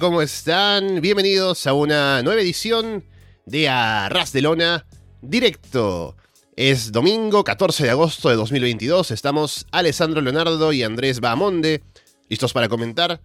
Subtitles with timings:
[0.00, 1.00] ¿cómo están?
[1.00, 3.04] Bienvenidos a una nueva edición
[3.46, 4.86] de Arras de Lona
[5.22, 6.16] Directo.
[6.56, 9.12] Es domingo 14 de agosto de 2022.
[9.12, 11.82] Estamos Alessandro Leonardo y Andrés Bahamonde,
[12.28, 13.20] listos para comentar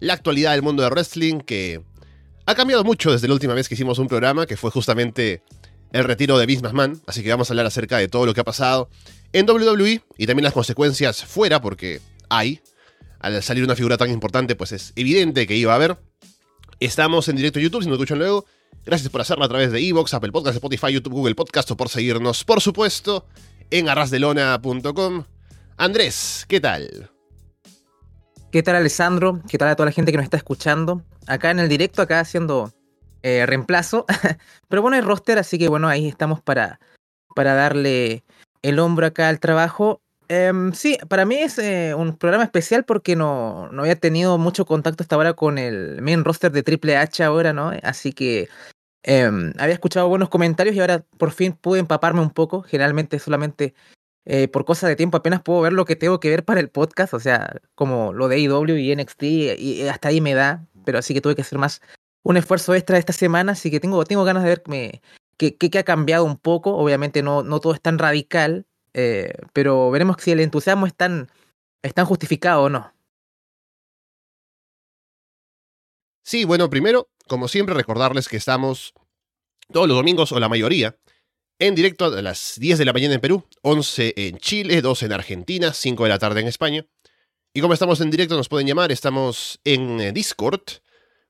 [0.00, 1.82] la actualidad del mundo de wrestling que
[2.46, 5.42] ha cambiado mucho desde la última vez que hicimos un programa, que fue justamente
[5.92, 7.02] el retiro de Vince McMahon.
[7.06, 8.88] Así que vamos a hablar acerca de todo lo que ha pasado
[9.34, 12.62] en WWE y también las consecuencias fuera, porque hay.
[13.20, 15.98] Al salir una figura tan importante, pues es evidente que iba a haber.
[16.80, 18.44] Estamos en directo YouTube, si nos escuchan luego.
[18.84, 21.88] Gracias por hacerlo a través de Evox, Apple Podcasts, Spotify, YouTube, Google Podcast o por
[21.88, 23.26] seguirnos, por supuesto,
[23.70, 25.24] en arrasdelona.com.
[25.76, 27.10] Andrés, ¿qué tal?
[28.52, 29.40] ¿Qué tal Alessandro?
[29.48, 31.02] ¿Qué tal a toda la gente que nos está escuchando?
[31.26, 32.72] Acá en el directo, acá haciendo
[33.22, 34.04] eh, reemplazo.
[34.68, 36.78] Pero bueno, hay roster, así que bueno, ahí estamos para,
[37.34, 38.22] para darle
[38.62, 40.02] el hombro acá al trabajo.
[40.28, 44.64] Em, sí, para mí es eh, un programa especial porque no, no había tenido mucho
[44.64, 47.72] contacto hasta ahora con el main roster de Triple H ahora, ¿no?
[47.82, 48.48] Así que
[49.02, 52.62] em, había escuchado buenos comentarios y ahora por fin pude empaparme un poco.
[52.62, 53.74] Generalmente solamente
[54.26, 56.70] eh, por cosa de tiempo apenas puedo ver lo que tengo que ver para el
[56.70, 59.22] podcast, o sea, como lo de AEW y NXT,
[59.58, 61.82] y hasta ahí me da, pero así que tuve que hacer más
[62.22, 64.62] un esfuerzo extra esta semana, así que tengo, tengo ganas de ver
[65.36, 69.90] qué, qué, ha cambiado un poco, obviamente no, no todo es tan radical, eh, pero
[69.90, 71.28] veremos si el entusiasmo es tan,
[72.04, 72.92] justificado o no.
[76.22, 78.94] Sí, bueno, primero, como siempre, recordarles que estamos
[79.70, 80.96] todos los domingos, o la mayoría,
[81.58, 85.12] en directo a las 10 de la mañana en Perú, 11 en Chile, 12 en
[85.12, 86.86] Argentina, 5 de la tarde en España.
[87.52, 90.62] Y como estamos en directo, nos pueden llamar, estamos en eh, Discord.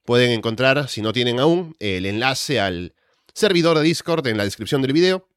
[0.05, 2.95] Pueden encontrar, si no tienen aún, el enlace al
[3.35, 5.29] servidor de Discord en la descripción del video,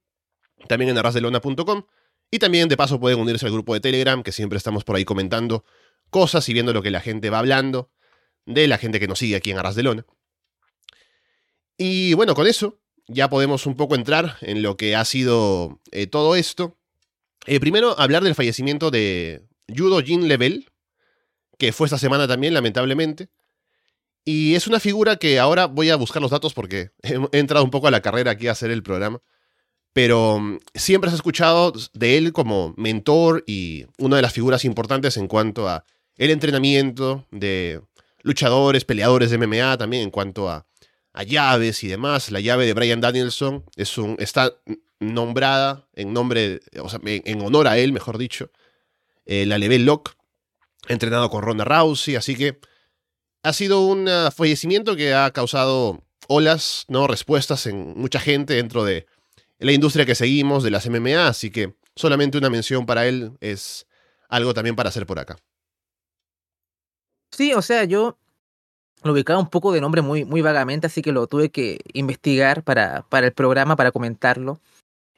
[0.67, 1.83] también en arrasdelona.com.
[2.29, 5.05] Y también de paso pueden unirse al grupo de Telegram, que siempre estamos por ahí
[5.05, 5.63] comentando
[6.09, 7.89] cosas y viendo lo que la gente va hablando,
[8.45, 10.05] de la gente que nos sigue aquí en Arras de Lona.
[11.77, 16.07] Y bueno, con eso ya podemos un poco entrar en lo que ha sido eh,
[16.07, 16.77] todo esto.
[17.45, 20.69] Eh, primero, hablar del fallecimiento de Judo Jin Level,
[21.57, 23.29] que fue esta semana también, lamentablemente.
[24.25, 26.91] Y es una figura que ahora voy a buscar los datos porque
[27.31, 29.21] he entrado un poco a la carrera aquí a hacer el programa.
[29.97, 35.17] Pero mm, siempre has escuchado de él como mentor y una de las figuras importantes
[35.17, 35.85] en cuanto a
[36.17, 37.81] el entrenamiento de
[38.21, 40.67] luchadores, peleadores de MMA, también en cuanto a
[41.25, 42.29] llaves y demás.
[42.29, 44.53] La llave de Brian Danielson está
[44.99, 48.51] nombrada en nombre, en, honor a él, mejor dicho.
[49.25, 50.13] Eh, la Level Lock,
[50.87, 52.59] entrenado con Ronda Rousey, así que
[53.41, 57.07] ha sido un ah, fallecimiento que ha causado olas, ¿no?
[57.07, 59.07] Respuestas en mucha gente dentro de
[59.59, 63.87] la industria que seguimos, de las MMA, así que solamente una mención para él es
[64.29, 65.37] algo también para hacer por acá.
[67.31, 68.17] Sí, o sea, yo
[69.03, 72.63] lo ubicaba un poco de nombre muy, muy vagamente, así que lo tuve que investigar
[72.63, 74.59] para, para el programa, para comentarlo.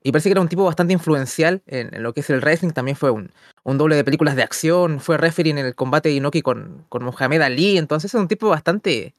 [0.02, 2.72] Y parece que era un tipo bastante influencial en, lo que es el wrestling.
[2.72, 3.32] También fue un,
[3.64, 5.02] un, doble de películas de acción.
[5.02, 7.78] Fue referee en el combate de Inoki con, con Mohamed Ali.
[7.78, 9.14] Entonces es un tipo bastante,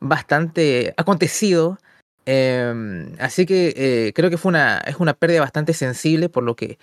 [0.00, 1.78] bastante acontecido.
[2.26, 6.56] Em, así que eh, creo que fue una, es una pérdida bastante sensible por lo
[6.56, 6.78] que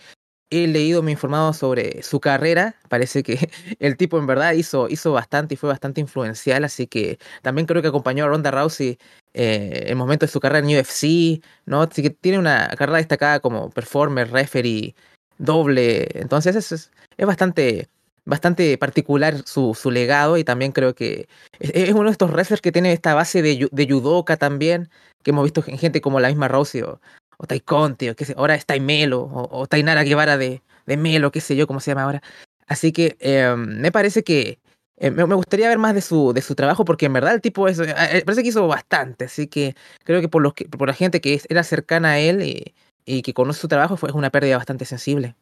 [0.51, 2.75] he leído, me he informado sobre su carrera.
[2.89, 6.63] Parece que el tipo en verdad hizo, hizo bastante y fue bastante influencial.
[6.65, 8.99] Así que también creo que acompañó a Ronda Rousey
[9.33, 11.41] eh, en momentos de su carrera en UFC.
[11.65, 11.83] ¿no?
[11.83, 14.93] Así que tiene una carrera destacada como performer, referee,
[15.37, 16.07] doble.
[16.13, 17.87] Entonces es, es, bastante,
[18.25, 20.37] bastante particular su, su legado.
[20.37, 21.27] Y también creo que
[21.59, 24.89] es, uno de estos wrestlers que tiene esta base de, de judoka también.
[25.23, 26.99] Que hemos visto en gente como la misma Rousey o,
[27.41, 30.97] o Tai Conti, o qué sé, ahora es Tai Melo, o, Tainara Guevara de, de
[30.97, 32.21] Melo, qué sé yo, cómo se llama ahora.
[32.67, 34.59] Así que eh, me parece que
[34.97, 37.67] eh, me, gustaría ver más de su, de su trabajo, porque en verdad el tipo
[37.67, 40.93] es, eh, parece que hizo bastante, así que creo que por, los que, por la
[40.93, 42.75] gente que era cercana a él y,
[43.05, 45.35] y que conoce su trabajo fue una pérdida bastante sensible.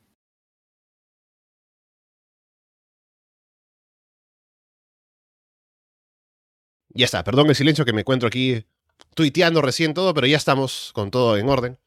[6.89, 8.65] Ya está, perdón el silencio que me encuentro aquí
[9.13, 11.77] tuiteando recién todo, pero ya estamos con todo en orden.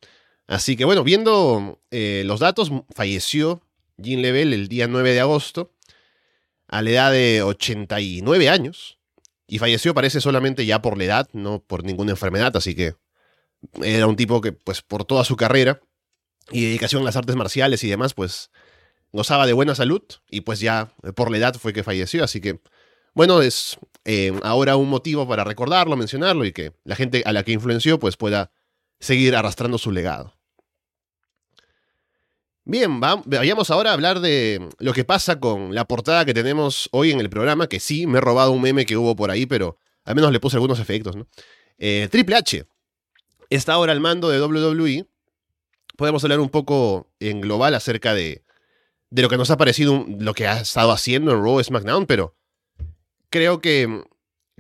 [0.46, 3.62] Así que bueno, viendo eh, los datos, falleció
[3.96, 5.72] Jean Level el día 9 de agosto
[6.68, 8.98] a la edad de 89 años.
[9.46, 12.94] Y falleció parece solamente ya por la edad, no por ninguna enfermedad, así que
[13.82, 15.80] era un tipo que pues por toda su carrera
[16.50, 18.50] y dedicación a las artes marciales y demás, pues
[19.12, 22.60] gozaba de buena salud y pues ya por la edad fue que falleció, así que
[23.14, 27.42] bueno, es eh, ahora un motivo para recordarlo, mencionarlo y que la gente a la
[27.42, 28.50] que influenció pues pueda
[29.00, 30.34] seguir arrastrando su legado.
[32.64, 37.10] Bien, vayamos ahora a hablar de lo que pasa con la portada que tenemos hoy
[37.10, 39.78] en el programa, que sí, me he robado un meme que hubo por ahí, pero
[40.04, 41.26] al menos le puse algunos efectos, ¿no?
[41.78, 42.64] Eh, Triple H
[43.50, 45.06] está ahora al mando de WWE.
[45.96, 48.44] Podemos hablar un poco en global acerca de,
[49.10, 52.36] de lo que nos ha parecido, lo que ha estado haciendo en Raw SmackDown, pero
[53.32, 54.04] creo que,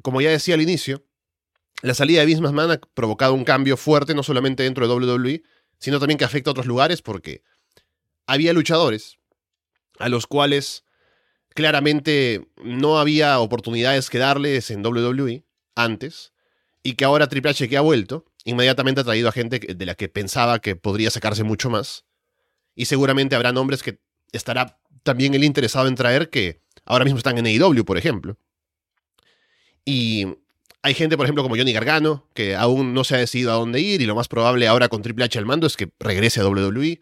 [0.02, 1.04] como ya decía al inicio,
[1.82, 5.42] la salida de Vince McMahon ha provocado un cambio fuerte, no solamente dentro de WWE,
[5.78, 7.44] sino también que afecta a otros lugares, porque
[8.26, 9.18] había luchadores
[9.98, 10.84] a los cuales
[11.50, 15.44] claramente no había oportunidades que darles en WWE
[15.76, 16.32] antes,
[16.82, 19.94] y que ahora Triple H que ha vuelto, inmediatamente ha traído a gente de la
[19.94, 22.04] que pensaba que podría sacarse mucho más.
[22.74, 24.00] Y seguramente habrá nombres que
[24.32, 28.36] estará también él interesado en traer que ahora mismo están en AEW, por ejemplo.
[29.84, 30.26] Y
[30.82, 33.80] hay gente, por ejemplo, como Johnny Gargano, que aún no se ha decidido a dónde
[33.80, 36.46] ir y lo más probable ahora con Triple H al mando es que regrese a
[36.46, 37.00] WWE.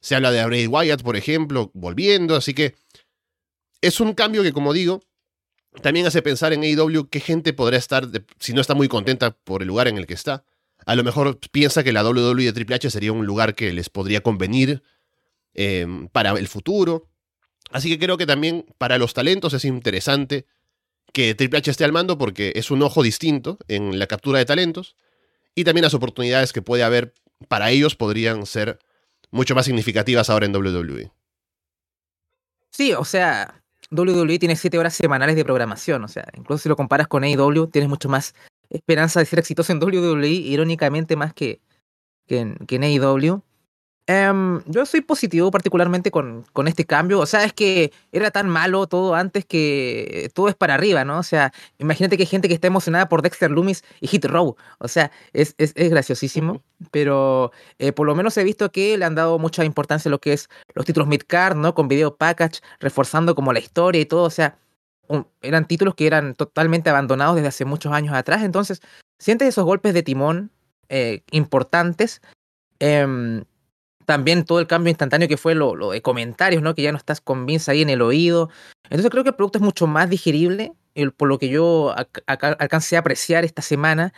[0.00, 2.74] Se habla de Bray Wyatt, por ejemplo, volviendo, así que
[3.80, 5.02] es un cambio que, como digo,
[5.82, 8.08] también hace pensar en AEW qué gente podrá estar,
[8.38, 10.44] si no está muy contenta por el lugar en el que está.
[10.86, 13.90] A lo mejor piensa que la WWE de Triple H sería un lugar que les
[13.90, 14.82] podría convenir
[15.54, 17.08] em, para el futuro.
[17.70, 20.46] Así que creo que también para los talentos es interesante
[21.14, 24.44] que Triple H esté al mando porque es un ojo distinto en la captura de
[24.44, 24.96] talentos
[25.54, 27.14] y también las oportunidades que puede haber
[27.48, 28.80] para ellos podrían ser
[29.30, 31.12] mucho más significativas ahora en WWE.
[32.70, 33.62] Sí, o sea,
[33.92, 37.68] WWE tiene siete horas semanales de programación, o sea, incluso si lo comparas con AEW,
[37.68, 38.34] tienes mucho más
[38.68, 41.60] esperanza de ser exitoso en WWE, irónicamente más que,
[42.26, 43.40] que, en, que en AEW.
[44.06, 47.20] Em, yo soy positivo particularmente con, con, este cambio.
[47.20, 51.18] O sea, es que era tan malo todo antes que todo es para arriba, ¿no?
[51.18, 54.56] O sea, imagínate que hay gente que está emocionada por Dexter Loomis y Hit Row.
[54.78, 56.62] O sea, es, es, es graciosísimo.
[56.90, 60.20] Pero eh, por lo menos he visto que le han dado mucha importancia a lo
[60.20, 61.74] que es los títulos mid-card, ¿no?
[61.74, 64.24] Con video package, reforzando como la historia y todo.
[64.24, 64.58] O sea,
[65.40, 68.42] eran títulos que eran totalmente abandonados desde hace muchos años atrás.
[68.42, 68.82] Entonces,
[69.18, 70.50] sientes esos golpes de timón
[70.90, 72.20] eh, importantes.
[72.80, 73.44] Eh,
[74.04, 76.74] también todo el cambio instantáneo que fue lo, de comentarios, ¿no?
[76.74, 78.50] Que ya no estás con Vince ahí en el oído.
[78.84, 80.72] Entonces creo que el producto es mucho más digerible,
[81.16, 81.94] por lo que yo
[82.26, 84.12] alcancé a apreciar esta semana.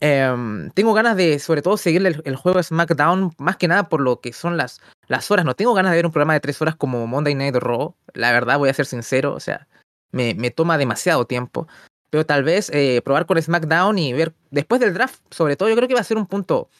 [0.00, 4.00] Em, tengo ganas de, sobre todo, seguir el, juego de SmackDown, más que nada por
[4.00, 5.44] lo que son las, las horas.
[5.44, 7.94] No tengo ganas de ver un programa de tres horas como Monday Night Raw.
[8.14, 9.66] La verdad, voy a ser sincero, o sea,
[10.12, 11.66] me, me toma demasiado tiempo.
[12.10, 15.76] Pero tal vez eh, probar con SmackDown y ver después del draft, sobre todo, yo
[15.76, 16.70] creo que va a ser un punto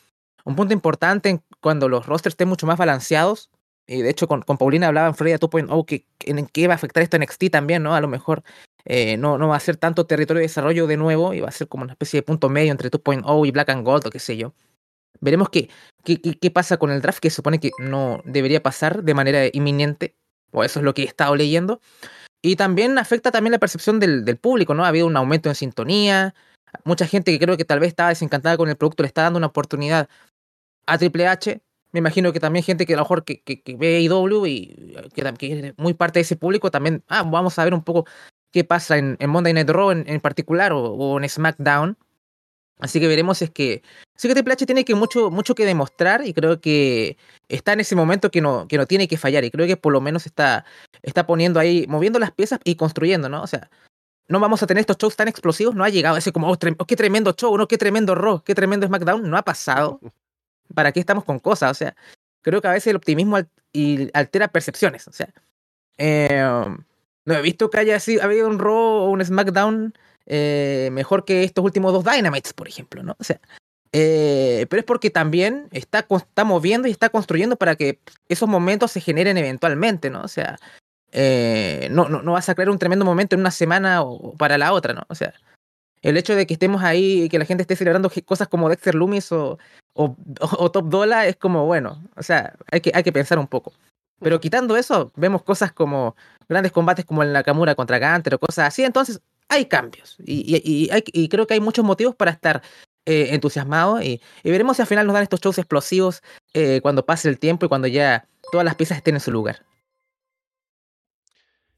[0.48, 3.50] un punto importante cuando los rosters estén mucho más balanceados.
[3.86, 6.76] Y de hecho, con, con Paulina hablaba en Freddy 2.0 que en qué va a
[6.76, 7.94] afectar esto en NXT también, ¿no?
[7.94, 8.42] A lo mejor
[8.84, 11.52] eh, no, no va a ser tanto territorio de desarrollo de nuevo y va a
[11.52, 14.18] ser como una especie de punto medio entre 2.0 y Black and Gold o qué
[14.18, 14.54] sé yo.
[15.20, 15.70] Veremos qué,
[16.04, 19.46] qué, qué, pasa con el draft, que se supone que no debería pasar de manera
[19.52, 20.14] inminente,
[20.52, 21.80] o eso es lo que he estado leyendo.
[22.40, 24.84] Y también afecta también la percepción del, del público, ¿no?
[24.84, 26.34] Ha habido un aumento en sintonía,
[26.84, 29.38] mucha gente que creo que tal vez estaba desencantada con el producto le está dando
[29.38, 30.08] una oportunidad
[30.88, 31.60] a Triple H.
[31.92, 35.22] Me imagino que también gente que a lo mejor que, que, ve IW y que,
[35.34, 38.06] que, muy parte de ese público también, ah, vamos a ver un poco
[38.50, 41.96] qué pasa en, Monday Night Raw en, particular o, en SmackDown.
[42.80, 43.82] Así que veremos es que
[44.14, 47.16] sí que Triple H tiene que mucho, mucho que demostrar y creo que
[47.48, 49.92] está en ese momento que no, que no tiene que fallar y creo que por
[49.92, 50.64] lo menos está,
[51.02, 53.42] está poniendo ahí, moviendo las piezas y construyendo, ¿no?
[53.42, 53.68] O sea,
[54.28, 56.84] no vamos a tener estos shows tan explosivos, no ha llegado ese como, oh, oh,
[56.86, 60.00] qué tremendo show, no, qué tremendo Raw, qué tremendo SmackDown, no ha pasado.
[60.74, 61.70] ¿para qué estamos con cosas?
[61.70, 61.96] O sea,
[62.42, 63.38] creo que a veces el optimismo
[64.14, 65.08] altera percepciones.
[65.08, 65.32] O sea,
[65.96, 66.84] em,
[67.24, 69.94] no he visto que haya sido, habido un Raw o un SmackDown
[70.26, 73.16] eh, mejor que estos últimos dos Dynamites, por ejemplo, ¿no?
[73.18, 73.40] O sea,
[73.92, 78.92] eh, pero es porque también está, está moviendo y está construyendo para que esos momentos
[78.92, 80.22] se generen eventualmente, ¿no?
[80.22, 80.58] O sea,
[81.12, 84.58] eh, no, no, no vas a crear un tremendo momento en una semana o para
[84.58, 85.02] la otra, ¿no?
[85.08, 85.32] O sea,
[86.02, 88.94] el hecho de que estemos ahí y que la gente esté celebrando cosas como Dexter
[88.94, 89.58] Loomis o,
[89.94, 93.72] o, Top Dollar es como, bueno, o sea, hay que, hay que pensar un poco.
[94.20, 96.16] Pero quitando eso, vemos cosas como
[96.48, 100.90] grandes combates como el Nakamura contra Gunter o cosas así, entonces hay cambios y, y,
[100.92, 102.62] y, creo que hay muchos motivos para estar
[103.06, 107.28] eh, entusiasmados y, veremos si al final nos dan estos shows explosivos eh, cuando pase
[107.28, 109.64] el tiempo y cuando ya todas las piezas estén en su lugar.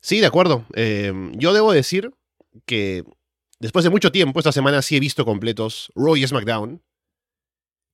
[0.01, 0.65] Sí, de acuerdo.
[0.75, 2.13] Eh, yo debo decir
[2.67, 3.05] que
[3.61, 6.83] después de mucho tiempo, esta semana sí he visto completos Raw y SmackDown.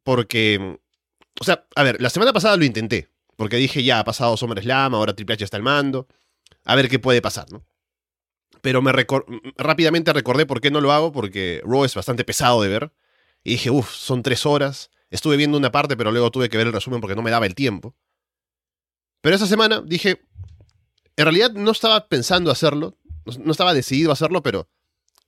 [0.03, 0.79] Porque,
[1.41, 3.11] o sea, a ver, la semana pasada lo intenté.
[3.37, 6.09] Porque dije, ya ha pasado SummerSlam, ahora Triple H está al mando.
[6.65, 7.67] A ver qué puede pasar, ¿no?
[8.63, 8.93] Pero me
[9.57, 12.93] rápidamente recordé por qué no lo hago, porque Raw es bastante pesado de ver.
[13.45, 14.91] Y dije, uff, son tres horas.
[15.11, 17.47] Estuve viendo una parte, pero luego tuve que ver el resumen porque no me daba
[17.47, 17.95] el tiempo.
[19.21, 20.23] Pero esa semana dije,
[21.17, 22.97] en realidad no estaba pensando hacerlo,
[23.39, 24.69] no estaba decidido a hacerlo, pero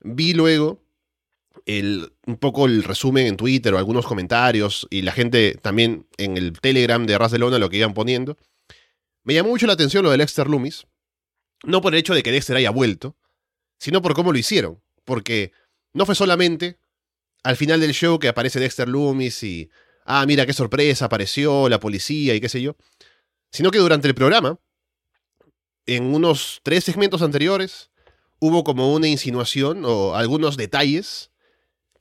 [0.00, 0.83] vi luego
[1.67, 6.37] el, un poco el resumen en Twitter o algunos comentarios y la gente también en
[6.37, 8.37] el Telegram de Ras de Lona lo que iban poniendo.
[9.25, 10.87] Me llamó mucho la atención lo de Dexter Loomis,
[11.64, 13.17] no por el hecho de que Dexter haya vuelto,
[13.78, 15.52] sino por cómo lo hicieron, porque
[15.93, 16.78] no fue solamente
[17.43, 19.71] al final del show que aparece Dexter Loomis y,
[20.05, 22.76] ah, mira qué sorpresa, apareció la policía y qué sé yo,
[23.52, 24.59] sino que durante el programa,
[25.87, 27.88] en unos tres segmentos anteriores,
[28.40, 31.30] hubo como una insinuación o algunos detalles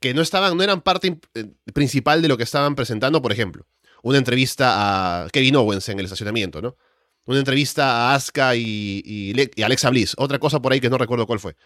[0.00, 3.66] que no estaban, no eran parte eh, principal de lo que estaban presentando, por ejemplo,
[4.02, 6.76] una entrevista a Kevin Owens en el estacionamiento, ¿no?
[7.24, 11.26] Una entrevista a Asuka y, y, Alexa Bliss, otra cosa por ahí que no recuerdo
[11.26, 11.56] cuál fue.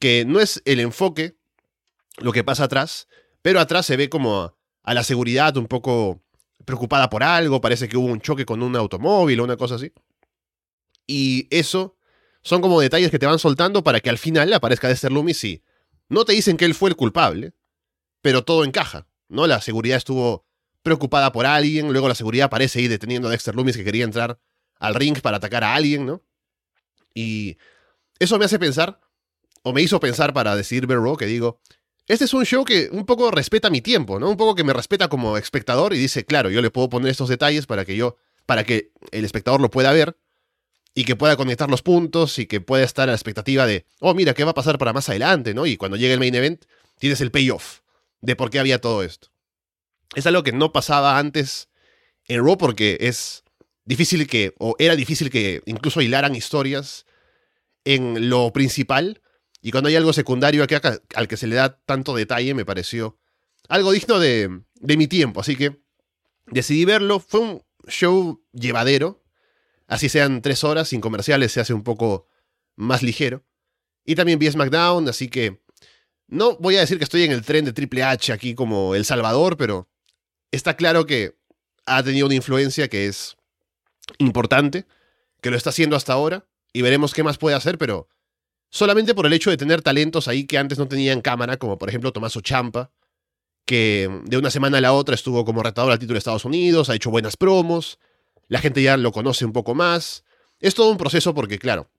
[0.00, 1.36] Que no es el enfoque
[2.16, 3.06] lo que pasa atrás,
[3.42, 6.22] pero atrás se ve como a la seguridad un poco
[6.64, 9.92] preocupada por algo, parece que hubo un choque con un automóvil o una cosa así.
[11.06, 11.95] Y eso
[12.46, 15.64] son como detalles que te van soltando para que al final aparezca Dexter Loomis y
[16.08, 17.54] no te dicen que él fue el culpable,
[18.22, 19.48] pero todo encaja, ¿no?
[19.48, 20.46] La seguridad estuvo
[20.84, 24.38] preocupada por alguien, luego la seguridad aparece ahí deteniendo a Dexter Loomis que quería entrar
[24.78, 26.22] al ring para atacar a alguien, ¿no?
[27.14, 27.58] Y
[28.20, 29.00] eso me hace pensar,
[29.64, 31.60] o me hizo pensar para decir Raw, que digo,
[32.06, 34.30] este es un show que un poco respeta mi tiempo, ¿no?
[34.30, 37.28] Un poco que me respeta como espectador y dice, claro, yo le puedo poner estos
[37.28, 40.16] detalles para que yo, para que el espectador lo pueda ver
[40.98, 44.14] y que pueda conectar los puntos y que pueda estar a la expectativa de, oh,
[44.14, 45.52] mira, ¿qué va a pasar para más adelante?
[45.52, 45.66] ¿no?
[45.66, 46.64] Y cuando llegue el main event,
[46.98, 47.80] tienes el payoff
[48.22, 49.28] de por qué había todo esto.
[50.14, 51.68] Es algo que no pasaba antes
[52.24, 53.44] en Raw porque es
[53.84, 57.04] difícil que, o era difícil que incluso hilaran historias
[57.84, 59.20] en lo principal.
[59.60, 60.76] Y cuando hay algo secundario aquí
[61.14, 63.18] al que se le da tanto detalle, me pareció
[63.68, 65.42] algo digno de, de mi tiempo.
[65.42, 65.76] Así que
[66.46, 67.20] decidí verlo.
[67.20, 69.25] Fue un show llevadero
[69.86, 72.26] Así sean tres horas sin comerciales, se hace un poco
[72.74, 73.44] más ligero.
[74.04, 75.60] Y también vi SmackDown, así que
[76.28, 79.04] no voy a decir que estoy en el tren de Triple H aquí como El
[79.04, 79.88] Salvador, pero
[80.50, 81.36] está claro que
[81.86, 83.36] ha tenido una influencia que es
[84.18, 84.86] importante,
[85.40, 88.08] que lo está haciendo hasta ahora, y veremos qué más puede hacer, pero
[88.70, 91.88] solamente por el hecho de tener talentos ahí que antes no tenían cámara, como por
[91.88, 92.92] ejemplo Tomaso Champa,
[93.64, 96.90] que de una semana a la otra estuvo como retador al título de Estados Unidos,
[96.90, 97.98] ha hecho buenas promos,
[98.48, 100.24] la gente ya lo conoce un poco más.
[100.60, 101.90] Es todo un proceso porque, claro,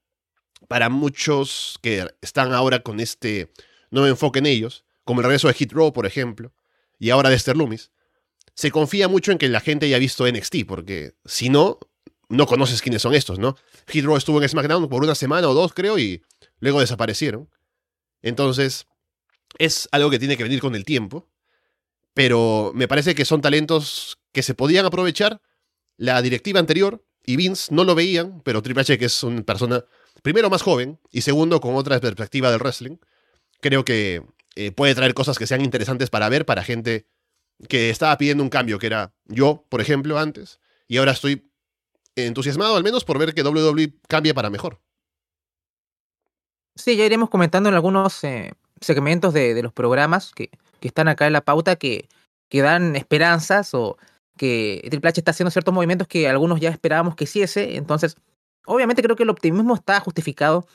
[0.68, 3.52] para muchos que están ahora con este
[3.92, 6.54] nuevo enfoque en ellos, como el regreso de Hit Row, por ejemplo,
[7.00, 7.92] y ahora de Esther Loomis,
[8.54, 11.80] se confía mucho en que la gente haya visto NXT, porque si no,
[12.28, 13.56] no conoces quiénes son estos, ¿no?
[13.88, 16.24] Hit Row estuvo en SmackDown por una semana o dos, creo, y
[16.60, 17.50] luego desaparecieron.
[18.22, 18.88] Entonces,
[19.60, 21.30] es algo que tiene que venir con el tiempo,
[22.14, 25.42] pero me parece que son talentos que se podían aprovechar
[25.98, 29.84] la directiva anterior y Vince no lo veían, pero Triple H, que es una persona,
[30.22, 32.98] primero, más joven y segundo, con otra perspectiva del wrestling,
[33.60, 34.24] creo que
[34.56, 37.08] eh, puede traer cosas que sean interesantes para ver para gente
[37.68, 41.52] que estaba pidiendo un cambio, que era yo, por ejemplo, antes, y ahora estoy
[42.16, 44.80] entusiasmado al menos por ver que WWE cambie para mejor.
[46.76, 50.50] Sí, ya iremos comentando en algunos eh, segmentos de, los programas que,
[50.80, 52.08] que, están acá en la pauta que,
[52.50, 53.98] que dan esperanzas o
[54.38, 57.76] que Triple H está haciendo ciertos movimientos que algunos ya esperábamos que hiciese.
[57.76, 58.16] Entonces,
[58.66, 60.68] obviamente creo que el optimismo está justificado.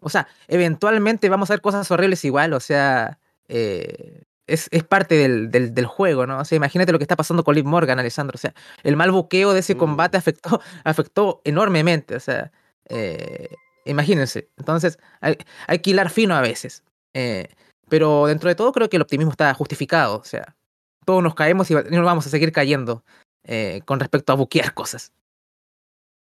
[0.00, 2.52] O sea, eventualmente vamos a ver cosas horribles igual.
[2.52, 3.18] O sea,
[3.48, 6.40] eh, es, es, parte del, del, juego, ¿no?
[6.40, 8.34] O sea, imagínate lo que está pasando con Liv Morgan, Alessandro.
[8.36, 9.78] O sea, el mal buqueo de ese mm.
[9.78, 12.16] combate afectó, afectó enormemente.
[12.16, 12.52] O sea,
[12.88, 13.48] eh,
[13.84, 14.50] imagínense.
[14.58, 16.82] Entonces, hay, hay, que hilar fino a veces.
[17.14, 17.48] Eh,
[17.88, 20.18] pero dentro de todo creo que el optimismo está justificado.
[20.18, 20.56] O sea,
[21.04, 23.04] todos nos caemos y nos vamos a seguir cayendo
[23.44, 25.12] eh, con respecto a buquear cosas.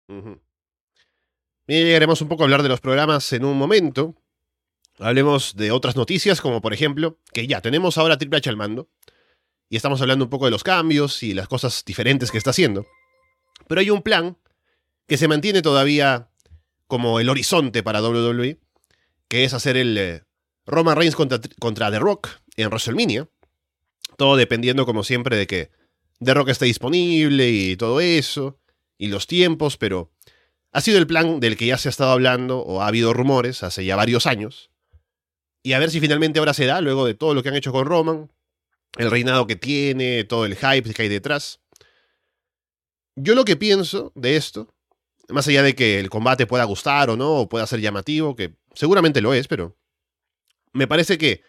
[0.08, 4.16] Bien, llegaremos un poco a hablar de los programas en un momento.
[4.98, 8.90] Hablemos de otras noticias, como por ejemplo, que ya tenemos ahora Triple H al mando.
[9.70, 12.88] Y estamos hablando un poco de los cambios y las cosas diferentes que está haciendo.
[13.68, 14.38] Pero hay un plan
[15.08, 16.30] que se mantiene todavía
[16.88, 18.58] como el horizonte para WWE,
[19.28, 20.24] que es hacer el eh,
[20.66, 23.28] Roman Reigns contra, contra The Rock en WrestleMania.
[24.20, 25.72] Todo dependiendo, como siempre, de que
[26.22, 28.60] The Rock esté disponible y todo eso,
[28.98, 30.12] y los tiempos, pero
[30.74, 33.64] ha sido el plan del que ya se ha estado hablando, o ha habido rumores
[33.64, 34.72] hace ya varios años.
[35.64, 37.72] Y a ver si finalmente ahora se da, luego de todo lo que han hecho
[37.72, 38.30] con Roman,
[38.98, 41.62] el reinado que tiene, todo el hype que hay detrás.
[43.16, 44.76] Yo lo que pienso de esto,
[45.30, 48.58] más allá de que el combate pueda gustar o no, o pueda ser llamativo, que
[48.74, 49.78] seguramente lo es, pero
[50.74, 51.42] me parece que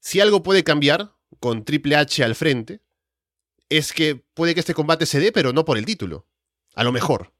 [0.00, 2.80] si algo puede cambiar, con Triple H al frente,
[3.68, 6.26] es que puede que este combate se dé, pero no por el título.
[6.74, 7.32] A lo mejor.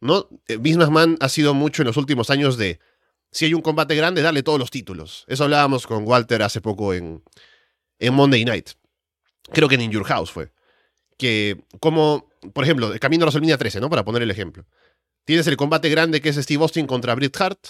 [0.00, 0.28] ¿no?
[0.48, 2.80] Eh, Vince McMahon ha sido mucho en los últimos años de,
[3.30, 5.24] si hay un combate grande, darle todos los títulos.
[5.28, 7.22] Eso hablábamos con Walter hace poco en,
[7.98, 8.70] en Monday Night.
[9.52, 10.52] Creo que en In Your House fue.
[11.16, 13.90] Que como, por ejemplo, el camino a WrestleMania 13, ¿no?
[13.90, 14.66] Para poner el ejemplo.
[15.24, 17.60] Tienes el combate grande que es Steve Austin contra Bret Hart,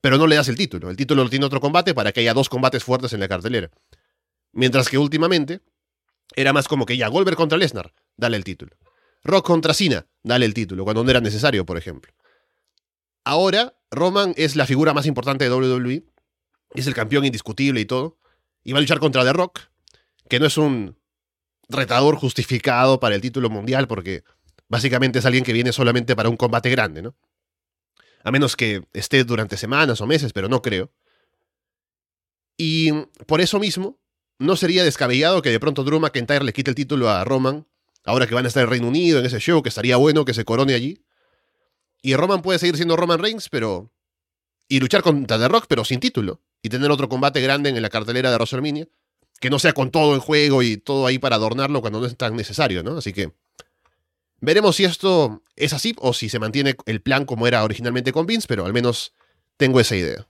[0.00, 0.90] pero no le das el título.
[0.90, 3.70] El título lo tiene otro combate para que haya dos combates fuertes en la cartelera.
[4.56, 5.60] Mientras que últimamente
[6.34, 8.74] era más como que ya Goldberg contra Lesnar, dale el título.
[9.22, 12.10] Rock contra Cena, dale el título, cuando no era necesario, por ejemplo.
[13.22, 16.04] Ahora, Roman es la figura más importante de WWE,
[16.74, 18.18] es el campeón indiscutible y todo,
[18.64, 19.60] y va a luchar contra The Rock,
[20.26, 20.96] que no es un
[21.68, 24.24] retador justificado para el título mundial, porque
[24.68, 27.14] básicamente es alguien que viene solamente para un combate grande, ¿no?
[28.24, 30.90] A menos que esté durante semanas o meses, pero no creo.
[32.56, 32.90] Y
[33.26, 34.00] por eso mismo,
[34.38, 37.66] no sería descabellado que de pronto Drew McIntyre le quite el título a Roman,
[38.04, 40.34] ahora que van a estar en Reino Unido en ese show, que estaría bueno que
[40.34, 41.02] se corone allí.
[42.02, 43.90] Y Roman puede seguir siendo Roman Reigns, pero.
[44.68, 46.40] Y luchar contra The Rock, pero sin título.
[46.62, 48.88] Y tener otro combate grande en la cartelera de WrestleMania.
[49.40, 52.16] Que no sea con todo en juego y todo ahí para adornarlo cuando no es
[52.16, 52.98] tan necesario, ¿no?
[52.98, 53.32] Así que.
[54.40, 58.26] Veremos si esto es así o si se mantiene el plan como era originalmente con
[58.26, 59.14] Vince, pero al menos
[59.56, 60.26] tengo esa idea.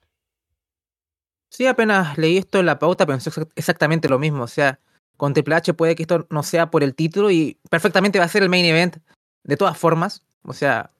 [1.50, 4.42] Sí, apenas leí esto en la pauta, pensé exactamente lo mismo.
[4.42, 4.80] O sea,
[5.16, 8.28] con Triple H puede que esto no sea por el título y perfectamente va a
[8.28, 8.98] ser el main event
[9.44, 10.24] de todas formas.
[10.42, 10.92] O sea,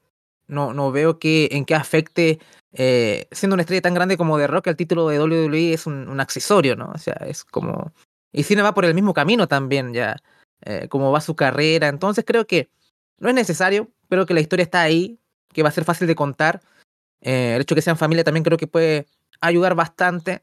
[0.48, 2.38] no, no veo que, en qué afecte,
[2.72, 6.20] eh, siendo una estrella tan grande como The Rock, el título de WWE es un,
[6.20, 6.90] accesorio, ¿no?
[6.94, 7.92] O sea, es como...
[8.32, 10.16] Y Cena va por el mismo camino también, ya,
[10.62, 11.88] eh, como va su carrera.
[11.88, 12.68] Entonces creo que
[13.18, 15.18] no es necesario, creo que la historia está ahí,
[15.52, 16.60] que va a ser fácil de contar.
[17.22, 19.06] Eh, el hecho de que sean familia también creo que puede
[19.40, 20.42] ayudar bastante.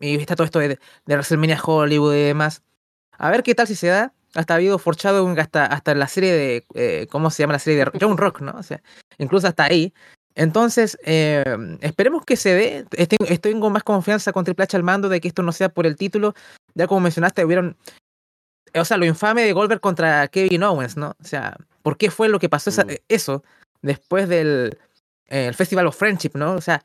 [0.00, 2.62] Y está todo esto de, de WrestleMania Hollywood y demás.
[3.12, 4.12] A ver qué tal si se da.
[4.34, 6.66] Hasta ha habido forchado hasta, hasta la serie de.
[6.74, 8.52] Eh, ¿Cómo se llama la serie de John Rock, no?
[8.52, 8.82] O sea,
[9.18, 9.94] incluso hasta ahí.
[10.34, 11.44] Entonces, eh,
[11.80, 12.86] esperemos que se dé.
[12.96, 15.68] Estoy, estoy con más confianza con Triple H al mando de que esto no sea
[15.68, 16.34] por el título.
[16.74, 17.76] Ya como mencionaste, hubieron.
[18.74, 21.14] O sea, lo infame de Goldberg contra Kevin Owens, ¿no?
[21.20, 23.44] O sea, ¿por qué fue lo que pasó esa, eso
[23.82, 24.76] después del
[25.26, 26.54] el Festival of Friendship, ¿no?
[26.54, 26.84] O sea,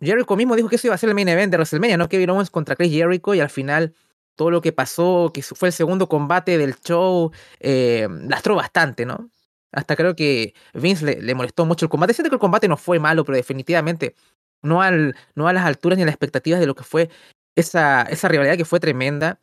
[0.00, 2.08] Jericho mismo dijo que eso iba a ser el main event de WrestleMania, ¿no?
[2.08, 3.94] Kevin Owens contra Chris Jericho y al final
[4.36, 9.30] todo lo que pasó, que fue el segundo combate del show, eh, lastró bastante, ¿no?
[9.72, 12.14] Hasta creo que Vince le, le, molestó mucho el combate.
[12.14, 14.14] Siento que el combate no fue malo, pero definitivamente
[14.62, 17.10] no, al, no a las alturas ni a las expectativas de lo que fue
[17.56, 19.40] esa, esa rivalidad que fue tremenda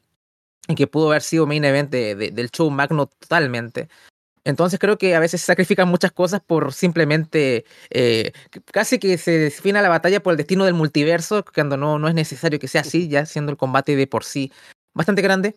[0.68, 3.90] y que pudo haber sido main event de, de, del show magno totalmente.
[4.46, 8.32] Entonces creo que a veces se sacrifican muchas cosas por simplemente eh,
[8.72, 12.14] casi que se defina la batalla por el destino del multiverso, cuando no, no es
[12.14, 14.52] necesario que sea así, ya siendo el combate de por sí
[14.94, 15.56] bastante grande.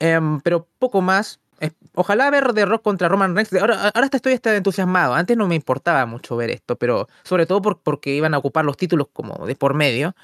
[0.00, 1.40] Um, pero poco más.
[1.60, 3.52] Eh, ojalá ver The Rock contra Roman Reigns.
[3.52, 5.12] Ahora, ahora estoy hasta entusiasmado.
[5.12, 8.64] Antes no me importaba mucho ver esto, pero sobre todo por, porque iban a ocupar
[8.64, 10.14] los títulos como de por medio.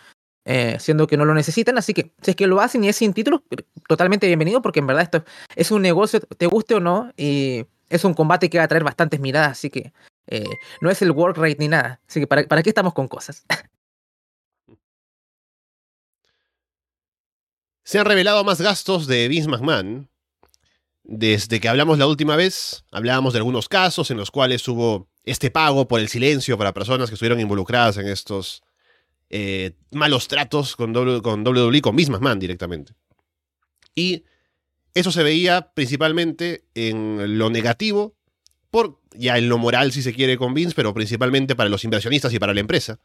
[0.48, 2.94] Eh, siendo que no lo necesitan, así que si es que lo hacen y es
[2.94, 3.40] sin títulos,
[3.88, 5.24] totalmente bienvenido, porque en verdad esto
[5.56, 8.84] es un negocio, te guste o no, y es un combate que va a traer
[8.84, 9.92] bastantes miradas, así que
[10.26, 10.44] eh,
[10.80, 12.00] no es el work rate ni nada.
[12.08, 13.44] Así que ¿para, para qué estamos con cosas?
[17.84, 20.08] Se han revelado más gastos de Vince McMahon.
[21.04, 25.52] Desde que hablamos la última vez, hablábamos de algunos casos en los cuales hubo este
[25.52, 28.64] pago por el silencio para personas que estuvieron involucradas en estos
[29.30, 32.92] eh, malos tratos con, w, con WWE, con Vince McMahon directamente.
[33.94, 34.24] Y
[34.96, 38.16] eso se veía principalmente en lo negativo,
[38.70, 42.32] por ya en lo moral si se quiere con Vince, pero principalmente para los inversionistas
[42.32, 42.98] y para la empresa,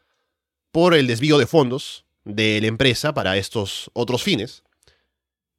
[0.70, 4.62] por el desvío de fondos de la empresa para estos otros fines.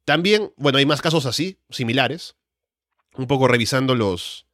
[0.05, 2.35] También, bueno, hay más casos así, similares,
[3.15, 4.47] un poco revisando los,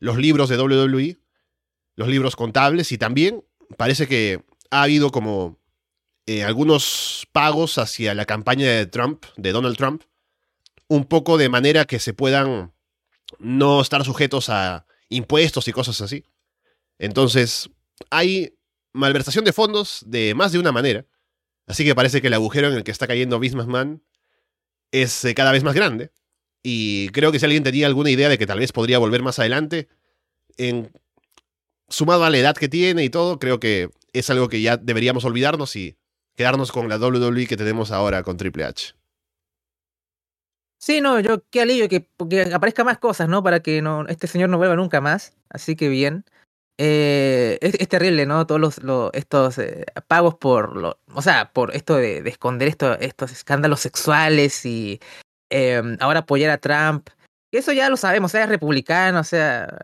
[0.00, 1.18] libros de WWE,
[1.94, 3.44] los libros contables, y también
[3.76, 5.58] parece que ha habido como
[6.24, 10.04] eh, algunos pagos hacia la campaña de Trump, de Donald Trump,
[10.88, 12.72] un poco de manera que se puedan
[13.38, 16.24] no estar sujetos a impuestos y cosas así.
[16.98, 17.70] Entonces,
[18.10, 18.58] hay
[18.92, 21.06] malversación de fondos de más de una manera.
[21.66, 24.02] Así que parece que el agujero en el que está cayendo McMahon
[24.90, 26.10] es eh, cada vez más grande.
[26.62, 29.38] Y creo que si alguien tenía alguna idea de que tal vez podría volver más
[29.38, 29.88] adelante,
[31.88, 35.24] sumado a la edad que tiene y todo, creo que es algo que ya deberíamos
[35.24, 35.96] olvidarnos y
[36.34, 38.97] quedarnos con la WWE que tenemos ahora con Triple H.
[40.78, 43.42] Sí, no, yo qué alivio que, que aparezca más cosas, ¿no?
[43.42, 45.32] Para que no, este señor no vuelva nunca más.
[45.50, 46.24] Así que bien.
[46.78, 48.46] Eh, es, terrible, ¿no?
[48.46, 52.96] Todos los, estos eh, pagos por, lo, o sea, por esto de, de esconder esto,
[53.00, 55.00] estos escándalos sexuales y
[55.50, 57.10] eh, ahora apoyar a Trump.
[57.50, 59.78] Eso ya lo sabemos, sea republicano, sea,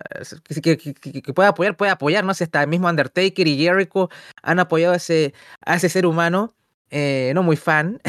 [0.62, 4.10] que, pueda apoyar, puede apoyar, no sé, hasta el mismo Undertaker y Jericho
[4.42, 5.32] han apoyado a ese,
[5.64, 6.54] a ese ser humano,
[6.90, 8.02] eh, no muy fan,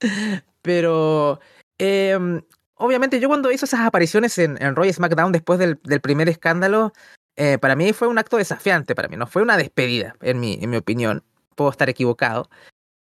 [0.62, 1.38] pero
[1.78, 2.42] em,
[2.74, 6.92] obviamente yo cuando hizo esas apariciones en, en Roy SmackDown después del, del primer escándalo,
[7.36, 10.58] eh, para mí fue un acto desafiante, para mí no fue una despedida, en mi,
[10.60, 11.22] en mi opinión,
[11.54, 12.48] puedo estar equivocado,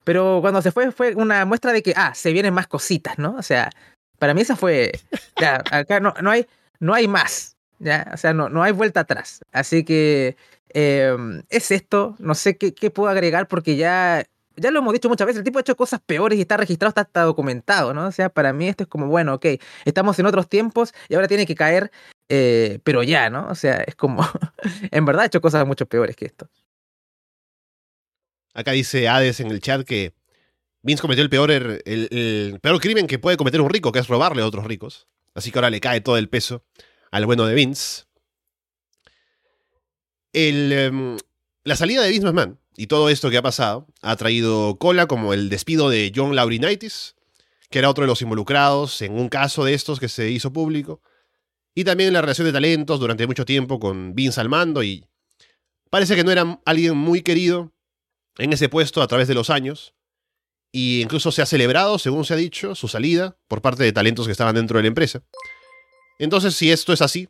[0.05, 3.35] pero cuando se fue fue una muestra de que, ah, se vienen más cositas, ¿no?
[3.37, 3.71] O sea,
[4.19, 4.93] para mí esa fue,
[5.41, 6.47] ya, acá no, no, hay,
[6.79, 9.41] no hay más, ya, o sea, no, no hay vuelta atrás.
[9.53, 10.37] Así que
[10.69, 14.25] em, es esto, no sé qué, qué, puedo agregar porque ya,
[14.57, 16.91] ya lo hemos dicho muchas veces, el tipo ha hecho cosas peores y está registrado,
[16.91, 18.07] está, está documentado, ¿no?
[18.07, 19.47] O sea, para mí esto es como, bueno, ok,
[19.85, 21.91] estamos en otros tiempos y ahora tiene que caer,
[22.29, 23.49] eh, pero ya, ¿no?
[23.49, 24.23] O sea, es como,
[24.91, 26.49] en verdad ha hecho cosas mucho peores que esto.
[28.53, 30.13] Acá dice Hades en el chat que
[30.83, 34.09] Vince cometió el peor, er, el, peor crimen que puede cometer un rico, que es
[34.09, 35.09] robarle a otros ricos.
[35.35, 36.65] Así que ahora le cae todo el peso
[37.11, 38.05] al bueno de Vince.
[40.33, 41.17] El, em,
[41.65, 45.49] la salida de McMahon y todo esto que ha pasado ha traído cola como el
[45.49, 47.17] despido de John Laurinaitis,
[47.69, 51.03] que era otro de los involucrados en un caso de estos que se hizo público,
[51.75, 55.07] y también la relación de talentos durante mucho tiempo con Vince al mando y
[55.89, 57.73] parece que no era alguien muy querido
[58.39, 59.95] en ese puesto a través de los años
[60.73, 64.27] y incluso se ha celebrado, según se ha dicho, su salida por parte de talentos
[64.27, 65.23] que estaban dentro de la empresa.
[66.19, 67.29] Entonces, si esto es así,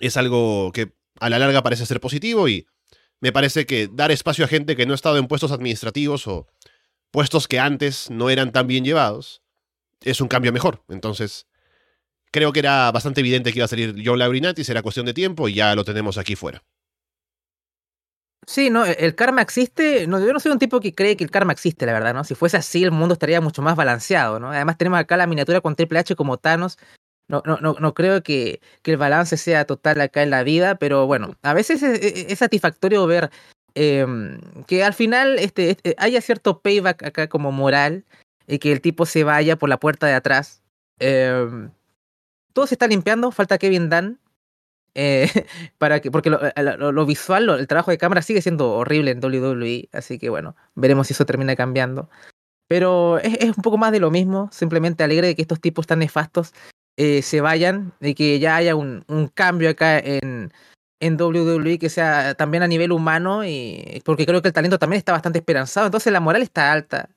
[0.00, 2.66] es algo que a la larga parece ser positivo y
[3.20, 6.46] me parece que dar espacio a gente que no ha estado en puestos administrativos o
[7.10, 9.42] puestos que antes no eran tan bien llevados
[10.02, 10.84] es un cambio mejor.
[10.88, 11.46] Entonces,
[12.30, 15.48] creo que era bastante evidente que iba a salir John Laurinatis, era cuestión de tiempo
[15.48, 16.62] y ya lo tenemos aquí fuera.
[18.46, 20.06] Sí, no, e, el karma existe.
[20.06, 22.24] No, yo no soy un tipo que cree que el karma existe, la verdad, ¿no?
[22.24, 24.50] Si fuese así, el mundo estaría mucho más balanceado, ¿no?
[24.50, 26.78] Además, tenemos acá la miniatura con Triple H como Thanos.
[27.28, 30.76] No, no, no, no creo que, que el balance sea total acá en la vida,
[30.76, 33.30] pero bueno, a veces es, satisfactorio ver
[33.74, 38.04] em, que al final este, este, haya cierto payback acá como moral
[38.46, 40.62] y que el tipo se vaya por la puerta de atrás.
[40.98, 41.70] Em,
[42.54, 44.18] todo se está limpiando, falta Kevin Dunn,
[44.94, 45.28] eh,
[45.78, 49.88] para que, porque eh, lo, visual, el trabajo de cámara sigue siendo horrible en WWE,
[49.92, 52.08] así que bueno, veremos si eso termina cambiando.
[52.68, 56.00] Pero es, un poco más de lo mismo, simplemente alegre de que estos tipos tan
[56.00, 56.52] nefastos
[56.98, 60.52] eh, se vayan, de que ya haya un, un cambio acá en,
[60.98, 64.98] en WWE que sea también a nivel humano, y porque creo que el talento también
[64.98, 67.08] está bastante esperanzado, entonces la moral está alta.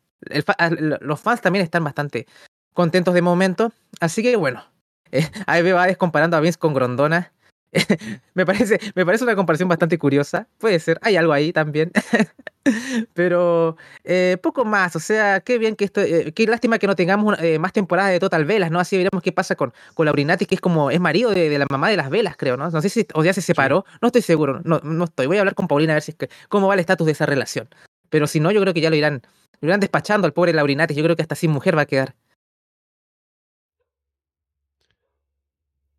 [1.01, 2.27] los fans también están bastante
[2.73, 4.63] contentos de momento, así que bueno,
[5.47, 7.33] ahí veo a comparando a Vince con Grondona.
[8.33, 10.47] me, parece, me parece una comparación bastante curiosa.
[10.57, 11.91] Puede ser, hay algo ahí también.
[13.13, 16.95] Pero eh, poco más, o sea, qué bien que esto, eh, qué lástima que no
[16.95, 18.79] tengamos eh, más temporadas de Total Velas, ¿no?
[18.79, 21.89] Así veremos qué pasa con, con Laurinati, que es como, es marido de, la mamá
[21.89, 22.69] de las velas, creo, ¿no?
[22.69, 25.27] No sé si o ya se separó, no estoy seguro, no, no estoy.
[25.27, 27.13] Voy a hablar con Paulina a ver si es que, cómo va el estatus de
[27.13, 27.69] esa relación.
[28.09, 29.21] Pero si no, yo creo que ya lo irán,
[29.61, 32.15] lo irán despachando al pobre Laurinati, yo creo que hasta sin mujer va a quedar.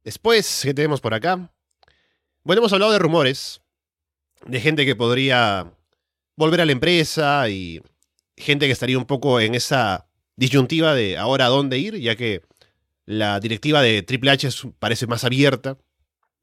[0.05, 1.49] Después, ¿qué tenemos por acá?
[2.45, 3.61] Bueno, hemos hablado de rumores,
[4.47, 5.73] de gente que podría
[6.35, 7.81] volver a la empresa y
[8.37, 12.43] gente que estaría un poco en esa disyuntiva de ahora a dónde ir, ya que
[13.05, 15.79] la directiva de Triple H parece más abierta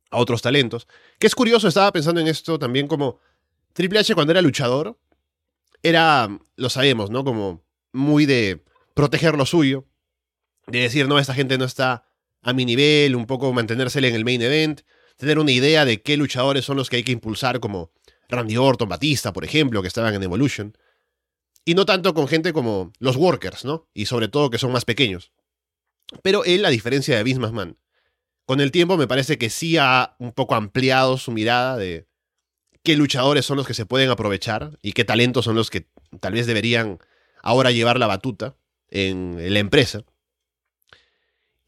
[0.10, 0.88] a otros talentos.
[1.20, 3.20] Que es curioso, estaba pensando en esto también como
[3.74, 4.98] Triple H cuando era luchador,
[5.84, 7.26] era, lo sabemos, ¿no?
[7.26, 9.86] Como muy de proteger lo suyo,
[10.66, 12.06] de decir, no, esta gente no está
[12.42, 14.84] a mi nivel, un poco mantenérsele en el main event
[15.19, 17.91] tener una idea de qué luchadores son los que hay que impulsar, como
[18.29, 20.77] Randy Orton, Batista, por ejemplo, que estaban en Evolution.
[21.65, 23.89] Y no tanto con gente como los Workers, ¿no?
[23.93, 25.34] Y sobre todo que son más pequeños.
[26.23, 27.77] Pero él, a diferencia de Vince McMahon,
[28.45, 32.08] con el tiempo me parece que sí ha un poco ampliado su mirada de
[32.82, 35.89] qué luchadores son los que se pueden aprovechar y qué talentos son los que
[36.21, 36.97] tal vez deberían
[37.43, 38.55] ahora llevar la batuta
[38.88, 40.05] en la empresa.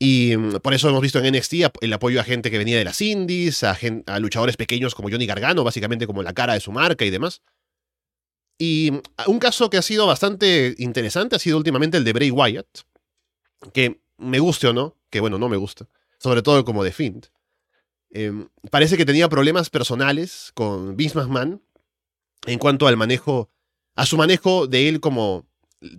[0.04, 2.84] Y mm, por eso hemos visto en NXT el apoyo a gente que venía de
[2.84, 3.78] las indies, a,
[4.18, 7.44] luchadores pequeños como Johnny Gargano, básicamente como la cara de su marca y demás.
[8.58, 12.32] Y mm, un caso que ha sido bastante interesante ha sido últimamente el de Bray
[12.32, 12.80] Wyatt,
[13.74, 15.88] que me guste o no, que bueno, no me gusta,
[16.18, 17.28] sobre todo como de Fint.
[18.10, 21.62] Em, parece que tenía problemas personales con Vince McMahon
[22.48, 23.52] en cuanto al manejo,
[23.96, 25.46] a su manejo de él como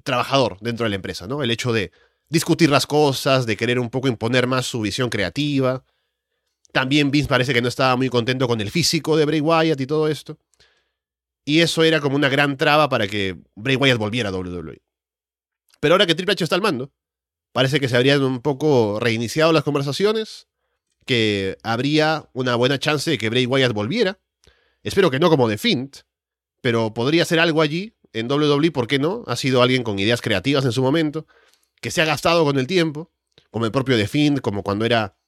[0.02, 1.44] trabajador dentro de la empresa, ¿no?
[1.44, 1.92] El hecho de
[2.32, 5.84] discutir las cosas, de querer un poco imponer más su visión creativa.
[6.72, 9.86] También Vince parece que no estaba muy contento con el físico de Bray Wyatt y
[9.86, 10.38] todo esto.
[11.44, 14.80] Y eso era como una gran traba para que Bray Wyatt volviera a WWE.
[15.78, 16.90] Pero ahora que Triple H está al mando,
[17.52, 20.48] parece que se habrían un poco reiniciado las conversaciones.
[21.04, 24.20] que habría una buena chance de que Bray Wyatt volviera.
[24.84, 25.96] Espero que no como The Fint,
[26.62, 29.24] pero podría ser algo allí en WWE, ¿por qué no?
[29.26, 31.26] Ha sido alguien con ideas creativas en su momento,
[31.82, 33.12] que se ha gastado con el tiempo,
[33.50, 35.18] como el propio The Fint, como cuando era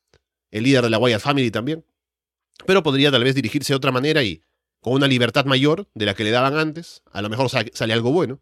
[0.51, 1.85] el líder de la Wyatt Family también.
[2.65, 4.43] Pero podría tal vez dirigirse de otra manera y
[4.81, 7.03] con una libertad mayor de la que le daban antes.
[7.11, 8.41] A lo mejor sale algo bueno.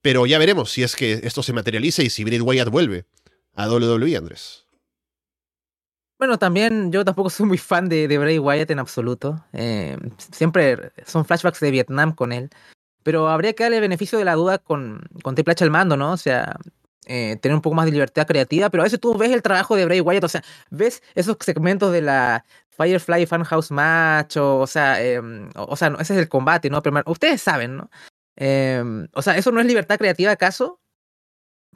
[0.00, 3.04] Pero ya veremos si es que esto se materializa y si Bray Wyatt vuelve
[3.54, 4.64] a WWE, Andrés.
[6.18, 9.44] Bueno, también yo tampoco soy muy fan de, de Bray Wyatt en absoluto.
[9.52, 9.98] Eh,
[10.32, 12.48] siempre son flashbacks de Vietnam con él.
[13.02, 16.12] Pero habría que darle beneficio de la duda con, con Triple H al mando, ¿no?
[16.12, 16.56] O sea,
[17.06, 18.70] eh, tener un poco más de libertad creativa.
[18.70, 21.92] Pero a veces tú ves el trabajo de Bray Wyatt, o sea, ves esos segmentos
[21.92, 26.70] de la Firefly Funhouse Match, o, o sea, em, o, sea, ese es el combate,
[26.70, 26.82] ¿no?
[26.82, 27.90] Pero ustedes saben, ¿no?
[28.36, 30.80] Em, o sea, ¿eso no es libertad creativa acaso?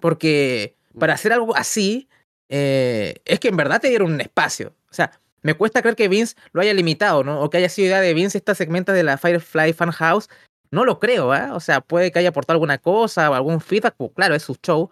[0.00, 2.08] Porque para hacer algo así,
[2.48, 4.74] eh, es que en verdad te dieron un espacio.
[4.90, 7.40] O sea, me cuesta creer que Vince lo haya limitado, ¿no?
[7.40, 10.28] O que haya sido idea de Vince esta segmenta de la Firefly Funhouse.
[10.70, 11.50] No lo creo, ¿eh?
[11.52, 14.56] O sea, puede que haya aportado alguna cosa o algún feedback, pues claro, es su
[14.62, 14.90] show.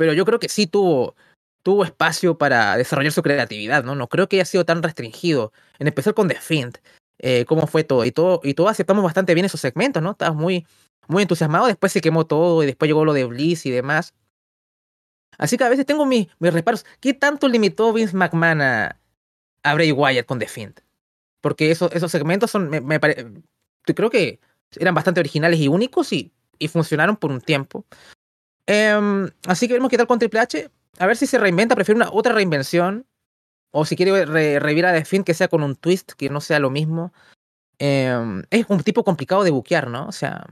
[0.00, 1.14] Pero yo creo que sí tuvo,
[1.62, 3.94] tuvo espacio para desarrollar su creatividad, ¿no?
[3.94, 6.78] No creo que haya sido tan restringido, en especial con The Fiend,
[7.18, 8.06] eh, cómo fue todo.
[8.06, 10.12] Y todo, y todo aceptamos bastante bien esos segmentos, ¿no?
[10.12, 10.66] Estabas muy,
[11.06, 14.14] muy entusiasmado, después se quemó todo y después llegó lo de Bliss y demás.
[15.36, 16.86] Así que a veces tengo mis, mis reparos.
[17.00, 18.98] ¿Qué tanto limitó Vince McMahon a,
[19.74, 20.80] Bray Wyatt con The Fiend?
[21.42, 22.98] Porque esos, esos segmentos son, me
[23.84, 24.40] creo que
[24.78, 27.84] eran bastante originales y únicos y, y funcionaron por un tiempo.
[28.72, 30.70] Eh, así que veremos qué tal con Triple H.
[30.98, 33.04] A ver si se reinventa, prefiero una otra reinvención.
[33.72, 36.70] O si quiere revivir a The que sea con un twist, que no sea lo
[36.70, 37.12] mismo.
[37.78, 40.06] Eh, es un tipo complicado de buquear, ¿no?
[40.06, 40.46] O sea,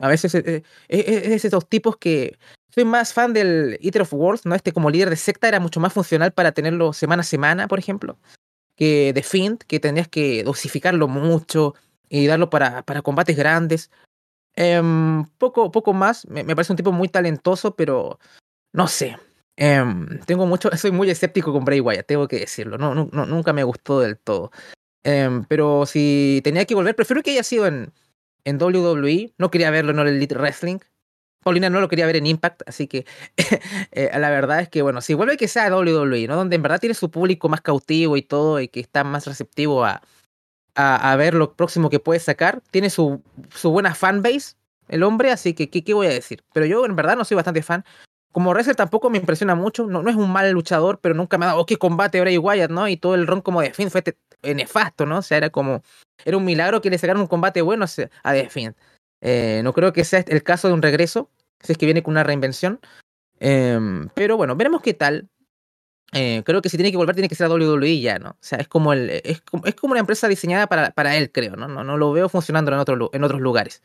[0.00, 2.38] a veces es, es, esos tipos que.
[2.74, 4.54] Soy más fan del Eater of Worlds, ¿no?
[4.54, 7.78] Este como líder de secta era mucho más funcional para tenerlo semana a semana, por
[7.78, 8.18] ejemplo.
[8.76, 11.74] Que The que tenías que dosificarlo mucho
[12.08, 13.90] y darlo para, para combates grandes.
[14.56, 14.82] Eh,
[15.38, 16.26] poco, poco más.
[16.28, 18.18] Me, parece un tipo muy talentoso, pero
[18.72, 19.16] no sé.
[19.56, 19.84] Eh,
[20.26, 22.78] tengo mucho, soy muy escéptico con Bray Wyatt, tengo que decirlo.
[22.78, 24.50] No, no, nunca me gustó del todo.
[25.04, 27.92] Eh, pero si tenía que volver, prefiero que haya sido en,
[28.44, 29.34] en WWE.
[29.38, 30.78] No quería verlo en el Elite Wrestling.
[31.44, 33.04] Paulina no lo quería ver en Impact, así que
[33.92, 36.36] eh, la verdad es que, bueno, si vuelve que sea WWE, ¿no?
[36.36, 39.84] Donde en verdad tiene su público más cautivo y todo, y que está más receptivo
[39.84, 40.00] a,
[40.74, 42.62] a, ver lo próximo que puede sacar.
[42.70, 43.22] Tiene su,
[43.54, 44.56] su buena fanbase,
[44.88, 46.42] el hombre, así que, ¿qué, ¿qué, voy a decir?
[46.52, 47.84] Pero yo en verdad no soy bastante fan.
[48.32, 51.44] Como wrestler tampoco me impresiona mucho, no, no es un mal luchador, pero nunca me
[51.44, 52.88] ha dado, oh, qué combate Bray Wyatt, ¿no?
[52.88, 54.02] Y todo el ron como de Fiend fue
[54.54, 55.18] nefasto, ¿no?
[55.18, 55.82] O sea, era como,
[56.24, 57.86] era un milagro que le sacaran un combate bueno
[58.24, 58.74] a The Fiend.
[59.20, 62.12] Eh, no creo que sea el caso de un regreso, si es que viene con
[62.12, 62.80] una reinvención.
[63.38, 63.78] Eh,
[64.14, 65.28] pero bueno, veremos qué tal.
[66.12, 68.30] Eh, creo que si tiene que volver, tiene que ser a WWE ya, ¿no?
[68.30, 71.32] O sea, es como, el, es, como, es como una empresa diseñada para, para él,
[71.32, 71.66] creo, ¿no?
[71.66, 71.82] ¿no?
[71.82, 73.82] No lo veo funcionando en, otro, en otros lugares.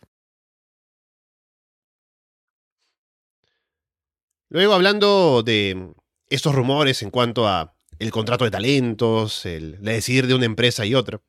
[4.49, 5.93] Luego, hablando de
[6.29, 10.85] estos rumores en cuanto a el contrato de talentos, el, el decidir de una empresa
[10.85, 11.21] y otra,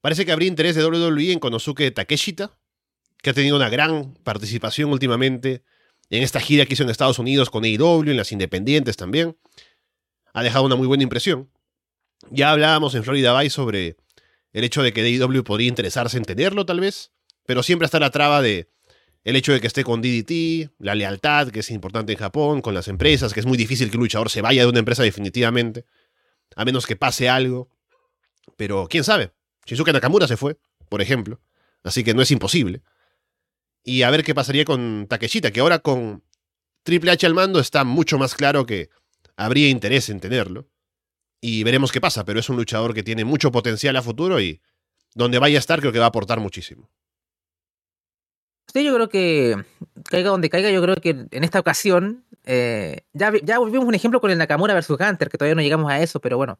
[0.00, 2.56] parece que habría interés de WWE en Konosuke Takeshita,
[3.22, 5.64] que ha tenido una gran participación últimamente
[6.10, 9.36] en esta gira que hizo en Estados Unidos con AEW, en las independientes también.
[10.34, 11.50] Ha dejado una muy buena impresión.
[12.30, 13.96] Ya hablábamos en Florida Vice sobre
[14.52, 17.12] el hecho de que AEW podría interesarse en tenerlo, tal vez,
[17.46, 18.68] pero siempre está la traba de
[19.22, 22.74] el hecho de que esté con DDT, la lealtad, que es importante en Japón, con
[22.74, 25.86] las empresas, que es muy difícil que un luchador se vaya de una empresa definitivamente,
[26.56, 27.70] a menos que pase algo.
[28.56, 29.32] Pero quién sabe,
[29.64, 30.58] Shinsuke Nakamura se fue,
[30.90, 31.40] por ejemplo,
[31.82, 32.82] así que no es imposible.
[33.82, 36.22] Y a ver qué pasaría con Takeshita, que ahora con
[36.82, 38.90] Triple H al mando está mucho más claro que
[39.36, 40.68] habría interés en tenerlo.
[41.40, 44.62] Y veremos qué pasa, pero es un luchador que tiene mucho potencial a futuro y
[45.14, 46.90] donde vaya a estar creo que va a aportar muchísimo.
[48.72, 49.56] Sí, yo creo que
[50.10, 54.20] caiga donde caiga, yo creo que en esta ocasión eh, ya, ya vimos un ejemplo
[54.20, 56.58] con el Nakamura versus Hunter, que todavía no llegamos a eso, pero bueno,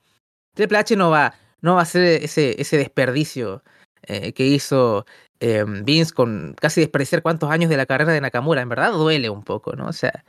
[0.54, 3.62] Triple H no va, no va a hacer ese, ese desperdicio
[4.02, 5.06] eh, que hizo
[5.40, 8.62] eh, Vince con casi desperdiciar cuántos años de la carrera de Nakamura.
[8.62, 9.88] En verdad duele un poco, ¿no?
[9.88, 10.24] O sea,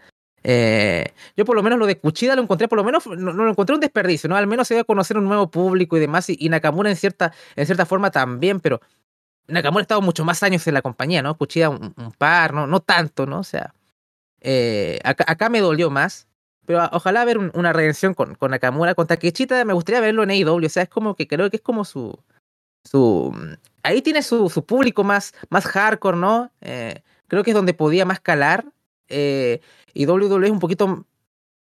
[0.48, 3.50] eh, yo por lo menos lo de Cuchida lo encontré, por lo menos no, lo
[3.50, 4.36] encontré un desperdicio, ¿no?
[4.36, 7.34] Al menos se iba a conocer un nuevo público y demás, y, Nakamura en cierta,
[7.56, 8.80] en cierta forma también, pero
[9.48, 11.36] Nakamura ha estado mucho más años en la compañía, ¿no?
[11.36, 12.68] Cuchilla un, par, ¿no?
[12.68, 13.40] No tanto, ¿no?
[13.40, 13.74] O sea,
[14.40, 16.28] eh, acá, me dolió más.
[16.68, 18.94] Pero ojalá ver un, una redención con, con Nakamura.
[18.94, 20.66] Con Takechita me gustaría verlo en AEW.
[20.66, 22.20] O sea, es como que creo que es como su.
[22.84, 23.36] su
[23.84, 26.52] ahí tiene su, su público más, más hardcore, ¿no?
[26.62, 28.66] Eh, creo que es donde podía más calar.
[29.10, 29.62] Eh,
[29.96, 31.08] y WWE es un poquito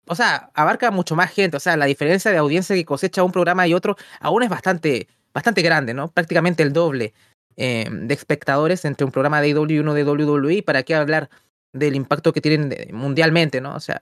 [0.08, 3.32] o sea, abarca mucho más gente, o sea, la diferencia de audiencia que cosecha un
[3.32, 6.10] programa y otro aún es bastante, bastante grande, ¿no?
[6.10, 7.14] Prácticamente el doble
[7.56, 11.30] eh, de espectadores entre un programa de IW y uno de WWE, ¿para qué hablar
[11.74, 13.76] del impacto que tienen mundialmente, ¿no?
[13.76, 14.02] O sea,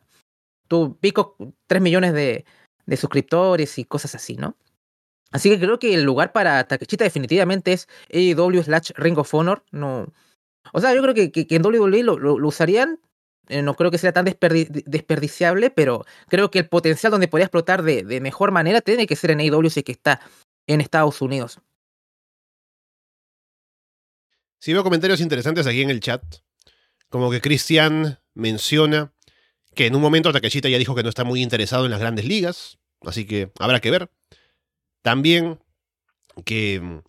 [0.67, 1.35] tú pico
[1.67, 2.45] 3 millones de,
[2.97, 4.55] suscriptores y cosas así, ¿no?
[5.31, 9.63] Así que creo que el lugar para Takechita definitivamente es AEW slash Ring of Honor.
[9.71, 10.11] No.
[10.73, 12.99] O sea, yo creo que, que, en WWE lo, usarían.
[13.49, 17.81] Eh, no creo que sea tan desperdiciable, pero creo que el potencial donde podría explotar
[17.81, 20.21] de, mejor manera tiene que ser en AEW si que está
[20.67, 21.59] en Estados Unidos.
[24.59, 26.23] Sí, veo comentarios interesantes aquí en el chat.
[27.09, 29.13] Como que Cristian menciona
[29.73, 32.25] que en un momento Takeshita ya dijo que no está muy interesado en las grandes
[32.25, 34.11] ligas, así que habrá que ver.
[35.01, 35.59] También
[36.45, 36.99] que mm,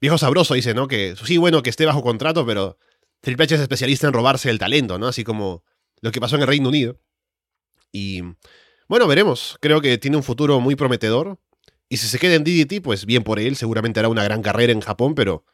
[0.00, 0.88] Viejo Sabroso dice, ¿no?
[0.88, 2.78] Que sí, bueno, que esté bajo contrato, pero
[3.20, 5.06] Triple H es especialista en robarse el talento, ¿no?
[5.06, 5.62] Así como
[6.00, 7.00] lo que pasó en el Reino Unido.
[7.92, 8.22] Y
[8.88, 9.56] bueno, veremos.
[9.60, 11.38] Creo que tiene un futuro muy prometedor.
[11.88, 13.56] Y si se queda en DDT, pues bien por él.
[13.56, 15.44] Seguramente hará una gran carrera en Japón, pero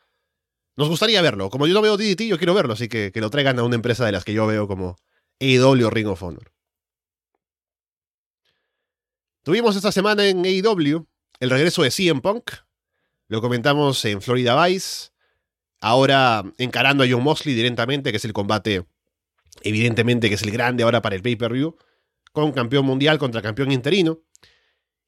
[0.76, 1.50] nos gustaría verlo.
[1.50, 2.72] Como yo no veo DDT, yo quiero verlo.
[2.72, 4.96] Así que que lo traigan a una empresa de las que yo veo como
[5.40, 6.52] AEW o Ring of Honor.
[9.42, 11.06] Tuvimos esta semana en AEW
[11.40, 12.52] el regreso de CM Punk,
[13.28, 15.08] lo comentamos en Florida Vice,
[15.80, 18.84] ahora encarando a John Moxley directamente, que es el combate,
[19.62, 21.76] evidentemente que es el grande ahora para el pay-per-view,
[22.32, 24.20] con campeón mundial contra campeón interino.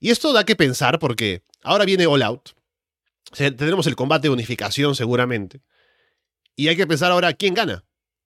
[0.00, 2.50] Y esto da que pensar porque ahora viene All Out,
[3.36, 5.60] tendremos el combate de unificación seguramente,
[6.56, 7.84] y hay que pensar ahora quién gana.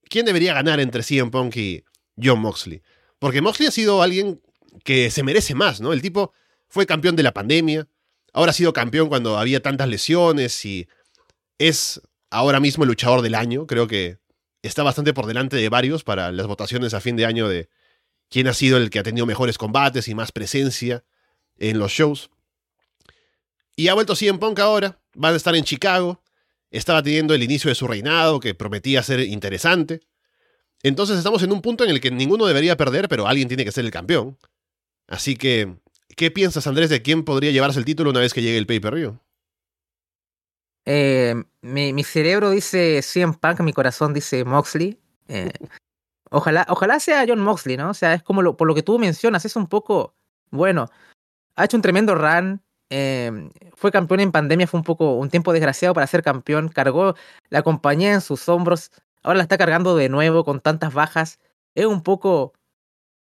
[0.08, 1.84] ¿Quién debería ganar entre CM Punk y
[2.16, 2.80] John Moxley?
[3.18, 4.40] Porque Moxley ha sido alguien
[4.84, 5.92] que se merece más, ¿no?
[5.92, 6.32] El tipo
[6.68, 7.88] fue campeón de la pandemia,
[8.36, 10.86] Ahora ha sido campeón cuando había tantas lesiones y
[11.56, 13.66] es ahora mismo el luchador del año.
[13.66, 14.18] Creo que
[14.66, 17.68] está bastante por delante de varios para las votaciones a fin de año de
[18.28, 21.04] quién ha sido el que ha tenido mejores combates y más presencia
[21.58, 22.30] en los shows.
[23.76, 25.00] Y ha vuelto CM Punk ahora.
[25.14, 26.22] Van a estar en Chicago.
[26.70, 30.00] Estaba teniendo el inicio de su reinado que prometía ser interesante.
[30.82, 33.72] Entonces estamos en un punto en el que ninguno debería perder, pero alguien tiene que
[33.72, 34.38] ser el campeón.
[35.06, 35.76] Así que
[36.16, 39.18] ¿Qué piensas, Andrés, de quién podría llevarse el título una vez que llegue el pay-per-view?
[40.86, 44.98] Eh, mi, cerebro dice CM Punk, mi corazón dice Moxley.
[45.28, 45.52] Eh,
[46.30, 47.90] ojalá, ojalá sea John Moxley, ¿no?
[47.90, 50.14] O sea, es como lo, por lo que tú mencionas, es un poco,
[50.50, 50.88] bueno,
[51.56, 55.52] ha hecho un tremendo run, eh, fue campeón en pandemia, fue un poco, un tiempo
[55.52, 57.16] desgraciado para ser campeón, cargó
[57.50, 61.40] la compañía en sus hombros, ahora la está cargando de nuevo con tantas bajas,
[61.74, 62.52] es un poco,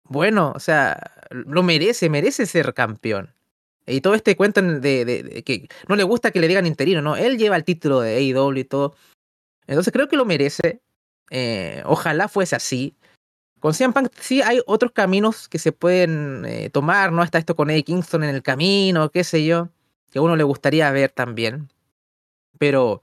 [0.06, 3.34] bueno, o sea, lo merece, merece ser campeón.
[3.86, 7.16] Y todo este cuento de, que no le gusta que le digan interino, ¿no?
[7.16, 8.96] Él lleva el título de AEW y todo.
[9.68, 10.82] Entonces creo que lo merece.
[11.30, 12.96] Eh, ojalá fuese así.
[13.60, 17.24] Con CM Punk sí hay otros caminos que se pueden eh, tomar, ¿no?
[17.24, 19.70] Está esto con Eddie Kingston en el camino, qué sé yo,
[20.12, 21.70] que a uno le gustaría ver también.
[22.60, 23.02] Pero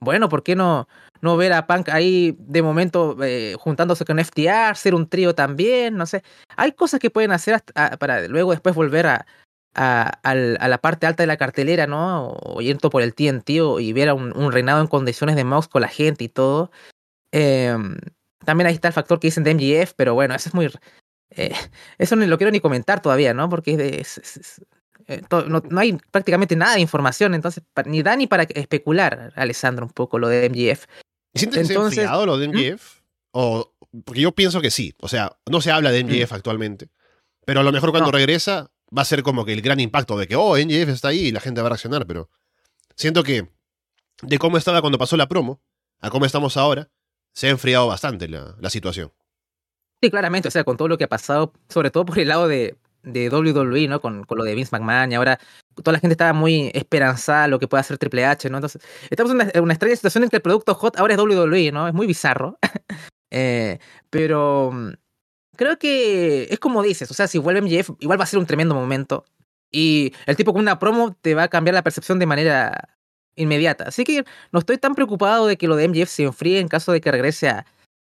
[0.00, 0.88] bueno, ¿por qué no,
[1.20, 5.96] no ver a Punk ahí de momento eh, juntándose con FTR, ser un trío también?
[5.96, 6.24] No sé.
[6.56, 9.26] Hay cosas que pueden hacer ah, para luego después volver a,
[9.74, 12.28] a, la parte alta de la cartelera, ¿no?
[12.42, 15.82] O yendo por el TNT y ver a un, reinado en condiciones de mouse con
[15.82, 16.70] la gente y todo.
[17.30, 17.96] Em,
[18.44, 20.70] también ahí está el factor que dicen de MGF, pero bueno, eso es muy.
[21.30, 21.52] Eh,
[21.98, 23.48] eso no lo quiero ni comentar todavía, ¿no?
[23.48, 24.60] Porque es,
[25.08, 29.92] eh, no, hay prácticamente nada de información, entonces ni da ni para especular, Alessandro, un
[29.92, 30.86] poco lo de MGF.
[31.34, 32.82] ¿Sientes entonces, lo de MGF?
[32.82, 33.02] ¿Mm?
[33.32, 33.72] O,
[34.04, 34.94] porque yo pienso que sí.
[34.98, 36.34] O sea, no se habla de MGF mm.
[36.34, 36.88] actualmente.
[37.44, 40.26] Pero a lo mejor cuando regresa va a ser como que el gran impacto de
[40.26, 42.06] que, oh, MGF está ahí y la gente va a reaccionar.
[42.06, 42.28] Pero
[42.96, 43.48] siento que
[44.22, 45.60] de cómo estaba cuando pasó la promo
[46.00, 46.90] a cómo estamos ahora,
[47.32, 49.12] se ha enfriado bastante la, la situación.
[50.02, 50.48] Sí, claramente.
[50.48, 53.28] O sea, con todo lo que ha pasado, sobre todo por el lado de, de
[53.28, 54.00] WWE, ¿no?
[54.00, 55.38] Con, con, lo de Vince McMahon y ahora
[55.76, 58.58] toda la gente estaba muy esperanzada lo que puede hacer Triple H, ¿no?
[58.58, 61.88] Entonces, estamos en una, extraña situación en que el producto hot ahora es WWE, ¿no?
[61.88, 62.58] Es muy bizarro.
[63.30, 63.78] eh,
[64.10, 64.92] pero mm,
[65.56, 68.46] creo que es como dices, o sea, si vuelve MJF, igual va a ser un
[68.46, 69.24] tremendo momento.
[69.70, 72.88] Y el tipo con una promo te va a cambiar la percepción de manera
[73.36, 73.84] inmediata.
[73.84, 76.92] Así que no estoy tan preocupado de que lo de MJF se enfríe en caso
[76.92, 77.66] de que regrese a,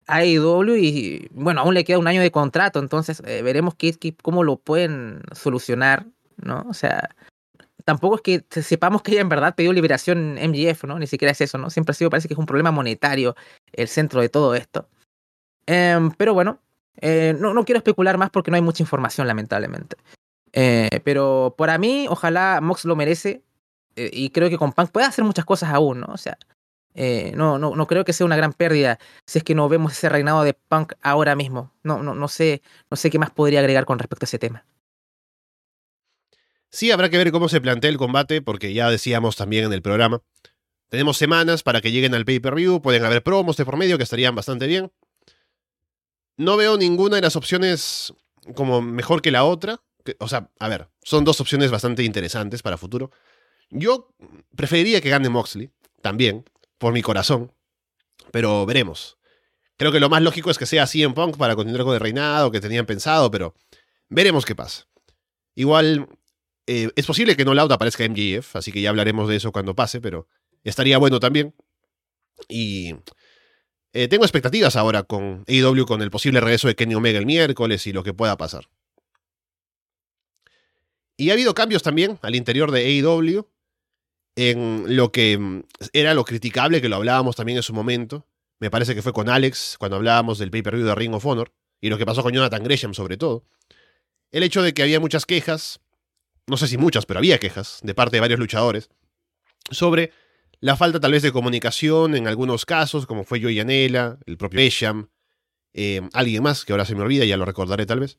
[0.08, 4.44] AEW y bueno, aún le queda un año de contrato, entonces eh, veremos qué, cómo
[4.44, 6.06] lo pueden solucionar,
[6.38, 6.66] ¿no?
[6.70, 7.10] O sea,
[7.86, 11.00] tampoco es que sepamos que ella en verdad pidió liberación MGF, ¿no?
[11.00, 11.70] Ni siquiera es eso, ¿no?
[11.70, 13.36] Siempre ha sido, parece que es un problema monetario
[13.72, 14.90] el centro de todo esto.
[15.66, 16.60] Em, pero bueno,
[17.02, 19.98] eh, no, no quiero especular más porque no hay mucha información, lamentablemente.
[20.54, 23.44] Eh, pero para mí, ojalá Mox lo merece
[23.96, 26.08] y creo que con Punk puede hacer muchas cosas aún, ¿no?
[26.08, 26.38] O sea,
[26.96, 29.94] Eh, no, no, no creo que sea una gran pérdida si es que no vemos
[29.94, 31.72] ese reinado de Punk ahora mismo.
[31.82, 34.64] No, no, no sé, no sé qué más podría agregar con respecto a ese tema.
[36.70, 39.82] Sí, habrá que ver cómo se plantea el combate, porque ya decíamos también en el
[39.82, 40.22] programa.
[40.90, 44.36] Tenemos semanas para que lleguen al pay-per-view, pueden haber promos de por medio que estarían
[44.36, 44.92] bastante bien.
[46.38, 48.14] No veo ninguna de las opciones
[48.56, 49.82] como mejor que la otra.
[50.20, 53.12] O sea, a ver, son dos opciones bastante interesantes para futuro.
[53.70, 54.14] Yo
[54.56, 55.72] preferiría que gane Moxley,
[56.02, 56.46] también,
[56.78, 57.52] por mi corazón.
[58.32, 59.18] Pero veremos.
[59.78, 62.52] Creo que lo más lógico es que sea en Punk para continuar con el reinado
[62.52, 63.56] que tenían pensado, pero
[64.10, 64.88] veremos qué pasa.
[65.56, 66.08] Igual,
[66.68, 69.76] eh, es posible que no Loud aparezca MJF, así que ya hablaremos de eso cuando
[69.76, 70.28] pase, pero
[70.64, 71.56] estaría bueno también.
[72.48, 72.96] Y
[73.94, 77.86] eh, tengo expectativas ahora con AEW con el posible regreso de Kenny Omega el miércoles
[77.86, 78.68] y lo que pueda pasar.
[81.16, 83.48] Y ha habido cambios también al interior de AEW
[84.36, 85.64] en lo que mm,
[85.94, 88.26] era lo criticable, que lo hablábamos también en su momento.
[88.60, 91.90] Me parece que fue con Alex cuando hablábamos del pay-per-view de Ring of Honor y
[91.90, 93.46] lo que pasó con Jonathan Gresham sobre todo.
[94.32, 95.82] El hecho de que había muchas quejas,
[96.48, 98.90] no sé si muchas, pero había quejas de parte de varios luchadores
[99.70, 100.12] sobre
[100.64, 104.60] la falta tal vez de comunicación en algunos casos, como fue Joey Anela, el propio
[104.62, 105.10] Gresham,
[105.74, 108.18] eh, alguien más que ahora se me olvida, ya lo recordaré tal vez.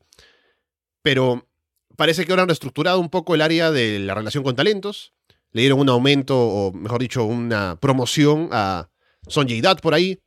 [1.00, 1.48] Pero
[1.96, 5.14] parece que ahora han reestructurado un poco el área de la relación con talentos.
[5.52, 8.90] Le dieron un aumento, o mejor dicho, una promoción a
[9.26, 10.20] Sonjay Dutt por ahí.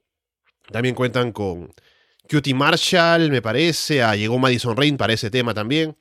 [0.71, 1.71] También cuentan con
[2.27, 4.01] Cutie Marshall, me parece.
[4.01, 5.95] Ah, llegó Madison Rain para ese tema también.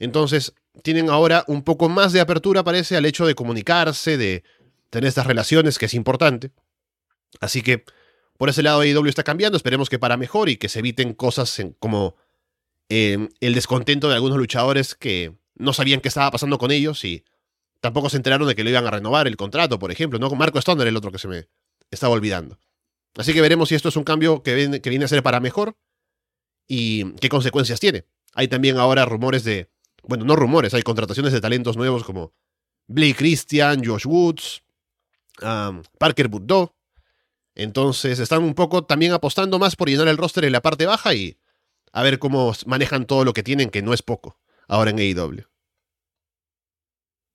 [0.00, 4.42] Entonces, tienen ahora un poco más de apertura, parece, al hecho de comunicarse, de
[4.92, 6.52] tener estas relaciones, que es importante.
[7.40, 7.84] Así que
[8.36, 11.62] por ese lado AEW está cambiando, esperemos que para mejor y que se eviten cosas
[11.78, 12.14] como
[12.90, 17.24] eh, el descontento de algunos luchadores que no sabían qué estaba pasando con ellos y
[17.80, 20.28] tampoco se enteraron de que le iban a renovar el contrato, por ejemplo, ¿no?
[20.30, 21.48] Marco Stoner, el otro que se me
[21.90, 22.58] estaba olvidando.
[23.16, 25.40] Así que veremos si esto es un cambio que viene, que viene a ser para
[25.40, 25.78] mejor
[26.68, 28.04] y qué consecuencias tiene.
[28.34, 29.70] Hay también ahora rumores de,
[30.02, 32.34] bueno, no rumores, hay contrataciones de talentos nuevos como
[32.88, 34.62] Blake Christian, Josh Woods,
[35.98, 36.74] Parker Buddo.
[37.54, 41.14] Entonces están un poco también apostando más por llenar el roster en la parte baja
[41.14, 41.38] y
[41.92, 45.44] a ver cómo manejan todo lo que tienen, que no es poco, ahora en AEW.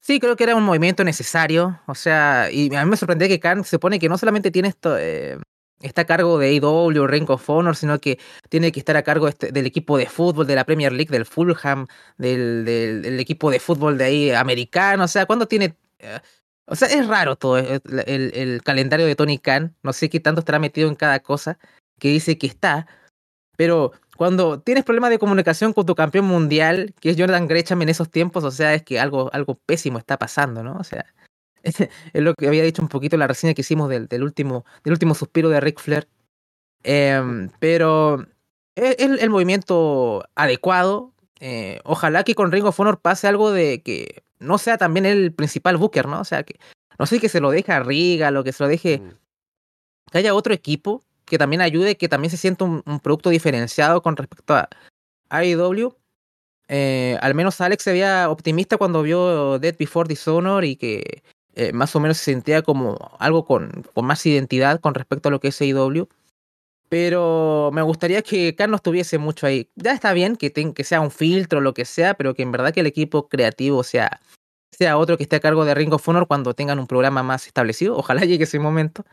[0.07, 1.81] Sí, creo que era un movimiento necesario.
[1.85, 4.69] O sea, y a mí me sorprendió que Khan se pone que no solamente tiene
[4.69, 5.37] esto, eh,
[5.81, 8.17] está a cargo de AEW, Ring of Honor, sino que
[8.49, 11.25] tiene que estar a cargo este, del equipo de fútbol de la Premier League, del
[11.25, 11.87] Fulham,
[12.17, 15.03] del, equipo de fútbol de ahí americano.
[15.03, 15.75] O sea, cuando tiene.
[15.99, 16.19] Eh,
[16.67, 19.75] o sea, es raro todo eh, el, el, calendario de Tony Khan.
[19.83, 21.57] No sé qué tanto estará metido en cada cosa
[21.97, 22.87] que dice que está.
[23.55, 27.89] Pero cuando tienes problemas de comunicación con tu campeón mundial, que es Jordan Gresham en
[27.89, 30.75] esos tiempos, o sea, es que algo, algo pésimo está pasando, ¿no?
[30.77, 31.05] O sea,
[31.63, 34.65] es, lo que había dicho un poquito en la reseña que hicimos del, del último,
[34.83, 36.07] del último suspiro de Ric Flair.
[36.83, 38.27] Eh, pero
[38.75, 41.13] es el, el, movimiento adecuado.
[41.39, 45.33] Eh, ojalá que con Ring of Honor pase algo de que no sea también el
[45.33, 46.21] principal booker, ¿no?
[46.21, 46.59] O sea, que
[46.97, 48.99] no sé que se lo deje a Riga, lo que se lo deje.
[48.99, 49.11] Mm.
[50.11, 54.15] Que haya otro equipo que también ayude, que también se sienta un, producto diferenciado con
[54.15, 54.69] respecto a
[55.29, 55.95] AEW.
[56.69, 61.23] Eh, al menos Alex se veía optimista cuando vio Dead Before Dishonor y que
[61.55, 65.31] eh, más o menos se sentía como algo con, con más identidad con respecto a
[65.31, 66.07] lo que es AEW.
[66.89, 69.69] Pero me gustaría que Carlos tuviese mucho ahí.
[69.75, 72.73] Ya está bien que, que sea un filtro lo que sea, pero que en verdad
[72.73, 74.21] que el equipo creativo sea,
[74.71, 77.47] sea otro que esté a cargo de Ring of Honor cuando tengan un programa más
[77.47, 77.97] establecido.
[77.97, 79.05] Ojalá llegue ese momento.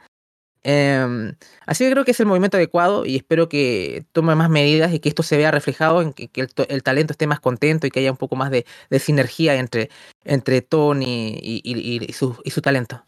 [0.67, 1.35] Eh,
[1.67, 4.99] así que creo que es el movimiento adecuado y espero que tome más medidas y
[4.99, 6.31] que esto se vea reflejado en que,
[6.69, 8.65] el, talento esté más contento y que haya un poco más de,
[8.99, 9.91] sinergia entre,
[10.25, 13.05] entre Tony y, su, y su talento.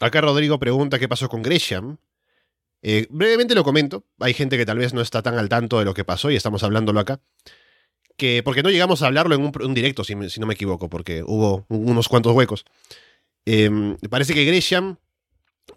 [0.00, 1.98] Acá Rodrigo pregunta qué pasó con Gresham.
[2.82, 5.84] Eh, brevemente lo comento, hay gente que tal vez no está tan al tanto de
[5.84, 7.20] lo que pasó y estamos hablándolo acá.
[8.16, 11.64] Que, porque no llegamos a hablarlo en un, directo, si, no me equivoco, porque hubo
[11.68, 12.64] unos cuantos huecos.
[13.46, 14.98] Eh, parece que Gresham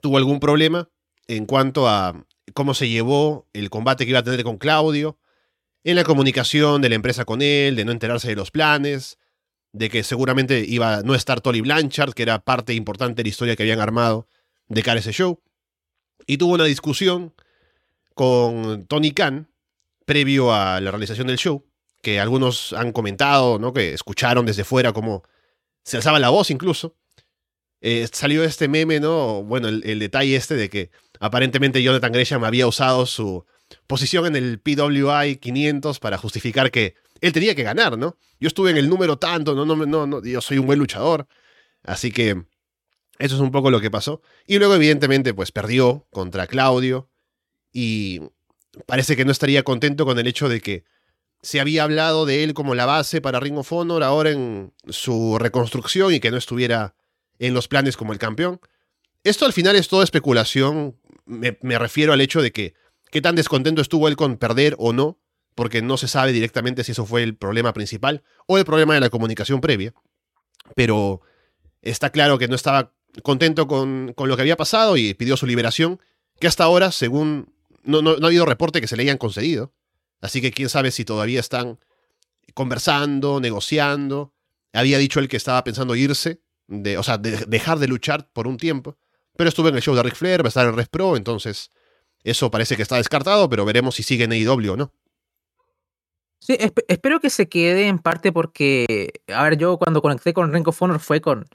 [0.02, 0.90] tuvo algún problema
[1.28, 5.18] en cuanto a cómo se llevó el combate que iba a tener con Claudio,
[5.84, 9.18] en la comunicación de la empresa con él, de no enterarse de los planes,
[9.72, 13.30] de que seguramente iba a no estar Tolly Blanchard, que era parte importante de la
[13.30, 14.28] historia que habían armado
[14.68, 15.42] de cara a ese show
[16.28, 17.34] y tuvo una discusión
[18.14, 19.50] con Tony Khan
[20.06, 21.66] previo a la realización del show,
[22.02, 23.74] que algunos han comentado, ¿no?
[23.74, 25.24] Que escucharon desde fuera cómo
[25.84, 26.96] se alzaba la voz incluso.
[27.82, 29.44] Eh, salió este meme, ¿no?
[29.44, 33.46] Bueno, el, detalle este de que aparentemente Jonathan Gresham había usado su
[33.88, 38.18] posición en el PWI 500 para justificar que él tenía que ganar, ¿no?
[38.40, 41.28] Yo estuve en el número tanto, no, no, no, no yo soy un buen luchador.
[41.84, 42.46] Así que
[43.20, 44.22] Eso es un poco lo que pasó.
[44.46, 47.10] Y luego, evidentemente, pues perdió contra Claudio.
[47.72, 48.22] Y
[48.86, 50.84] parece que no estaría contento con el hecho de que
[51.42, 55.38] se había hablado de él como la base para Ring of Honor ahora en su
[55.38, 56.96] reconstrucción y que no estuviera
[57.40, 58.60] en los planes como el campeón.
[59.24, 60.98] Esto al final es toda especulación.
[61.26, 62.74] Me, me refiero al hecho de que
[63.12, 65.20] qué tan descontento estuvo él con perder o no,
[65.54, 69.00] porque no se sabe directamente si eso fue el problema principal o el problema de
[69.00, 69.94] la comunicación previa.
[70.76, 71.22] Pero
[71.82, 75.46] está claro que no estaba contento con, con lo que había pasado y pidió su
[75.46, 76.00] liberación,
[76.40, 77.54] que hasta ahora, según...
[77.84, 79.72] No, no, ha habido reporte que se le hayan concedido.
[80.22, 81.78] Así que quién sabe si todavía están
[82.54, 84.34] conversando, negociando.
[84.74, 88.48] Había dicho él que estaba pensando irse, de, o sea, de dejar de luchar por
[88.48, 88.98] un tiempo.
[89.38, 91.70] Pero estuvo en el show de Ric Flair, va a estar en Res Pro, entonces
[92.24, 94.94] eso parece que está descartado, pero veremos si sigue en AEW o no.
[96.40, 100.52] Sí, esp- espero que se quede en parte porque, a ver, yo cuando conecté con
[100.54, 101.46] Ring of Honor fue con,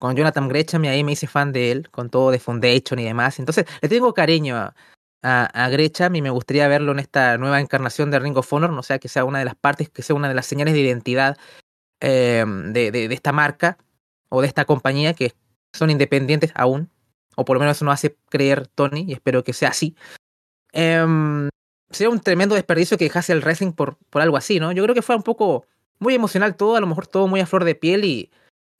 [0.00, 3.04] con Jonathan Gresham y ahí me hice fan de él, con todo de Foundation y
[3.04, 3.38] demás.
[3.38, 4.74] Entonces, le tengo cariño a,
[5.22, 8.72] a, a Gresham y me gustaría verlo en esta nueva encarnación de Ring of Honor,
[8.72, 10.80] no sea que sea una de las partes, que sea una de las señales de
[10.80, 11.36] identidad
[12.00, 13.76] eh, de, esta marca
[14.30, 15.34] o de esta compañía que
[15.74, 16.90] son independientes aún,
[17.36, 19.94] o por lo menos eso nos hace creer Tony y espero que sea así.
[20.72, 21.50] Em,
[21.90, 24.72] sería un tremendo desperdicio que dejase el wrestling por algo así, ¿no?
[24.72, 25.66] Yo creo que fue un poco
[25.98, 28.30] muy emocional todo, a lo mejor todo muy a flor de piel y,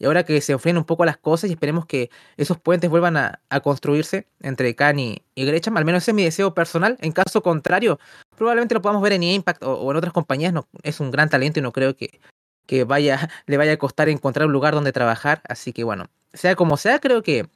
[0.00, 3.18] y ahora que se enfríen un poco las cosas y esperemos que esos puentes vuelvan
[3.18, 6.96] a, construirse entre Khan y, Gresham, al menos ese es mi deseo personal.
[7.00, 8.00] En caso contrario,
[8.34, 11.58] probablemente lo podamos ver en Impact o, en otras compañías, no, es un gran talento
[11.58, 12.18] y no creo que,
[12.66, 16.56] que vaya, le vaya a costar encontrar un lugar donde trabajar, así que bueno, sea
[16.56, 17.46] como sea, creo que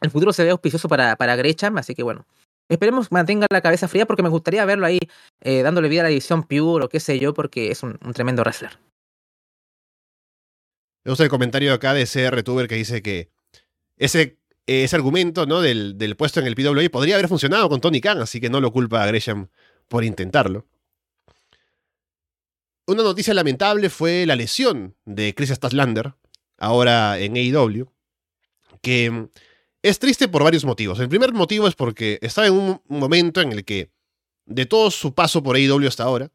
[0.00, 2.26] el futuro se ve auspicioso para, para Gresham, así que bueno,
[2.68, 4.98] Esperemos mantenga la cabeza fría porque me gustaría verlo ahí
[5.40, 8.42] eh, dándole vida a la división Pure o qué sé yo, porque es un tremendo
[8.42, 8.76] wrestler.
[11.06, 13.30] Me gusta el comentario acá de CR Tuber que dice que
[13.96, 15.60] ese, ese argumento ¿no?
[15.60, 18.60] del, del puesto en el PWI podría haber funcionado con Tony Khan, así que no
[18.60, 19.46] lo culpa a Gresham
[19.86, 20.66] por intentarlo.
[22.88, 26.14] Una noticia lamentable fue la lesión de Chris Statlander,
[26.58, 27.88] ahora en AEW,
[28.82, 29.28] que
[29.82, 30.98] es triste por varios motivos.
[30.98, 33.92] El primer motivo es porque estaba en un momento en el que,
[34.44, 36.32] de todo su paso por AEW hasta ahora,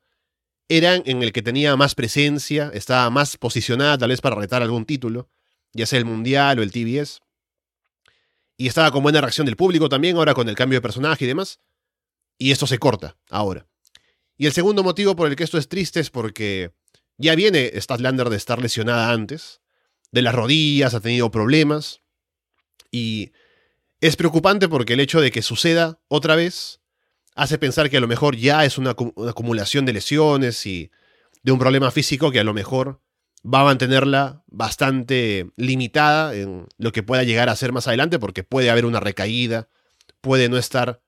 [0.78, 4.86] era en el que tenía más presencia, estaba más posicionada tal vez para retar algún
[4.86, 5.30] título,
[5.74, 7.20] ya sea el Mundial o el TBS.
[8.56, 11.28] Y estaba con buena reacción del público también, ahora con el cambio de personaje y
[11.28, 11.60] demás.
[12.38, 13.68] Y esto se corta ahora.
[14.38, 16.72] Y el segundo motivo por el que esto es triste es porque
[17.18, 19.62] ya viene Statlander de estar lesionada antes,
[20.12, 22.00] de las rodillas, ha tenido problemas.
[22.92, 23.34] Y
[24.00, 26.81] es preocupante porque el hecho de que suceda otra vez
[27.42, 30.92] hace pensar que a lo mejor ya es una, acumulación de lesiones y
[31.42, 33.02] de un problema físico que a lo mejor
[33.44, 38.44] va a mantenerla bastante limitada en lo que pueda llegar a ser más adelante porque
[38.44, 39.70] puede haber una recaída,
[40.22, 41.02] puede no estar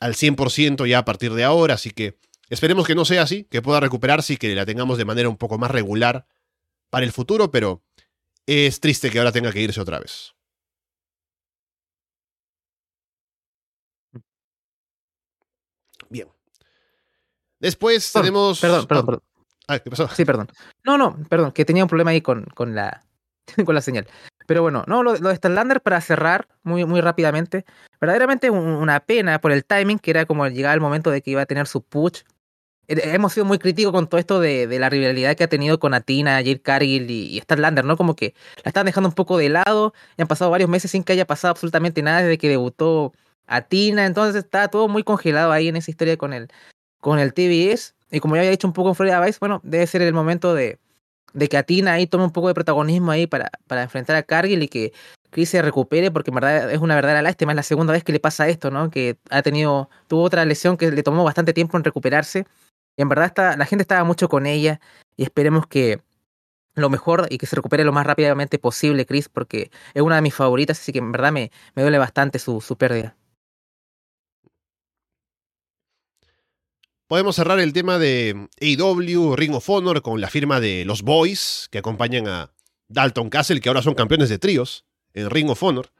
[0.00, 2.18] al 100% ya a partir de ahora, así que
[2.48, 5.36] esperemos que no sea así, que pueda recuperarse y que la tengamos de manera un
[5.36, 6.26] poco más regular
[6.88, 7.82] para el futuro, pero
[8.46, 10.35] es triste que ahora tenga que irse otra vez.
[17.66, 18.60] Después perdón, tenemos.
[18.60, 19.22] Perdón, perdón, perdón.
[19.66, 20.08] Ah, ¿qué pasó?
[20.08, 20.48] Sí, perdón.
[20.84, 23.02] No, no, perdón, que tenía un problema ahí con, con la
[23.64, 24.06] con la señal.
[24.46, 27.64] Pero bueno, no, lo, lo de Stanlander para cerrar muy, muy rápidamente.
[28.00, 31.32] Verdaderamente un, una pena por el timing, que era como llegar el momento de que
[31.32, 32.22] iba a tener su push.
[32.86, 35.92] Hemos sido muy críticos con todo esto de, de la rivalidad que ha tenido con
[35.92, 37.96] Atina, Jade Cargill y, y Stanlander, ¿no?
[37.96, 39.92] Como que la están dejando un poco de lado.
[40.16, 43.12] Y han pasado varios meses sin que haya pasado absolutamente nada desde que debutó
[43.48, 44.06] Atina.
[44.06, 46.48] Entonces está todo muy congelado ahí en esa historia con el,
[47.06, 47.94] con el TBS.
[48.10, 50.54] Y como ya había dicho un poco en Florida Vice, bueno, debe ser el momento
[50.54, 50.80] de,
[51.34, 53.48] de que Atina ahí tome un poco de protagonismo ahí para,
[53.80, 54.92] enfrentar a Cargill y que
[55.30, 58.10] Chris se recupere, porque en verdad es una verdadera lástima, es la segunda vez que
[58.10, 58.90] le pasa esto, ¿no?
[58.90, 62.44] Que ha tenido, tuvo otra lesión que le tomó bastante tiempo en recuperarse.
[62.96, 64.80] Y en verdad está, la gente estaba mucho con ella
[65.16, 66.00] y esperemos que
[66.74, 70.22] lo mejor y que se recupere lo más rápidamente posible, Chris, porque es una de
[70.22, 73.14] mis favoritas, así que en verdad me, duele bastante su pérdida.
[77.08, 81.68] Podemos cerrar el tema de AEW, Ring of Honor, con la firma de los Boys,
[81.70, 82.50] que acompañan a
[82.88, 84.84] Dalton Castle, que ahora son campeones de tríos
[85.14, 85.92] en Ring of Honor.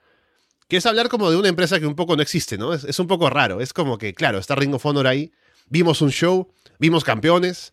[0.66, 2.74] Que es hablar como de una empresa que un poco no existe, ¿no?
[2.74, 3.60] Es, un poco raro.
[3.60, 5.30] Es como que, claro, está Ring of Honor ahí,
[5.68, 6.50] vimos un show,
[6.80, 7.72] vimos campeones,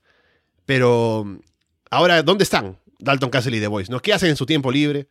[0.68, 1.26] pero
[1.90, 3.90] ahora, ¿dónde están Dalton Castle y The Boys?
[3.90, 4.00] ¿no?
[4.00, 5.08] ¿Qué hacen en su tiempo libre?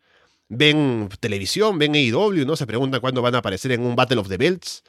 [0.49, 1.77] ¿Ven televisión?
[1.77, 2.47] ¿Ven AEW?
[2.47, 2.55] ¿no?
[2.55, 4.85] Se preguntan cuándo van a aparecer en un Battle of the Belts.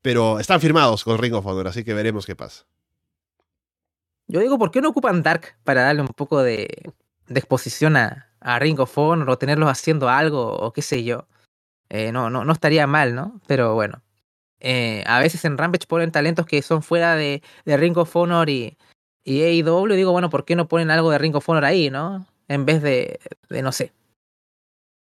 [0.00, 2.64] Pero están firmados con Ring of Honor, así que veremos qué pasa.
[4.28, 6.92] Yo digo, ¿por qué no ocupan Dark para darle un poco de,
[7.28, 11.26] exposición a, a, Ring of Honor o tenerlos haciendo algo o qué sé yo?
[11.88, 13.40] Eh, no, no, no estaría mal, ¿no?
[13.46, 14.02] Pero bueno.
[14.60, 18.50] Eh, a veces en Rampage ponen talentos que son fuera de, de Ring of Honor
[18.50, 18.76] y,
[19.24, 19.94] y AEW.
[19.94, 22.26] Digo, bueno, ¿por qué no ponen algo de Ring of Honor ahí, no?
[22.48, 23.92] En vez de, de no sé.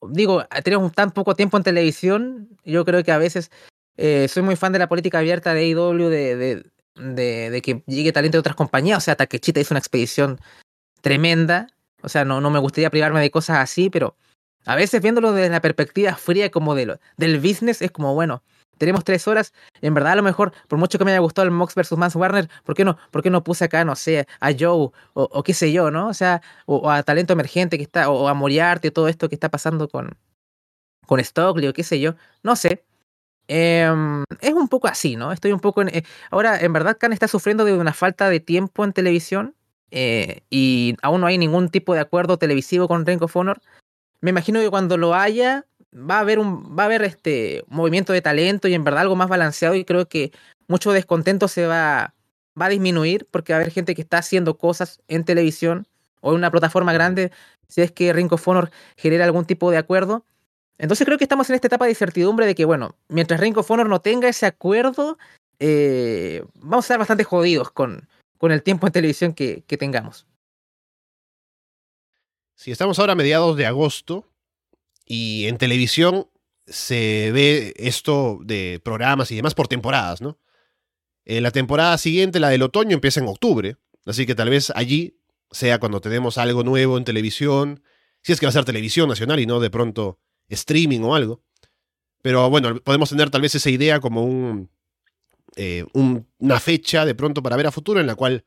[0.10, 2.50] Digo, tenemos tan poco tiempo en televisión.
[2.64, 3.50] Yo creo que a veces
[3.98, 6.66] eh, soy muy fan de la política abierta de AEW, de,
[6.96, 8.98] de, de, que llegue talento de otras compañías.
[8.98, 10.40] O sea, Takechita hizo una expedición
[11.02, 11.68] tremenda.
[12.02, 14.16] O sea, no, no me gustaría privarme de cosas así, pero
[14.66, 18.44] a veces viéndolo desde la perspectiva fría como de lo, del business, es como, bueno,
[18.78, 19.54] tenemos tres horas.
[19.82, 22.16] En verdad, a lo mejor, por mucho que me haya gustado el Mox versus Mans
[22.16, 25.44] Warner, ¿por qué no, por qué no puse acá, no sé, a Joe o, o
[25.44, 26.08] qué sé yo, ¿no?
[26.08, 29.50] O sea, o, a talento emergente que está, o a Moriarty, todo esto que está
[29.50, 30.18] pasando con,
[31.06, 32.16] con Stockley o qué sé yo.
[32.44, 32.84] No sé.
[33.48, 33.88] Eh,
[34.42, 35.32] es un poco así, ¿no?
[35.32, 35.90] Estoy un poco en.
[35.90, 39.56] Eh, ahora, en verdad, Khan está sufriendo de una falta de tiempo en televisión.
[39.92, 43.62] Eh, y aún no hay ningún tipo de acuerdo televisivo con Ring of Honor.
[44.22, 45.66] Me imagino que cuando lo haya,
[45.96, 49.16] va a haber un va a haber este movimiento de talento y en verdad algo
[49.16, 50.32] más balanceado y creo que
[50.68, 52.14] mucho descontento se va
[52.60, 55.88] va a disminuir porque va a haber gente que está haciendo cosas en televisión
[56.22, 57.32] o en una plataforma grande
[57.68, 60.26] si es que Ring of Honor genera algún tipo de acuerdo.
[60.78, 63.70] Entonces creo que estamos en esta etapa de incertidumbre de que, bueno, mientras Ring of
[63.70, 65.18] no tenga ese acuerdo,
[65.60, 68.08] eh, vamos a estar bastante jodidos con,
[68.38, 70.28] con el tiempo en televisión que, tengamos.
[72.56, 74.32] Si estamos ahora a mediados de agosto
[75.06, 76.30] y en televisión
[76.68, 80.40] se ve esto de programas y demás por temporadas, ¿no?
[81.26, 85.20] Eh, la temporada siguiente, la del otoño, empieza en octubre, así que tal vez allí
[85.52, 87.84] sea cuando tenemos algo nuevo en televisión,
[88.22, 90.20] si es que va a ser televisión nacional y no de pronto
[90.50, 91.42] streaming o algo.
[92.22, 94.70] Pero bueno, podemos tener tal vez esa idea como un,
[95.56, 98.44] eh, un, una fecha de pronto para ver a futuro en la cual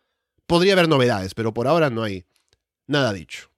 [0.46, 2.24] podría haber novedades, pero por ahora no hay
[2.86, 3.51] nada dicho.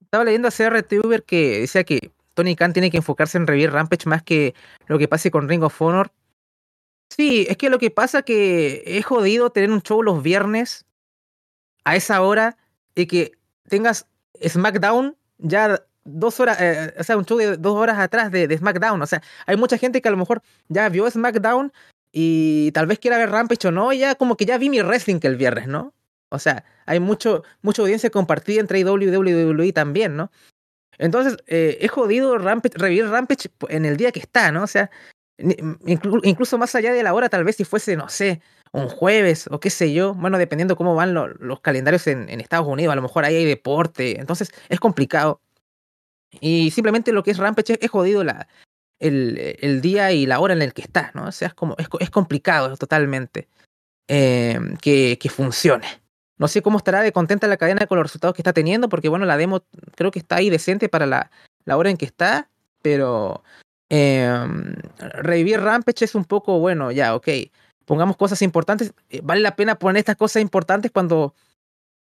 [0.00, 4.08] Estaba leyendo a CRTuber que decía que Tony Khan tiene que enfocarse en revivir Rampage
[4.08, 4.54] más que
[4.86, 6.10] lo que pase con Ring of Honor.
[7.08, 10.86] Sí, es que lo que pasa que es jodido tener un show los viernes
[11.84, 12.56] a esa hora
[12.94, 13.32] y que
[13.68, 14.06] tengas
[14.46, 19.00] SmackDown ya dos horas, eh, o sea, un show de dos horas atrás de, SmackDown.
[19.02, 21.72] O sea, hay mucha gente que a lo mejor ya vio SmackDown
[22.12, 25.18] y tal vez quiera ver Rampage o no, ya como que ya vi mi wrestling
[25.20, 25.94] que el viernes, ¿no?
[26.30, 30.30] O sea, hay mucho, mucha audiencia compartida entre IW y WWE también, ¿no?
[30.98, 34.62] Entonces, eh, es jodido Rampage, revivir Rampage en el día que está, ¿no?
[34.62, 34.90] O sea,
[35.38, 38.40] inclu incluso más allá de la hora, tal vez si fuese, no sé,
[38.72, 42.40] un jueves o qué sé yo, bueno, dependiendo cómo van lo, los calendarios en, en
[42.40, 45.40] Estados Unidos, a lo mejor ahí hay deporte, entonces es complicado.
[46.40, 48.48] Y simplemente lo que es Rampage es jodido la,
[48.98, 51.26] el, el, día y la hora en el que está, ¿no?
[51.26, 53.48] O sea, es como, es, es complicado totalmente
[54.08, 55.86] eh, que, que, funcione.
[56.38, 59.08] No sé cómo estará de contenta la cadena con los resultados que está teniendo, porque
[59.08, 59.62] bueno, la demo
[59.94, 61.30] creo que está ahí decente para la,
[61.64, 62.48] la hora en que está,
[62.80, 63.42] pero
[63.90, 64.32] eh,
[64.98, 67.28] revivir Rampage es un poco, bueno, ya, ok,
[67.84, 71.34] pongamos cosas importantes, vale la pena poner estas cosas importantes cuando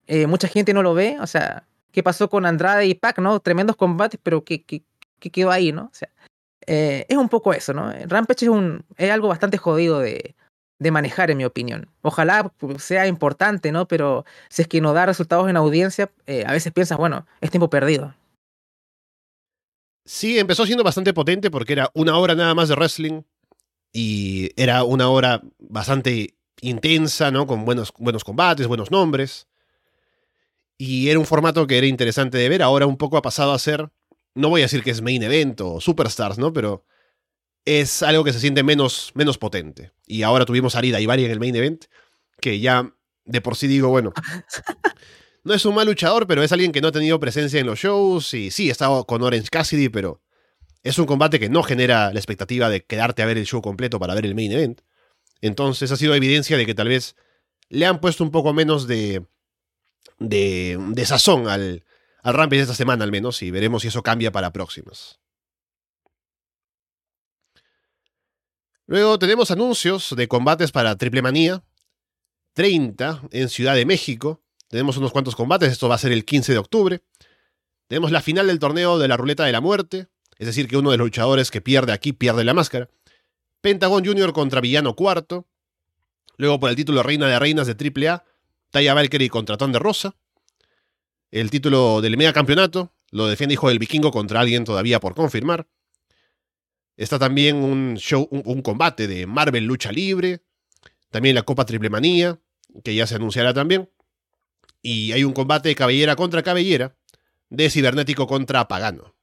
[0.07, 3.39] eh, mucha gente no lo ve, o sea, qué pasó con Andrade y Pac, ¿no?
[3.39, 4.83] Tremendos combates, pero ¿qué, qué,
[5.19, 5.83] qué quedó ahí, ¿no?
[5.83, 6.09] O sea,
[6.65, 7.93] eh, es un poco eso, ¿no?
[8.07, 10.35] Rampage es, un, es algo bastante jodido de,
[10.79, 11.89] de manejar, en mi opinión.
[12.01, 13.87] Ojalá sea importante, ¿no?
[13.87, 17.51] Pero si es que no da resultados en audiencia, eh, a veces piensas, bueno, es
[17.51, 18.15] tiempo perdido.
[20.05, 23.21] Sí, empezó siendo bastante potente porque era una hora nada más de wrestling
[23.93, 27.45] y era una hora bastante intensa, ¿no?
[27.45, 29.47] Con buenos, buenos combates, buenos nombres.
[30.77, 32.61] Y era un formato que era interesante de ver.
[32.61, 33.89] Ahora un poco ha pasado a ser,
[34.35, 36.51] no voy a decir que es main event o superstars, ¿no?
[36.51, 36.85] Pero
[37.65, 39.91] es algo que se siente menos, menos potente.
[40.05, 41.85] Y ahora tuvimos a Arida Ivari en el main event,
[42.41, 42.93] que ya
[43.25, 44.13] de por sí digo, bueno,
[45.43, 47.79] no es un mal luchador, pero es alguien que no ha tenido presencia en los
[47.79, 48.33] shows.
[48.33, 50.21] Y sí, estado con Orange Cassidy, pero
[50.83, 53.99] es un combate que no genera la expectativa de quedarte a ver el show completo
[53.99, 54.81] para ver el main event.
[55.41, 57.15] Entonces ha sido evidencia de que tal vez
[57.69, 59.25] le han puesto un poco menos de,
[60.23, 61.83] de, de sazón al,
[62.23, 65.19] al Rampage esta semana al menos y veremos si eso cambia para próximas.
[68.85, 71.63] Luego tenemos anuncios de combates para Triple Manía.
[72.53, 74.41] 30 en Ciudad de México.
[74.67, 77.01] Tenemos unos cuantos combates, esto va a ser el 15 de octubre.
[77.87, 80.07] Tenemos la final del torneo de la Ruleta de la Muerte,
[80.37, 82.89] es decir, que uno de los luchadores que pierde aquí pierde la máscara.
[83.61, 84.33] Pentagon Jr.
[84.33, 85.47] contra Villano Cuarto.
[86.37, 88.23] Luego por el título Reina de Reinas de AAA,
[88.73, 90.15] Taya Valkyrie contra Ton de Rosa.
[91.29, 95.67] El título del Mega Campeonato lo defiende Hijo del Vikingo contra alguien todavía por confirmar.
[96.97, 100.41] Está también un show, un, un, combate de Marvel Lucha Libre.
[101.11, 102.39] También la Copa Triple Manía,
[102.83, 103.91] que ya se anunciará también.
[104.81, 106.95] Y hay un combate de cabellera contra cabellera,
[107.51, 109.15] de cibernético contra pagano.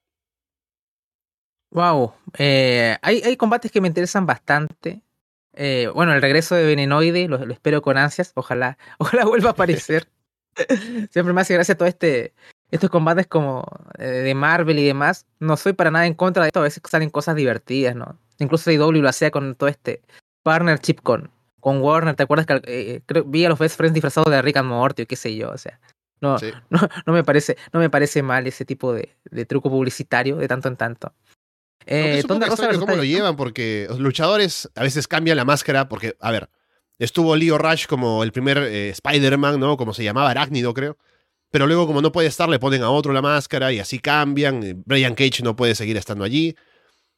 [1.72, 2.14] Wow.
[2.38, 5.03] Eh, hay, hay combates que me interesan bastante.
[5.55, 8.32] Eh, bueno, el regreso de Venenoide lo, lo, espero con ansias.
[8.34, 10.09] Ojalá, ojalá vuelva a aparecer.
[11.11, 12.34] Siempre me hace gracia todo este,
[12.70, 13.64] estos combates como
[13.98, 15.26] eh, de Marvel y demás.
[15.38, 16.61] No soy para nada en contra de esto.
[16.61, 18.18] A veces salen cosas divertidas, ¿no?
[18.38, 20.03] Incluso IW lo hacía con todo este
[20.42, 21.30] partnership con,
[21.61, 22.14] con Warner.
[22.14, 25.03] ¿Te acuerdas que eh, creo, vi a los Best Friends disfrazados de Rick and Morty
[25.03, 25.51] o qué sé yo?
[25.51, 25.78] O sea,
[26.20, 26.51] no, sí.
[26.70, 30.48] no, no, me parece, no me parece mal ese tipo de, de truco publicitario de
[30.48, 31.12] tanto en tanto.
[31.86, 35.44] Eh, es un poco extraño cómo lo llevan, porque los luchadores a veces cambian la
[35.44, 36.50] máscara, porque, a ver,
[36.98, 39.76] estuvo Leo Rush como el primer eh, Spider-Man, ¿no?
[39.76, 40.98] Como se llamaba Arácnido, creo.
[41.50, 44.84] Pero luego, como no puede estar, le ponen a otro la máscara y así cambian.
[44.86, 46.54] Brian Cage no puede seguir estando allí.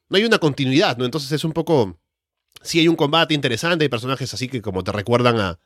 [0.08, 1.04] No hay una continuidad, ¿no?
[1.04, 1.98] Entonces es un poco.
[2.62, 5.58] Sí, hay un combate interesante, hay personajes así que como te recuerdan a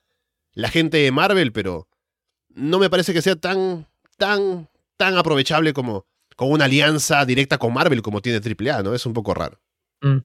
[0.53, 1.88] la gente de Marvel, pero
[2.49, 3.86] no me parece que sea tan,
[4.16, 6.07] tan, tan aprovechable como
[6.37, 8.95] con una alianza directa con Marvel como tiene AAA, ¿no?
[8.95, 9.59] Es un poco raro.
[10.03, 10.18] Mm.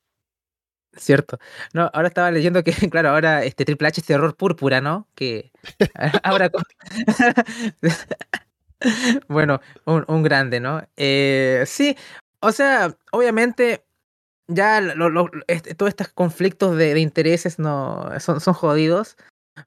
[0.94, 1.40] Cierto.
[1.74, 5.08] No, ahora estaba leyendo que, claro, ahora este Triple H es terror púrpura, ¿no?
[5.16, 5.52] Que
[6.24, 6.52] ahora.
[9.28, 10.84] bueno, un, un, grande, ¿no?
[10.98, 11.96] Eh, sí,
[12.42, 13.86] o sea, obviamente
[14.48, 19.16] ya lo, lo, este, todos estos conflictos de, de intereses no son, son jodidos.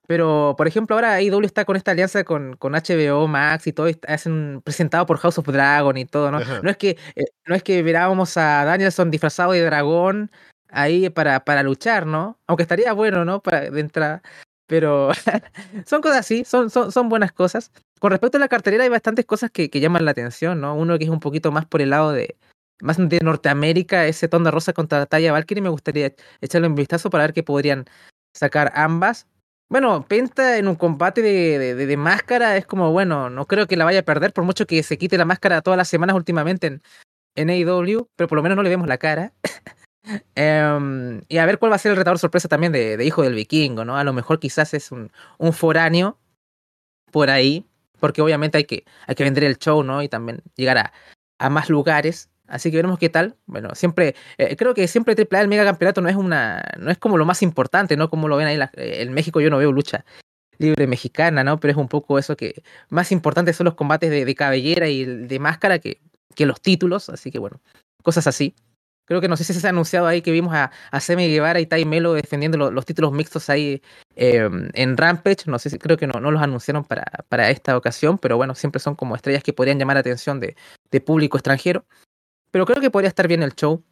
[0.07, 3.87] Pero, por ejemplo, ahora IW está con esta alianza con, con HBO Max y todo,
[4.07, 6.39] hacen presentado por House of Dragon y todo, ¿no?
[6.63, 10.31] No es que eh, no es que verábamos a Danielson disfrazado de dragón
[10.69, 12.39] ahí para, para luchar, ¿no?
[12.47, 13.41] Aunque estaría bueno, ¿no?
[13.41, 14.21] Para de entrada.
[14.67, 15.11] Pero
[15.85, 17.71] son cosas así, son, son, son buenas cosas.
[17.99, 20.75] Con respecto a la cartelera hay bastantes cosas que, que llaman la atención, ¿no?
[20.75, 22.35] Uno que es un poquito más por el lado de,
[22.81, 27.25] más de Norteamérica, ese Tonda Rosa contra Talla Valkyrie, me gustaría echarle un vistazo para
[27.25, 27.85] ver qué podrían
[28.33, 29.27] sacar ambas.
[29.67, 33.85] Bueno, Penta en un combate de, de, máscara es como, bueno, no creo que la
[33.85, 36.83] vaya a perder, por mucho que se quite la máscara todas las semanas últimamente en,
[37.35, 39.33] en AEW, pero por lo menos no le vemos la cara.
[40.37, 43.23] um, y a ver cuál va a ser el retador sorpresa también de, de, Hijo
[43.23, 43.97] del Vikingo, ¿no?
[43.97, 46.19] A lo mejor quizás es un, un foráneo
[47.11, 47.65] por ahí,
[47.99, 50.03] porque obviamente hay que, hay que vender el show, ¿no?
[50.03, 50.93] Y también llegar a,
[51.39, 52.29] a más lugares.
[52.47, 53.35] Así que veremos qué tal.
[53.45, 56.97] Bueno, siempre, eh, creo que siempre AAA el mega campeonato no es una, no es
[56.97, 58.09] como lo más importante, ¿no?
[58.09, 60.05] Como lo ven ahí la, en México yo no veo lucha
[60.57, 61.59] libre mexicana, ¿no?
[61.59, 65.39] Pero es un poco eso que más importante son los combates de, cabellera y de
[65.39, 65.99] máscara que,
[66.35, 67.09] que, los títulos.
[67.09, 67.61] Así que bueno,
[68.03, 68.55] cosas así.
[69.07, 71.59] Creo que no sé si se ha anunciado ahí que vimos a, a Semi Guevara
[71.59, 73.81] y Tai Melo defendiendo lo, los títulos mixtos ahí
[74.15, 75.43] eh, en Rampage.
[75.45, 78.55] No sé si creo que no, no los anunciaron para, para esta ocasión, pero bueno,
[78.55, 80.55] siempre son como estrellas que podrían llamar la atención de,
[80.89, 81.85] de público extranjero
[82.55, 83.83] pero creo que podría estar bien el show.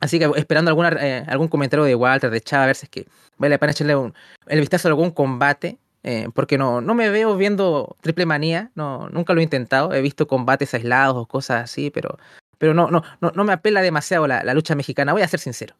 [0.00, 3.06] Así que esperando eh, algún comentario de Walter, de Chava, a ver si es que
[3.36, 4.12] vale la pena echarle
[4.46, 5.76] el vistazo a algún combate.
[6.02, 9.92] Eh, porque no, no me veo viendo Triple Manía, no, nunca lo he intentado.
[9.92, 12.18] He visto combates aislados o cosas así, pero,
[12.56, 15.40] pero no, no, no, no me apela demasiado la, la lucha mexicana, voy a ser
[15.40, 15.76] sincero.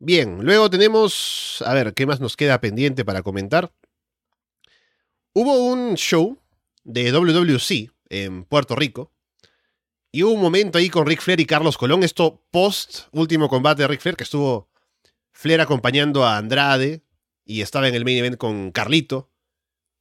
[0.00, 3.70] Bien, luego tenemos, a ver, ¿qué más nos queda pendiente para comentar?
[5.32, 6.41] Hubo un show
[6.84, 9.12] de WWC en Puerto Rico.
[10.10, 13.82] Y hubo un momento ahí con Rick Flair y Carlos Colón, esto post último combate
[13.82, 14.68] de Rick Flair, que estuvo
[15.32, 17.02] Flair acompañando a Andrade
[17.44, 19.30] y estaba en el main event con Carlito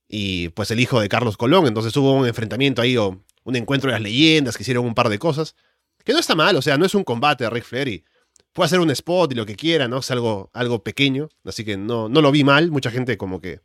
[0.08, 1.66] y pues el hijo de Carlos Colón.
[1.66, 5.08] Entonces hubo un enfrentamiento ahí o un encuentro de las leyendas que hicieron un par
[5.08, 5.56] de cosas.
[6.04, 8.04] Que no está mal, o sea, no es un combate de Rick Flair y
[8.52, 10.00] puede hacer un spot y lo que quiera, ¿no?
[10.00, 12.70] Es algo, algo pequeño, así que no, no lo vi mal.
[12.72, 13.62] Mucha gente como que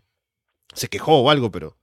[0.74, 1.76] se quejó o algo, pero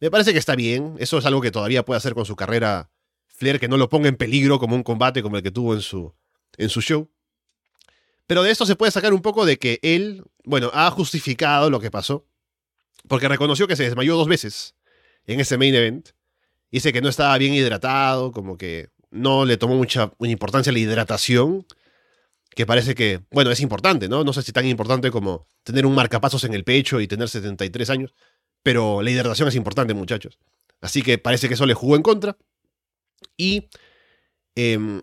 [0.00, 0.94] me parece que está bien.
[0.98, 2.90] Eso es algo que todavía puede hacer con su carrera
[3.28, 5.82] Flair, que no lo ponga en peligro como un combate como el que tuvo en
[5.82, 6.14] su,
[6.56, 7.10] en su show.
[8.26, 11.80] Pero de esto se puede sacar un poco de que él, bueno, ha justificado lo
[11.80, 12.26] que pasó.
[13.08, 14.74] Porque reconoció que se desmayó dos veces
[15.26, 16.10] en ese main event.
[16.72, 21.66] Dice que no estaba bien hidratado, como que no le tomó mucha importancia la hidratación.
[22.50, 24.24] Que parece que, bueno, es importante, ¿no?
[24.24, 27.90] No sé si tan importante como tener un marcapasos en el pecho y tener 73
[27.90, 28.14] años.
[28.66, 30.40] Pero la hidratación es importante, muchachos.
[30.80, 32.36] Así que parece que eso le jugó en contra.
[33.36, 33.68] Y
[34.56, 35.00] eh,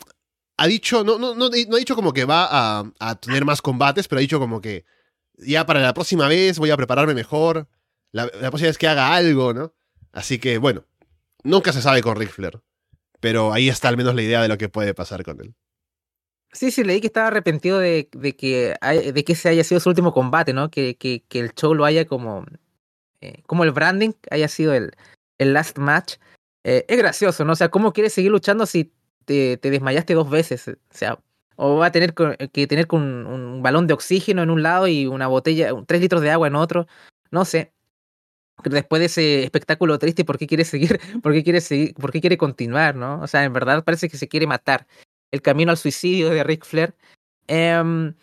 [0.58, 3.62] ha dicho, no, no, no, no, ha dicho como que va a, a, tener más
[3.62, 4.84] combates, pero ha dicho como que
[5.38, 7.70] ya para la próxima vez voy a prepararme mejor.
[8.12, 9.74] La, la próxima vez que haga algo, ¿no?
[10.12, 10.84] Así que bueno,
[11.46, 12.62] nunca se sabe con Ric Flair.
[13.22, 15.56] Pero ahí está al menos la idea de lo que puede pasar con él.
[16.52, 18.76] Sí, sí, leí que estaba arrepentido de, de que,
[19.14, 20.70] de que ese haya sido su último combate, ¿no?
[20.70, 22.46] Que, que, que el show lo haya como
[23.24, 24.92] eh, como el branding haya sido el,
[25.38, 26.16] el last match.
[26.66, 27.54] Eh, es gracioso, ¿no?
[27.54, 28.92] O sea, ¿cómo quieres seguir luchando si
[29.24, 30.68] te, te desmayaste dos veces?
[30.68, 31.18] O sea,
[31.56, 35.28] o va a tener que tener un, balón de oxígeno en un lado y una
[35.28, 36.86] botella, tres litros de agua en otro.
[37.32, 37.72] No sé.
[38.66, 41.00] después de ese espectáculo triste, ¿por qué quiere seguir?
[41.24, 41.94] ¿Por qué quiere seguir?
[41.96, 43.22] ¿Por qué quiere continuar, no?
[43.22, 44.86] O sea, en verdad parece que se quiere matar.
[45.32, 46.94] El camino al suicidio de Ric Flair.
[47.48, 48.14] Em,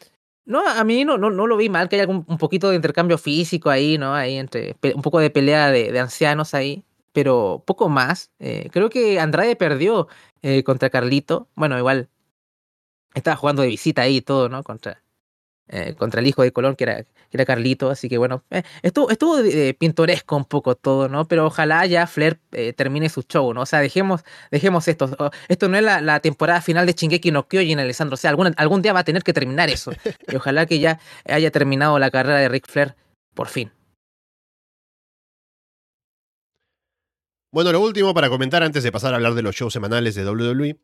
[0.51, 3.19] no, a mí no, no, no lo vi mal que haya un, poquito de intercambio
[3.19, 4.15] físico ahí, ¿no?
[4.15, 8.33] Ahí entre un poco de pelea de, de ancianos ahí, pero poco más.
[8.41, 10.09] Eh, creo que Andrade perdió
[10.43, 11.49] eh, contra Carlito.
[11.55, 12.09] Bueno, igual
[13.15, 14.65] estaba jugando de visita ahí y todo, ¿no?
[14.65, 15.03] Contra,
[15.73, 17.91] eh, contra el hijo de Colón, que era, que era Carlito.
[17.91, 19.37] Así que bueno, eh, estuvo, estuvo
[19.79, 21.29] pintoresco un poco todo, ¿no?
[21.29, 23.63] Pero ojalá ya Flair eh, termine su show, ¿no?
[23.63, 25.17] O sea, dejemos, dejemos esto.
[25.49, 28.15] Esto no es la, temporada final de Shingeki no Kyojin, Alessandro.
[28.15, 29.93] O sea, algún, algún día va a tener que terminar eso.
[30.29, 32.97] Y ojalá que ya haya terminado la carrera de Ric Flair
[33.35, 33.71] por fin.
[37.53, 40.29] Bueno, lo último para comentar antes de pasar a hablar de los shows semanales de
[40.29, 40.81] WWE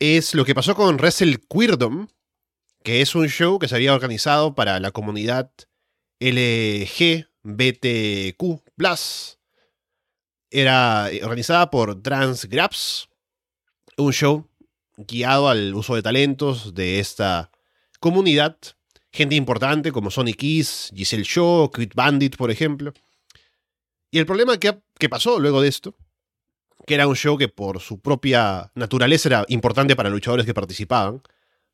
[0.00, 2.08] es lo que pasó con Wrestle Queerdom,
[2.86, 5.50] que es un show que se había organizado para la comunidad
[6.20, 7.24] LGBTQ.
[10.52, 13.08] Era organizada por Transgraps,
[13.96, 14.48] un show
[14.98, 17.50] guiado al uso de talentos de esta
[17.98, 18.56] comunidad.
[19.12, 22.92] Gente importante como Sonic Keys, Giselle Shaw, Crit Bandit, por ejemplo.
[24.12, 25.96] Y el problema que, que pasó luego de esto,
[26.86, 31.20] que era un show que por su propia naturaleza era importante para luchadores que participaban,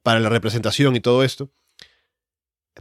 [0.02, 1.50] para la representación y todo esto,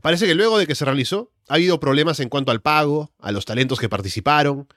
[0.02, 3.32] parece que luego de que se realizó, ha habido problemas en cuanto al pago, a
[3.32, 4.68] los talentos que participaron,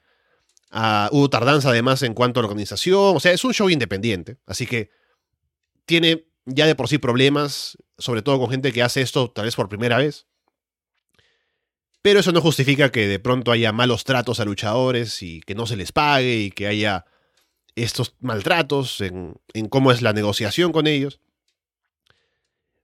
[0.70, 4.38] a- hubo tardanza además en cuanto a la organización, o sea, es un show independiente,
[4.46, 4.90] así que
[5.86, 9.56] tiene ya de por sí problemas, sobre todo con gente que hace esto tal vez
[9.56, 10.26] por primera vez.
[12.02, 15.66] Pero eso no justifica que de pronto haya malos tratos a luchadores y que no
[15.66, 17.06] se les pague y que haya
[17.76, 21.18] estos maltratos en, en cómo es la negociación con ellos.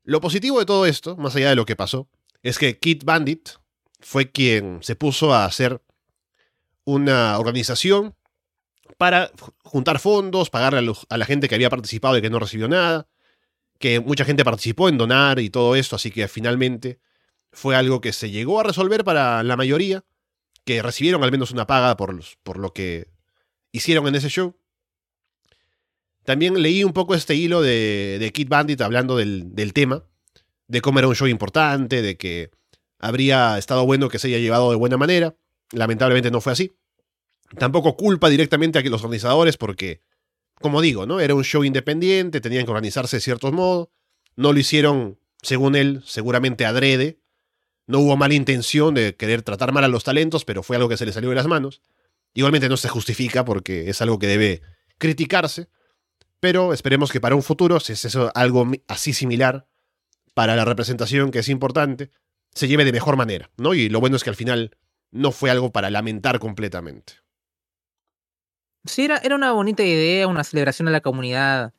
[0.04, 2.08] Lo positivo de todo esto, más allá de lo que pasó,
[2.42, 3.50] es que Kid Bandit
[4.00, 5.82] fue quien se puso a hacer
[6.84, 8.14] una organización
[8.96, 9.30] para
[9.62, 13.08] juntar fondos, pagarle a, la gente que había participado y que no recibió nada,
[13.78, 16.98] que mucha gente participó en donar y todo esto, así que finalmente
[17.52, 20.04] fue algo que se llegó a resolver para la mayoría,
[20.64, 23.08] que recibieron al menos una paga por, los- por lo que
[23.72, 24.56] hicieron en ese show.
[26.24, 30.04] También leí un poco este hilo de, de Kid Bandit hablando del, del tema,
[30.68, 32.50] de cómo era un show importante, de que
[32.98, 35.34] habría estado bueno que se haya llevado de buena manera.
[35.72, 36.72] Lamentablemente no fue así.
[37.58, 40.02] Tampoco culpa directamente a los organizadores porque,
[40.60, 41.20] como digo, ¿no?
[41.20, 43.88] Era un show independiente, tenían que organizarse de ciertos modos.
[44.36, 47.18] No lo hicieron, según él, seguramente adrede.
[47.86, 50.96] No hubo mala intención de querer tratar mal a los talentos, pero fue algo que
[50.96, 51.82] se le salió de las manos.
[52.34, 54.62] Igualmente no se justifica porque es algo que debe
[54.98, 55.68] criticarse.
[56.40, 59.66] Pero esperemos que para un futuro, si es eso algo así similar
[60.34, 62.10] para la representación que es importante,
[62.52, 63.74] se lleve de mejor manera, ¿no?
[63.74, 64.76] Y lo bueno es que al final
[65.10, 67.14] no fue algo para lamentar completamente.
[68.84, 71.74] Sí, era, era una bonita idea, una celebración a la comunidad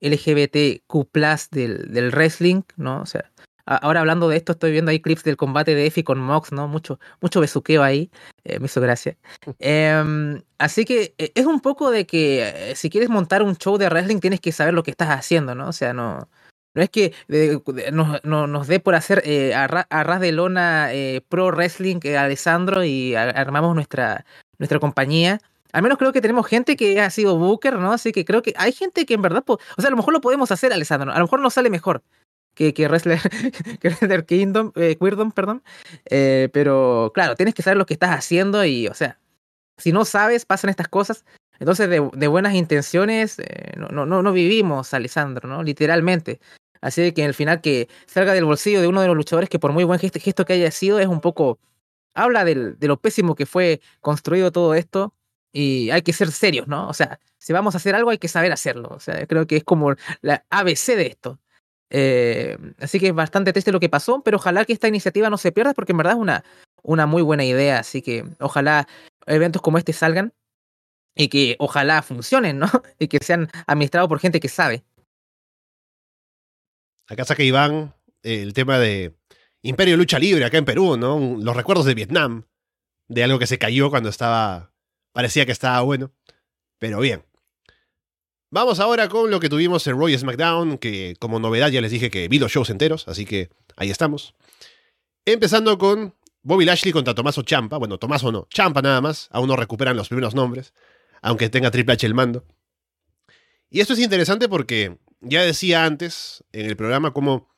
[0.00, 1.08] LGBTQ
[1.50, 3.00] del, del wrestling, ¿no?
[3.00, 3.32] O sea,
[3.66, 6.68] ahora hablando de esto, estoy viendo ahí clips del combate de Effie con Mox, ¿no?
[6.68, 8.10] Mucho, mucho besuqueo ahí,
[8.44, 9.16] eh, me hizo gracia.
[9.58, 13.78] Em, así que eh, es un poco de que eh, si quieres montar un show
[13.78, 15.68] de wrestling tienes que saber lo que estás haciendo, ¿no?
[15.68, 16.28] O sea, no,
[16.74, 17.60] no es que de-
[17.92, 20.90] nos, no- nos dé por hacer eh, a, ra- a ras de lona
[21.28, 24.24] pro wrestling que Alessandro y a- armamos nuestra,
[24.58, 25.40] nuestra compañía.
[25.72, 27.92] Al menos creo que tenemos gente que ha sido Booker, ¿no?
[27.92, 30.20] Así que creo que hay gente que en verdad, o sea, a lo mejor lo
[30.20, 31.10] podemos hacer, Alessandro.
[31.12, 32.02] A lo mejor nos sale mejor
[32.54, 33.20] que, que Wrestler,
[33.80, 35.62] que Wrestler Kingdom, eh, Queerdom, perdón.
[36.06, 39.18] Eh, pero claro, tienes que saber lo que estás haciendo y, o sea,
[39.76, 41.24] si no sabes, pasan estas cosas.
[41.60, 45.62] Entonces, de, buenas intenciones, eh, no, no, no, vivimos, Alessandro, ¿no?
[45.62, 46.40] Literalmente.
[46.80, 49.72] Así que al final que salga del bolsillo de uno de los luchadores que por
[49.72, 51.58] muy buen gesto, gesto que haya sido, es un poco...
[52.16, 55.14] Habla del, de lo pésimo que fue construido todo esto
[55.52, 56.88] y hay que ser serios, ¿no?
[56.88, 58.88] O sea, si vamos a hacer algo hay que saber hacerlo.
[58.90, 61.40] O sea, creo que es como la ABC de esto.
[61.90, 65.38] Eh, así que es bastante triste lo que pasó, pero ojalá que esta iniciativa no
[65.38, 66.44] se pierda porque en verdad es una,
[66.82, 67.78] una muy buena idea.
[67.78, 68.88] Así que ojalá
[69.26, 70.32] eventos como este salgan
[71.14, 72.66] y que ojalá funcionen, ¿no?
[72.98, 74.84] Y que sean administrados por gente que sabe.
[77.08, 79.14] Acá saca Iván eh, el tema de
[79.62, 81.38] Imperio Lucha Libre acá en Perú, ¿no?
[81.38, 82.46] Los recuerdos de Vietnam,
[83.08, 84.72] de algo que se cayó cuando estaba,
[85.12, 86.12] parecía que estaba bueno,
[86.78, 87.24] pero bien.
[88.54, 92.08] Vamos ahora con lo que tuvimos en Roy SmackDown, que como novedad ya les dije
[92.08, 94.36] que vi los shows enteros, así que ahí estamos.
[95.24, 99.56] Empezando con Bobby Lashley contra Tomaso Champa, bueno, Tomaso no, Champa nada más, aún no
[99.56, 100.72] recuperan los primeros nombres,
[101.20, 102.44] aunque tenga Triple H el mando.
[103.70, 107.52] Y esto es interesante porque ya decía antes en el programa cómo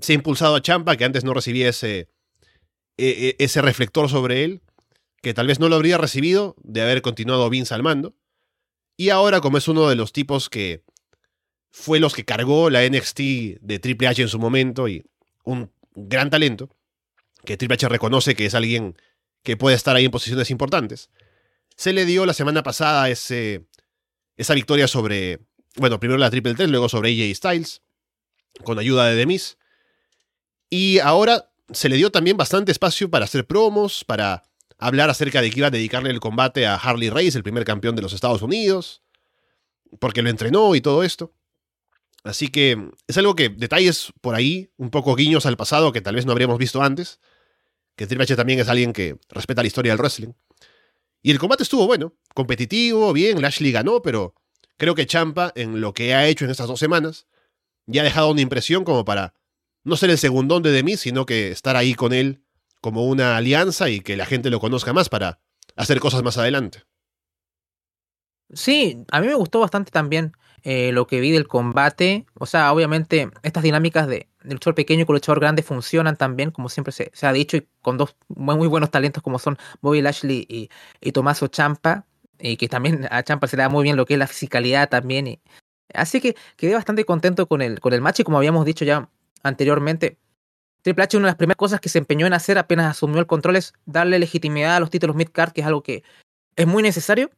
[0.00, 2.08] se ha impulsado a Champa, que antes no recibía ese,
[2.96, 4.62] e- e- ese reflector sobre él,
[5.22, 8.16] que tal vez no lo habría recibido de haber continuado Vince al mando.
[9.00, 10.84] Y ahora, como es uno de los tipos que
[11.70, 13.18] fue los que cargó la NXT
[13.62, 15.06] de Triple H en su momento y
[15.42, 16.68] un gran talento,
[17.46, 18.94] que Triple H reconoce que es alguien
[19.42, 21.08] que puede estar ahí en posiciones importantes,
[21.78, 23.64] se le dio la semana pasada ese,
[24.36, 25.38] esa victoria sobre,
[25.76, 27.80] bueno, primero la Triple Threat, luego sobre AJ Styles,
[28.64, 29.56] con ayuda de Demis.
[30.68, 34.42] Y ahora se le dio también bastante espacio para hacer promos, para
[34.80, 37.94] hablar acerca de que iba a dedicarle el combate a Harley Race, el primer campeón
[37.94, 39.02] de los Estados Unidos,
[39.98, 41.32] porque lo entrenó y todo esto.
[42.24, 46.16] Así que es algo que detalles por ahí, un poco guiños al pasado que tal
[46.16, 47.20] vez no habríamos visto antes,
[47.94, 50.32] que Triple H también es alguien que respeta la historia del wrestling.
[51.22, 54.34] Y el combate estuvo bueno, competitivo, bien, Lashley ganó, pero
[54.78, 57.26] creo que Champa, en lo que ha hecho en estas dos semanas,
[57.86, 59.34] ya ha dejado una impresión como para
[59.84, 62.42] no ser el segundón de Demis, sino que estar ahí con él
[62.80, 65.40] como una alianza y que la gente lo conozca más para
[65.76, 66.82] hacer cosas más adelante.
[68.52, 72.26] Sí, a mí me gustó bastante también eh, lo que vi del combate.
[72.34, 76.92] O sea, obviamente estas dinámicas de, luchador pequeño con luchador grande funcionan también, como siempre
[76.92, 80.70] se, ha dicho, y con dos muy, buenos talentos como son Bobby Lashley y,
[81.00, 82.06] y Tomaso Champa,
[82.38, 84.88] y que también a Champa se le da muy bien lo que es la fisicalidad
[84.88, 85.26] también.
[85.26, 85.40] Y,
[85.94, 89.08] así que quedé bastante contento con el, con el match y como habíamos dicho ya
[89.42, 90.18] anteriormente,
[90.82, 93.26] Triple H una de las primeras cosas que se empeñó en hacer apenas asumió el
[93.26, 96.02] control es darle legitimidad a los títulos mid-card, que es algo que
[96.56, 97.30] es muy necesario.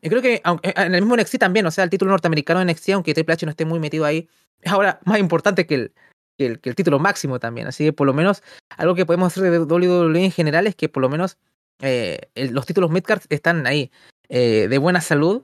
[0.00, 2.72] Y creo que eh, en el mismo NXT también, o sea, el título norteamericano de
[2.72, 4.28] NXT, aunque Triple H no esté muy metido ahí,
[4.60, 5.92] es ahora más importante que el,
[6.36, 7.68] que el, título máximo también.
[7.68, 8.42] Así que por lo menos
[8.76, 11.38] algo que podemos hacer de WWE en general es que por lo menos
[11.80, 13.90] eh, los títulos midcards están ahí
[14.28, 15.42] eh, de buena salud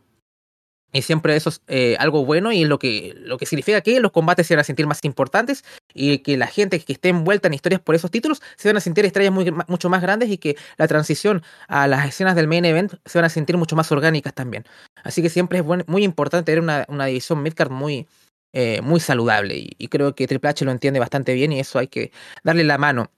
[0.93, 4.11] y siempre eso es eh, algo bueno y lo que, lo que significa que los
[4.11, 7.55] combates se van a sentir más importantes y que la gente que esté envuelta en
[7.55, 10.89] historias por esos títulos se van a sentir estrellas mucho más grandes y que la
[10.89, 14.65] transición a las escenas del main event se van a sentir mucho más orgánicas también.
[15.05, 18.07] Así que siempre es muy importante tener una, una división midcard muy,
[18.55, 21.89] eh, muy saludable y, creo que Triple H lo entiende bastante bien y eso hay
[21.89, 22.13] que
[22.43, 23.11] darle la mano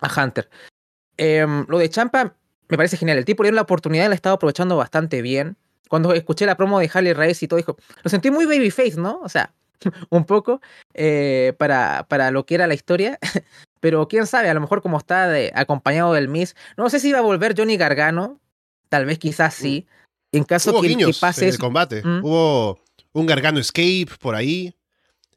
[0.00, 0.50] a Hunter.
[1.16, 2.34] Em, lo de Champa
[2.68, 3.18] me parece genial.
[3.18, 5.56] El tipo le dio la oportunidad y la ha estado aprovechando bastante bien
[5.88, 9.20] cuando escuché la promo de Harley Race y todo, dijo, lo sentí muy babyface, ¿no?
[9.22, 9.52] O sea,
[10.10, 10.60] un poco
[10.94, 13.18] eh, para, para lo que era la historia.
[13.80, 17.10] Pero quién sabe, a lo mejor como está de, acompañado del Miss, no sé si
[17.10, 18.40] iba a volver Johnny Gargano,
[18.88, 19.86] tal vez quizás sí.
[20.32, 22.02] En caso Hubo que, pase en el combate.
[22.02, 22.24] ¿Mm?
[22.24, 22.80] Hubo
[23.12, 24.74] un Gargano escape por ahí.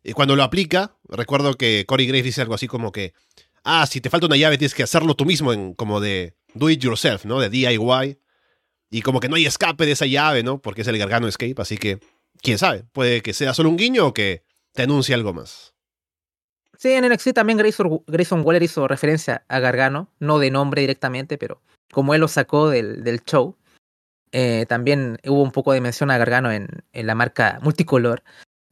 [0.04, 3.14] Y cuando lo aplica, recuerdo que Corey Graves dice algo así como que,
[3.64, 6.70] ah, si te falta una llave tienes que hacerlo tú mismo en como de do
[6.70, 7.39] it yourself, ¿no?
[7.39, 8.20] De DIY.
[8.90, 10.60] Y como que no hay escape de esa llave, ¿no?
[10.60, 12.00] Porque es el Gargano Escape, así que,
[12.42, 15.74] quién sabe, puede que sea solo un guiño o que te anuncie algo más.
[16.78, 21.38] Sí, en NXT también Grayson, Grayson Waller hizo referencia a Gargano, no de nombre directamente,
[21.38, 21.62] pero
[21.92, 23.58] como él lo sacó del, del show,
[24.32, 28.24] eh, también hubo un poco de mención a Gargano en, en la marca multicolor.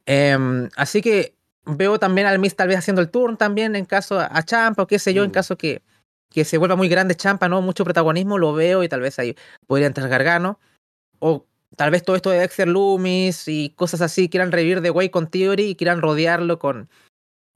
[0.06, 1.34] Em, así que
[1.66, 4.86] veo también al Miz tal vez haciendo el turn también en caso a, Champa o
[4.86, 5.34] qué sé yo, en mm.
[5.34, 5.82] caso que
[6.30, 7.62] que se vuelva muy grande Champa, ¿no?
[7.62, 10.58] Mucho protagonismo, lo veo y tal vez ahí podría entrar Gargano.
[11.20, 15.10] O tal vez todo esto de Dexter Loomis y cosas así quieran revivir de Way
[15.10, 16.88] con Theory y quieran rodearlo con,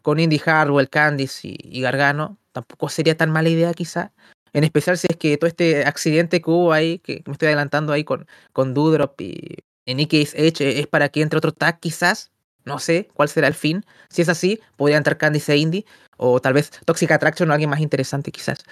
[0.02, 2.38] con Indy Harwell, Candice y, Gargano.
[2.52, 4.12] Tampoco sería tan mala idea quizá.
[4.52, 7.92] En especial si es que todo este accidente que hubo ahí, que me estoy adelantando
[7.92, 12.30] ahí con, con Dudrop y en X Edge, es para que entre otro tag quizás.
[12.64, 13.84] No sé cuál será el fin.
[14.08, 15.86] Si es así, podría entrar Candice e Indy.
[16.22, 18.64] O tal vez Toxic Attraction o alguien más interesante quizás.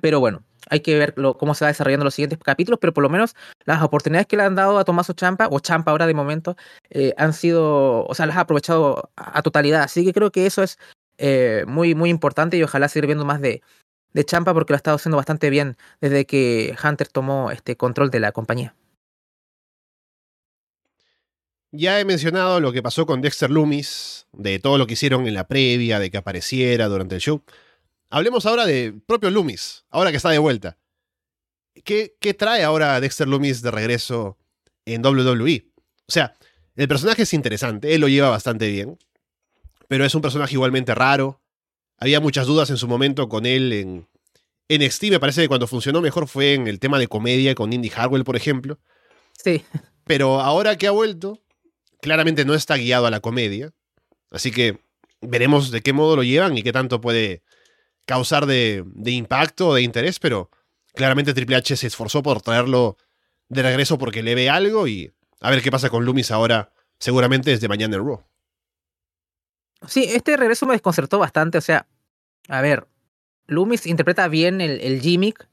[0.00, 3.08] Pero bueno, hay que ver cómo se va desarrollando los siguientes capítulos, pero por lo
[3.08, 6.56] menos las oportunidades que le han dado a Tomaso Champa, o Champa ahora de momento,
[6.90, 9.82] eh, han sido, o sea, las ha aprovechado a, totalidad.
[9.82, 10.78] Así que creo que eso es
[11.18, 13.62] eh, muy, muy importante y ojalá seguir viendo más de,
[14.12, 18.10] de Champa porque lo ha estado haciendo bastante bien desde que Hunter tomó este control
[18.10, 18.74] de la compañía.
[21.74, 25.32] Ya he mencionado lo que pasó con Dexter Loomis, de todo lo que hicieron en
[25.32, 27.42] la previa, de que apareciera durante el show.
[28.10, 30.76] Hablemos ahora de propio Loomis, ahora que está de vuelta.
[31.82, 34.36] ¿Qué, qué trae ahora Dexter Loomis de regreso
[34.84, 35.64] en WWE?
[36.06, 36.34] O sea,
[36.76, 38.98] el personaje es interesante, él lo lleva bastante bien,
[39.88, 41.40] pero es un personaje igualmente raro.
[41.96, 44.08] Había muchas dudas en su momento con él en
[44.68, 47.90] NXT, me parece que cuando funcionó mejor fue en el tema de comedia con Indy
[47.94, 48.78] Harwell, por ejemplo.
[49.42, 49.64] Sí.
[50.04, 51.41] Pero ahora que ha vuelto,
[52.02, 53.72] claramente no está guiado a la comedia.
[54.30, 54.80] Así que
[55.22, 57.42] veremos de qué modo lo llevan y qué tanto puede
[58.04, 60.50] causar de, impacto o de interés, pero
[60.94, 62.98] claramente Triple H se esforzó por traerlo
[63.48, 67.50] de regreso porque le ve algo y a ver qué pasa con Loomis ahora, seguramente
[67.50, 68.24] desde mañana en Raw.
[69.86, 71.86] Sí, este regreso me desconcertó bastante, o sea,
[72.48, 72.88] a ver,
[73.46, 75.48] Loomis interpreta bien el, el gimmick,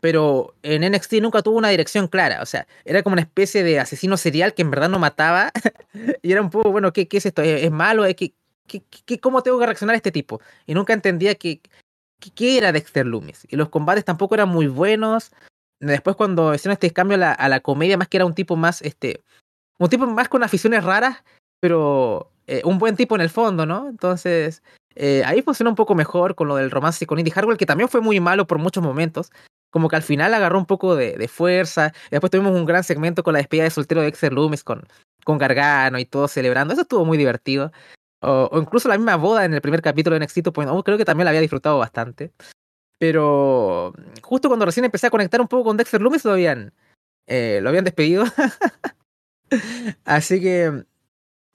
[0.00, 2.42] pero en NXT nunca tuvo una dirección clara.
[2.42, 5.52] O sea, era como una especie de asesino serial que en verdad no mataba.
[6.22, 7.42] y era un poco, bueno, ¿qué, qué es esto?
[7.42, 8.04] ¿Es, malo?
[8.16, 8.34] ¿Qué,
[8.66, 10.40] qué, qué, cómo tengo que reaccionar a este tipo?
[10.66, 11.60] Y nunca entendía qué,
[12.34, 13.46] qué, era Dexter Loomis.
[13.50, 15.32] Y los combates tampoco eran muy buenos.
[15.80, 18.56] Después cuando hicieron este cambio a la, a la comedia, más que era un tipo
[18.56, 19.22] más, este,
[19.78, 21.22] un tipo más con aficiones raras,
[21.60, 23.88] pero eh, un buen tipo en el fondo, ¿no?
[23.88, 24.62] Entonces,
[24.96, 27.88] eh, ahí funciona un poco mejor con lo del romance con Indy Harwell, que también
[27.88, 29.30] fue muy malo por muchos momentos.
[29.70, 31.92] Como que al final agarró un poco de, de fuerza.
[32.08, 34.86] Y después tuvimos un gran segmento con la despedida de soltero de Dexter Loomis con,
[35.24, 36.72] con Gargano y todo celebrando.
[36.72, 37.72] Eso estuvo muy divertido.
[38.22, 41.24] O, incluso la misma boda en el primer capítulo de NXT pues, creo que también
[41.24, 42.32] la había disfrutado bastante.
[42.98, 46.74] Pero justo cuando recién empecé a conectar un poco con Dexter Loomis lo habían,
[47.26, 48.24] eh, lo habían despedido.
[50.04, 50.84] Así que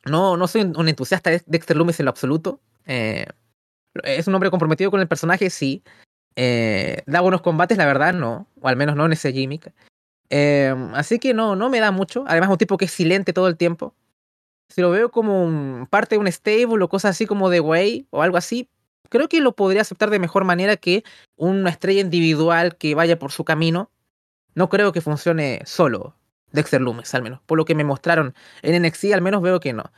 [0.05, 2.61] no, no soy un entusiasta de Dexter Loomis en lo absoluto.
[2.85, 3.27] Eh,
[4.03, 5.83] es un hombre comprometido con el personaje, sí.
[6.35, 8.47] Eh, da buenos combates, la verdad, no.
[8.61, 9.73] O al menos no en ese gimmick.
[10.29, 12.23] Eh, así que no, no me da mucho.
[12.27, 13.93] Además, un tipo que es silente todo el tiempo.
[14.69, 18.21] Si lo veo como parte de un stable o cosas así como de Way o
[18.21, 18.67] algo así,
[19.09, 21.03] creo que lo podría aceptar de mejor manera que
[21.35, 23.91] una estrella individual que vaya por su camino.
[24.55, 26.15] No creo que funcione solo
[26.51, 27.41] Dexter Loomis, al menos.
[27.45, 29.91] Por lo que me mostraron en NXT, al menos veo que no.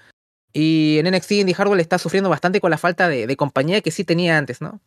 [0.54, 4.04] Y en NXT Indy Hardware está sufriendo bastante con la falta de, compañía que sí
[4.04, 4.82] tenía antes, ¿no?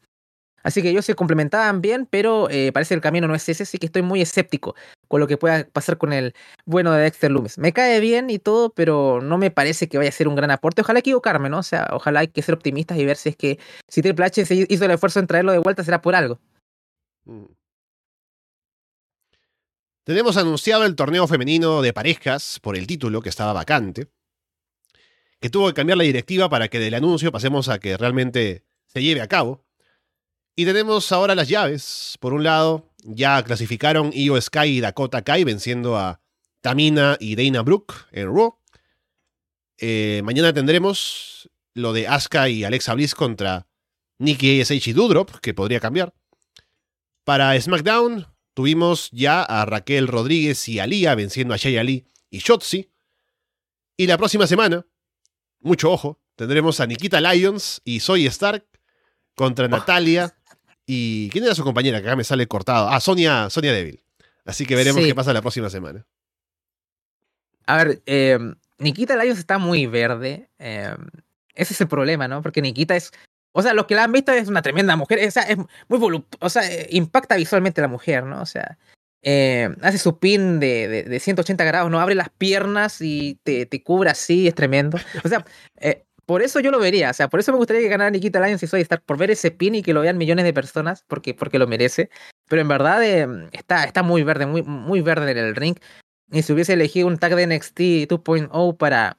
[0.63, 3.63] Así que ellos se complementaban bien, pero eh, parece que el camino no es ese,
[3.63, 4.75] así que estoy muy escéptico
[5.09, 6.35] con lo que pueda pasar con el
[6.67, 7.59] bueno de Dexter Loomis.
[7.59, 10.51] Me cae bien y todo, pero no me parece que vaya a ser un gran
[10.51, 10.83] aporte.
[10.83, 11.59] Ojalá equivocarme, ¿no?
[11.59, 13.59] O sea, ojalá hay que ser optimistas y ver si es que
[13.89, 16.39] si Triple H se hizo el esfuerzo en traerlo de vuelta será por algo.
[17.25, 17.45] Mm.
[20.05, 24.09] Tenemos anunciado el torneo femenino de parejas por el título que estaba vacante
[25.41, 29.03] que tuvo que cambiar la directiva para que del anuncio pasemos a que realmente se
[29.03, 29.65] lleve a cabo.
[30.57, 32.17] Y tenemos ahora las llaves.
[32.21, 36.21] Por un lado, ya clasificaron Io Sky y Dakota Kai venciendo a
[36.61, 38.59] Tamina y Dana Brooke en Raw.
[39.79, 43.67] Eh, mañana tendremos lo de Asuka y Alexa Bliss contra
[44.19, 46.13] Nikki ASH y Dudrop, que podría cambiar.
[47.25, 52.91] Para SmackDown tuvimos ya a Raquel Rodríguez y Alía venciendo a Shay Ali y Shotzi.
[53.97, 54.87] Y la próxima semana
[55.61, 58.67] mucho ojo, tendremos a Nikita Lyons y Zoe Stark
[59.35, 59.69] contra oh.
[59.69, 60.37] Natalia
[60.93, 61.30] y...
[61.30, 62.01] ¿Quién era su compañera?
[62.01, 62.88] Que acá me sale cortado.
[62.88, 64.01] Ah, Sonia, Sonia Devil.
[64.45, 66.05] Así que veremos qué pasa la próxima semana.
[67.66, 68.38] A ver, eh,
[68.78, 70.51] Nikita Lyons está muy verde.
[70.59, 70.97] Eh,
[71.55, 72.43] ese es el problema, ¿no?
[72.43, 73.12] Porque Nikita es...
[73.53, 75.24] O sea, los que la han visto es una tremenda mujer.
[75.28, 76.45] O sea, es muy voluptuosa.
[76.45, 78.43] O sea, impacta visualmente a la mujer, ¿no?
[78.43, 78.76] O sea,
[79.22, 83.82] eh, hace su pin de, de, 180 grados, no abre las piernas y te, te
[83.82, 84.99] cubre así, es tremendo.
[85.24, 85.45] O sea,
[85.76, 88.39] eh, por eso yo lo vería, o sea, por eso me gustaría que ganara Nikita
[88.39, 91.05] Lyons y Soy estar por ver ese pin y que lo vean millones de personas,
[91.09, 92.09] porque, porque lo merece.
[92.47, 95.76] Pero en verdad eh, está, está muy verde, muy, muy verde en el ring.
[96.31, 99.18] Y si hubiese elegido un tag de NXT 2.0 para,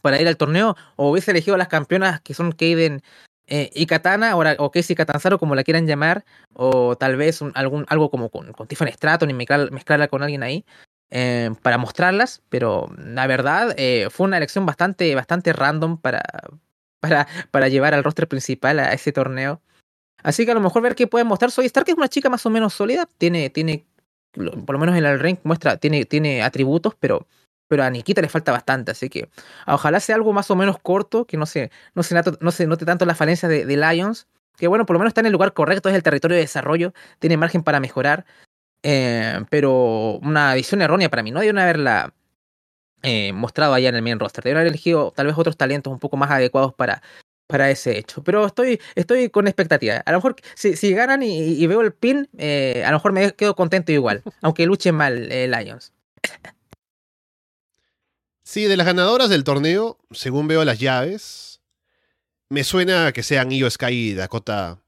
[0.00, 3.02] para ir al torneo, o hubiese elegido a las campeonas que son Kaden
[3.46, 6.24] eh, y Katana, o Casey Catanzaro, como la quieran llamar,
[6.54, 10.64] o tal vez algún, algo como con, con Tiffany Stratton y mezclarla con alguien ahí,
[11.12, 16.22] eh, para mostrarlas, pero la verdad eh, fue una elección bastante, bastante random para,
[17.00, 19.60] para, para llevar al roster principal a ese torneo.
[20.22, 21.50] Así que a lo mejor ver qué pueden mostrar.
[21.50, 23.84] Soy Stark es una chica más o menos sólida, tiene, tiene
[24.32, 27.26] por lo menos en el ring muestra, tiene, tiene atributos, pero
[27.72, 29.30] pero a Nikita le falta bastante, así que
[29.66, 32.84] ojalá sea algo más o menos corto, que no se, no se, no se note
[32.84, 34.26] tanto la falencia de, Lions,
[34.58, 36.92] que bueno, por lo menos está en el lugar correcto, es el territorio de desarrollo,
[37.18, 38.26] tiene margen para mejorar,
[38.82, 42.14] eh, pero una visión errónea para mí, no debieron haberla
[43.02, 45.98] eh, mostrado allá en el main roster, debieron haber elegido tal vez otros talentos un
[45.98, 47.02] poco más adecuados para,
[47.46, 48.22] para ese hecho.
[48.22, 50.02] Pero estoy, estoy con expectativa.
[50.04, 53.32] A lo mejor si, si ganan y, veo el pin, eh, a lo mejor me
[53.32, 55.92] quedo contento igual, aunque luche mal Lions.
[58.42, 61.60] Sí, de las ganadoras del torneo, según veo las llaves,
[62.50, 64.78] me suena que sean Io Sky y Dakota,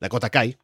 [0.00, 0.58] Dakota Kai.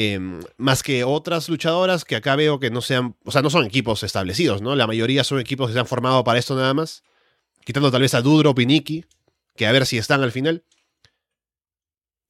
[0.00, 3.64] Em, más que otras luchadoras que acá veo que no sean, o sea, no son
[3.64, 4.76] equipos establecidos, ¿no?
[4.76, 7.02] La mayoría son equipos que se han formado para esto nada más.
[7.64, 9.04] Quitando tal vez a Dudro, Piniki,
[9.56, 10.62] que a ver si están al final.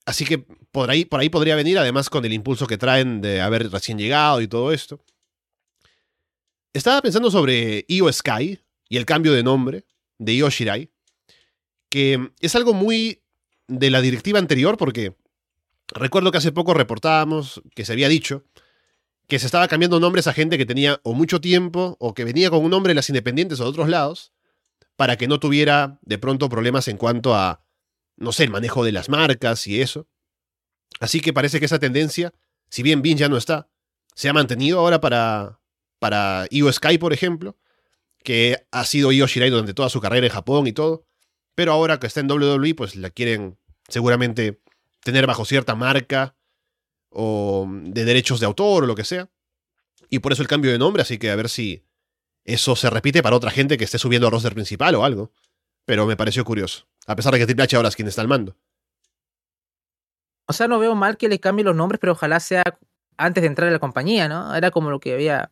[0.07, 0.39] Así que
[0.73, 3.99] por ahí, por ahí podría venir, además con el impulso que traen de haber recién
[3.99, 5.05] llegado y todo esto.
[6.73, 8.59] Estaba pensando sobre Io Sky,
[8.89, 9.85] y el cambio de nombre
[10.17, 10.91] de Yoshirai,
[11.91, 13.25] que es algo muy
[13.67, 15.15] de la directiva anterior porque
[15.89, 18.45] recuerdo que hace poco reportábamos que se había dicho
[19.29, 22.51] que se estaba cambiando nombres a gente que tenía o mucho tiempo o que venía
[22.51, 24.33] con un nombre en las independientes o de otros lados
[24.97, 27.63] para que no tuviera de pronto problemas en cuanto a,
[28.17, 30.09] no sé, el manejo de las marcas y eso.
[30.99, 32.33] Así que parece que esa tendencia,
[32.71, 33.69] si bien Bin ya no está,
[34.15, 35.61] se ha mantenido ahora para,
[35.99, 37.57] para Io Sky, por ejemplo,
[38.25, 41.05] que ha sido Io Shirai durante toda su carrera en Japón y todo,
[41.55, 43.59] pero ahora que está en WWE, pues la quieren
[43.89, 44.61] seguramente
[45.01, 46.35] tener bajo cierta marca
[47.11, 49.29] o de derechos de autor o lo que sea.
[50.11, 51.85] Y por eso el cambio de nombre, así que a ver si
[52.45, 55.33] eso se repite para otra gente que esté subiendo al roster principal o algo.
[55.85, 58.29] Pero me pareció curioso, a pesar de que Triple H ahora es quien está al
[58.29, 58.57] mando.
[60.47, 62.63] O sea, no veo mal que le cambie los nombres, pero ojalá sea
[63.17, 64.55] antes de entrar a la compañía, ¿no?
[64.55, 65.51] Era como lo que había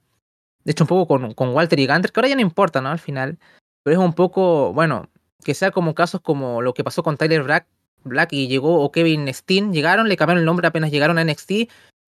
[0.65, 2.91] de hecho un poco con, con Walter y Gunter, que ahora ya no importa, ¿no?
[2.91, 3.39] Al final.
[3.83, 5.09] Pero es un poco, bueno,
[5.45, 7.69] que sea como casos como lo que pasó con Tyler Black,
[8.07, 11.51] Black y llegó, o Kevin Steen, llegaron, le cambiaron el nombre apenas llegaron a NXT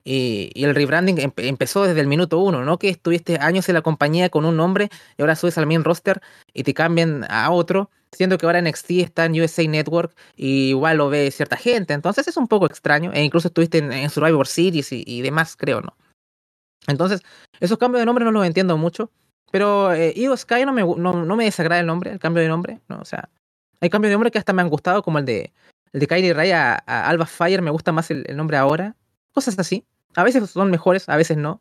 [0.04, 4.30] y, el rebranding empezó desde el minuto uno, no que estuviste años en la compañía
[4.30, 6.22] con un nombre y ahora subes al main roster
[6.54, 10.98] y te cambian a otro, siendo que ahora NXT está en USA Network y igual
[10.98, 14.92] lo ve cierta gente, entonces es un poco extraño, e incluso estuviste en, Survivor Series
[14.92, 15.96] y, y demás, creo, ¿no?
[16.86, 17.20] Entonces,
[17.60, 19.10] esos cambios de nombre no los entiendo mucho.
[19.50, 22.80] Pero eh, Sky no me, no, no, me desagrada el nombre, el cambio de nombre.
[22.88, 22.98] ¿no?
[23.00, 23.28] O sea,
[23.80, 25.52] hay cambios de nombre que hasta me han gustado, como el de,
[25.92, 28.96] el de Kylie Ray a, Alba Fire, me gusta más el, nombre ahora.
[29.32, 29.84] Cosas así.
[30.14, 31.60] A veces son mejores, a veces no.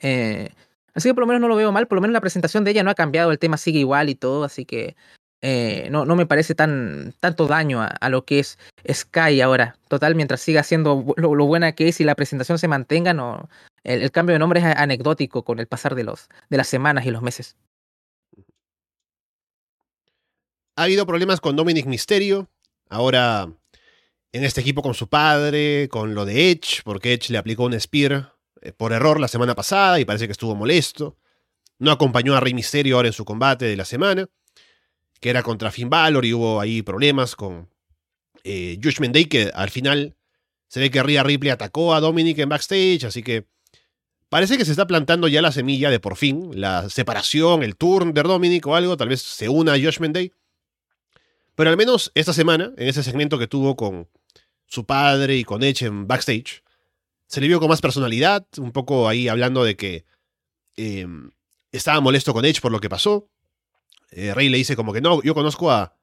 [0.00, 0.50] Eh,
[0.94, 2.72] así que por lo menos no lo veo mal, por lo menos la presentación de
[2.72, 4.96] ella no ha cambiado, el tema sigue igual y todo, así que
[5.42, 8.58] eh, no, no me parece tan tanto daño a, lo que es
[8.90, 9.76] Sky ahora.
[9.88, 13.48] Total, mientras siga siendo lo, buena que es y la presentación se mantenga, no,
[13.84, 17.10] el, cambio de nombre es anecdótico con el pasar de, los, de las semanas y
[17.10, 17.56] los meses.
[20.76, 22.48] Ha habido problemas con Dominic Misterio.
[22.88, 23.52] Ahora
[24.32, 27.78] en este equipo con su padre, con lo de Edge, porque Edge le aplicó un
[27.78, 31.16] Spear eh, por error la semana pasada y parece que estuvo molesto.
[31.78, 34.26] No acompañó a Rey Misterio ahora en su combate de la semana,
[35.20, 37.68] que era contra Finn Balor y hubo ahí problemas con
[38.44, 40.16] eh, Judgment Day, que al final
[40.68, 43.46] se ve que Rhea Ripley atacó a Dominic en backstage, así que
[44.28, 48.12] Parece que se está plantando ya la semilla de por fin, la separación, el turn
[48.12, 50.32] de Dominic o algo, tal vez se una a Josh Day.
[51.56, 54.08] Pero al menos esta semana, en ese segmento que tuvo con
[54.66, 56.62] su padre y con Edge en backstage,
[57.26, 60.04] se le vio con más personalidad, un poco ahí hablando de que
[60.76, 61.30] em,
[61.72, 63.28] estaba molesto con Edge por lo que pasó.
[64.10, 65.96] Eh, Rey le dice como que no, yo conozco a,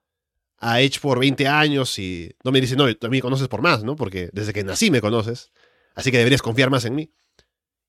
[0.57, 3.47] a Edge por 20 años y no me dice, no, tú a mí me conoces
[3.47, 3.95] por más, ¿no?
[3.95, 5.51] Porque desde que nací me conoces,
[5.93, 7.11] así que deberías confiar más en mí.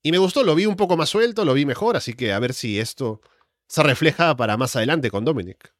[0.03, 2.37] Y me gustó, lo vi un poco más suelto, lo vi mejor, así que a
[2.37, 3.21] ver si esto
[3.67, 5.73] se refleja para más adelante con Dominic.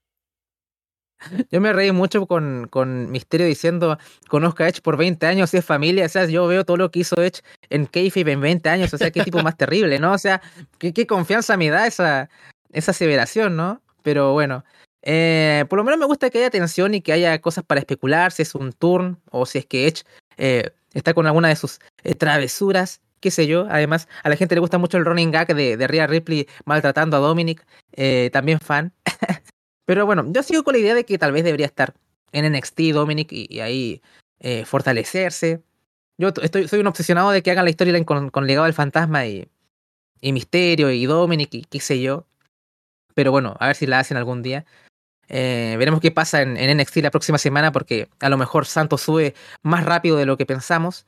[1.51, 3.97] Yo me reí mucho con, con Misterio diciendo,
[4.27, 6.91] conozco a Edge por 20 años y es familia, o sea, yo veo todo lo
[6.91, 10.13] que hizo Edge en Kayfabe en 20 años, o sea, qué tipo más terrible, ¿no?
[10.13, 10.41] O sea,
[10.77, 12.29] qué, confianza me da esa,
[12.71, 13.81] esa aseveración, ¿no?
[14.03, 14.63] Pero bueno,
[15.01, 18.31] eh, por lo menos me gusta que haya tensión y que haya cosas para especular,
[18.31, 20.03] si es un turn o si es que Edge
[20.37, 23.65] eh, está con alguna de sus eh, travesuras qué sé yo.
[23.71, 27.17] Además, a la gente le gusta mucho el running gag de, de Rhea Ripley maltratando
[27.17, 28.93] a Dominic, eh, también fan.
[29.85, 31.93] Pero bueno, yo sigo con la idea de que tal vez debería estar
[32.31, 34.01] en NXT Dominic y, ahí
[34.39, 35.61] eh, fortalecerse.
[36.17, 39.25] Yo estoy, soy un obsesionado de que hagan la historia con, con Legado del Fantasma
[39.25, 39.47] y,
[40.21, 42.25] y Misterio y Dominic y qué sé yo.
[43.13, 44.65] Pero bueno, a ver si la hacen algún día.
[45.27, 49.33] Eh, veremos qué pasa en, NXT la próxima semana porque a lo mejor Santos sube
[49.63, 51.05] más rápido de lo que pensamos.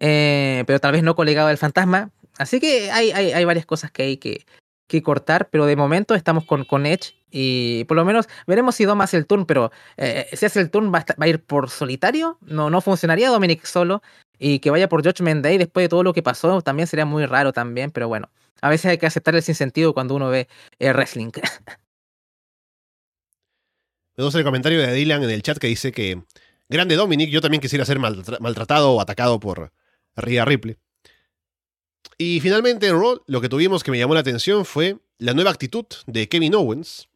[0.00, 2.10] Eh, pero tal vez no colegado del fantasma.
[2.38, 4.46] Así que hay, hay, hay varias cosas que hay que,
[4.92, 8.84] que, cortar, pero de momento estamos con, con Edge y por lo menos veremos si
[8.84, 12.38] Dom hace el turn, pero eh, si hace el turn va a, ir por solitario,
[12.42, 14.02] no, no funcionaría Dominic solo
[14.38, 17.26] y que vaya por Judgment Day después de todo lo que pasó también sería muy
[17.26, 20.48] raro también, pero bueno, a veces hay que aceptar el sinsentido cuando uno ve
[20.78, 21.30] el wrestling.
[24.16, 26.22] Gusta el comentario de Dylan en el chat que dice que
[26.68, 29.72] grande Dominic, yo también quisiera ser maltratado o atacado por,
[30.16, 30.76] Rhea Ripley.
[32.18, 35.50] Y finalmente en Raw lo que tuvimos que me llamó la atención fue la nueva
[35.50, 37.08] actitud de Kevin Owens,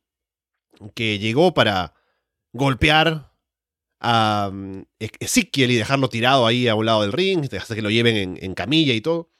[0.94, 1.94] que llegó para
[2.52, 3.32] golpear
[4.00, 7.90] a mm, Ezekiel y dejarlo tirado ahí a un lado del ring, hasta que lo
[7.90, 9.30] lleven en, camilla y todo.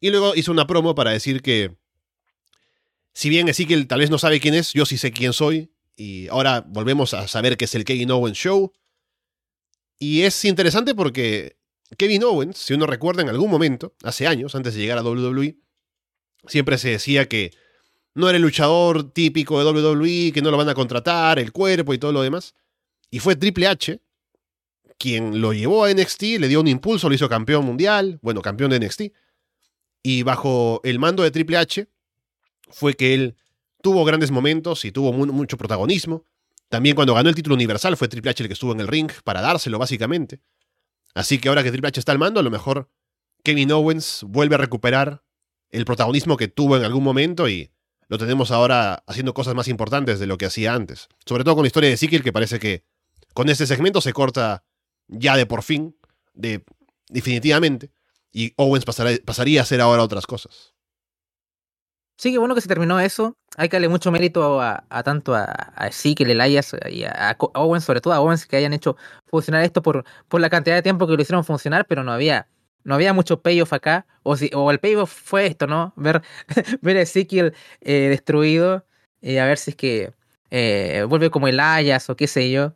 [0.00, 1.76] Y luego hizo una promo para decir que,
[3.12, 6.28] si bien Ezekiel tal vez no sabe quién es, yo sí sé quién soy, y
[6.28, 8.72] ahora volvemos a saber que es el Kevin Owens Show.
[9.98, 11.56] Y es interesante porque
[11.96, 15.56] Kevin Owens, si uno recuerda en algún momento, hace años, antes de llegar a WWE,
[16.46, 17.52] siempre se decía que
[18.14, 21.94] no era el luchador típico de WWE, que no lo van a contratar, el cuerpo
[21.94, 22.54] y todo lo demás.
[23.10, 24.00] Y fue Triple H
[24.98, 28.70] quien lo llevó a NXT, le dio un impulso, lo hizo campeón mundial, bueno, campeón
[28.70, 29.02] de NXT.
[30.02, 31.86] Y bajo el mando de Triple H
[32.70, 33.36] fue que él
[33.80, 36.24] tuvo grandes momentos y tuvo mucho protagonismo.
[36.68, 39.10] También cuando ganó el título universal fue Triple H el que estuvo en el ring
[39.24, 40.40] para dárselo, básicamente.
[41.18, 42.92] Así que ahora que Triple H está al mando, a lo mejor
[43.42, 45.24] Kevin Owens vuelve a recuperar
[45.70, 47.72] el protagonismo que tuvo en algún momento y
[48.06, 51.08] lo tenemos ahora haciendo cosas más importantes de lo que hacía antes.
[51.26, 52.84] Sobre todo con la historia de Ezekiel, que parece que
[53.34, 54.62] con este segmento se corta
[55.08, 55.96] ya de por fin,
[56.34, 56.64] de
[57.08, 57.90] definitivamente,
[58.30, 60.74] y Owens pasaría a hacer ahora otras cosas.
[62.18, 63.36] Sí, qué bueno que se terminó eso.
[63.56, 65.44] Hay que darle mucho mérito a, tanto a,
[65.76, 68.96] a Elias y a, Owens, sobre todo a Owens, que hayan hecho
[69.26, 72.48] funcionar esto por, por la cantidad de tiempo que lo hicieron funcionar, pero no había,
[72.82, 74.04] no había mucho payoff acá.
[74.24, 75.92] O, si, o el payoff fue esto, ¿no?
[75.96, 76.22] Ver,
[76.82, 78.84] ver a Ezekiel eh, destruido
[79.20, 80.12] y a ver si es que
[80.50, 82.74] eh, vuelve como Elias o qué sé yo.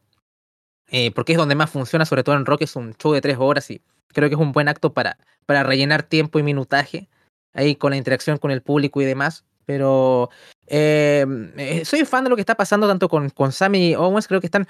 [0.90, 3.39] Eh, porque es donde más funciona, sobre todo en rock, es un show de tres
[3.40, 7.09] horas y creo que es un buen acto para, para rellenar tiempo y minutaje
[7.54, 9.44] ahí con la interacción con el público y demás.
[9.64, 10.30] Pero
[10.66, 11.24] eh,
[11.56, 14.28] eh, soy fan de lo que está pasando tanto con, con Sammy y Owens.
[14.28, 14.66] Creo que están.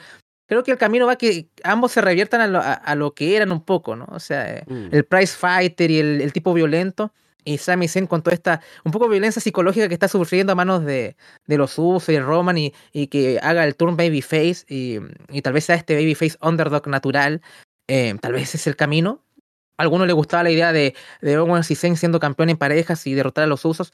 [0.46, 3.36] Creo que el camino va a que ambos se reviertan a lo, a, lo que
[3.36, 4.06] eran un poco, ¿no?
[4.10, 4.88] O sea, eh, mm.
[4.90, 7.12] el price fighter y el, tipo violento.
[7.44, 10.84] Y Sami Zayn con toda esta un poco violencia psicológica que está sufriendo a manos
[10.84, 14.98] de, de los Usos y Roman y, y, que haga el turn babyface y,
[15.28, 17.40] y tal vez sea este babyface underdog natural.
[17.86, 19.22] tal vez ese es el camino
[19.82, 23.04] a alguno le gustaba la idea de, de Owens y Zayn siendo campeón en parejas
[23.08, 23.92] y derrotar a los usos.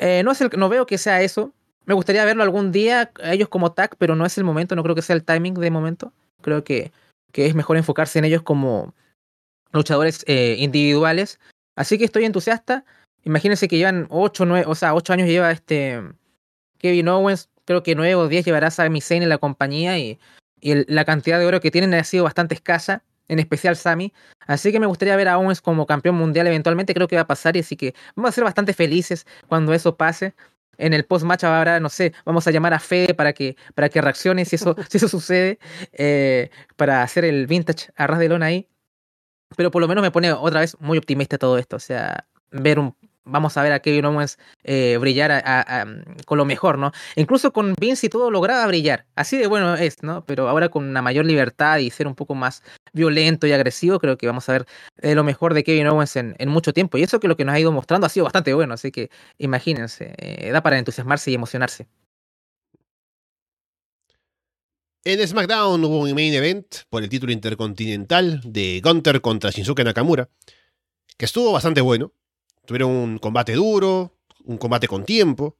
[0.00, 1.54] Eh, no, es el, no veo que sea eso.
[1.84, 4.96] Me gustaría verlo algún día, ellos como tag, pero no es el momento, no creo
[4.96, 6.12] que sea el timing de momento.
[6.40, 6.90] Creo que,
[7.30, 8.94] que es mejor enfocarse en ellos como
[9.70, 11.38] luchadores eh, individuales.
[11.76, 12.84] Así que estoy entusiasta.
[13.24, 16.02] Imagínense que llevan 8, 9, o sea, 8 años lleva este
[16.78, 20.18] Kevin Owens, creo que 9 o 10 llevará Sami Zayn en la compañía y
[20.60, 24.12] la cantidad de oro que tienen ha sido bastante escasa en especial Sami.
[24.46, 27.26] Así que me gustaría ver a Owens como campeón mundial eventualmente, creo que va a
[27.26, 30.34] pasar y así que vamos a ser bastante felices cuando eso pase.
[30.78, 34.00] En el post-match ahora, no sé, vamos a llamar a Fede para que, para que
[34.00, 35.58] reaccione si eso, si eso sucede,
[35.92, 38.68] eh, para hacer el vintage a ras de lona ahí.
[39.56, 42.78] Pero por lo menos me pone otra vez muy optimista todo esto, o sea, ver
[42.78, 45.42] un vamos a ver a Kevin Owens eh, brillar
[46.26, 46.92] con lo mejor, ¿no?
[47.16, 49.06] Incluso con Vince y todo lograba brillar.
[49.14, 50.24] Así de bueno es, ¿no?
[50.24, 52.62] Pero ahora con una mayor libertad y ser un poco más
[52.92, 54.66] violento y agresivo, creo que vamos a ver
[55.00, 56.98] eh, lo mejor de Kevin Owens en, mucho tiempo.
[56.98, 59.10] Y eso que lo que nos ha ido mostrando ha sido bastante bueno, así que
[59.38, 61.88] imagínense, eh, da para entusiasmarse y emocionarse.
[65.04, 70.28] En SmackDown hubo un main event por el título intercontinental de Gunter contra Shinsuke Nakamura,
[71.16, 72.12] que estuvo bastante bueno.
[72.64, 75.56] Tuvieron un combate duro, un combate con tiempo.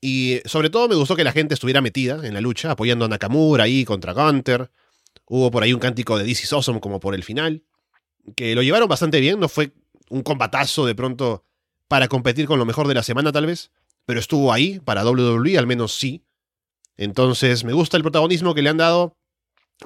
[0.00, 3.08] Y sobre todo me gustó que la gente estuviera metida en la lucha, apoyando a
[3.08, 4.70] Nakamura ahí contra Gunter.
[5.26, 7.62] Hubo por ahí un cántico de This is Awesome como por el final.
[8.34, 9.72] Que lo llevaron bastante bien, no fue
[10.08, 11.44] un combatazo de pronto
[11.88, 13.70] para competir con lo mejor de la semana tal vez.
[14.06, 16.24] Pero estuvo ahí, para WWE al menos sí.
[16.96, 19.16] Entonces me gusta el protagonismo que le han dado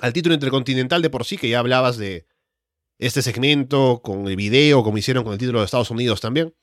[0.00, 2.26] al título intercontinental de por sí, que ya hablabas de
[2.98, 6.54] este segmento con el video, como hicieron con el título de Estados Unidos también.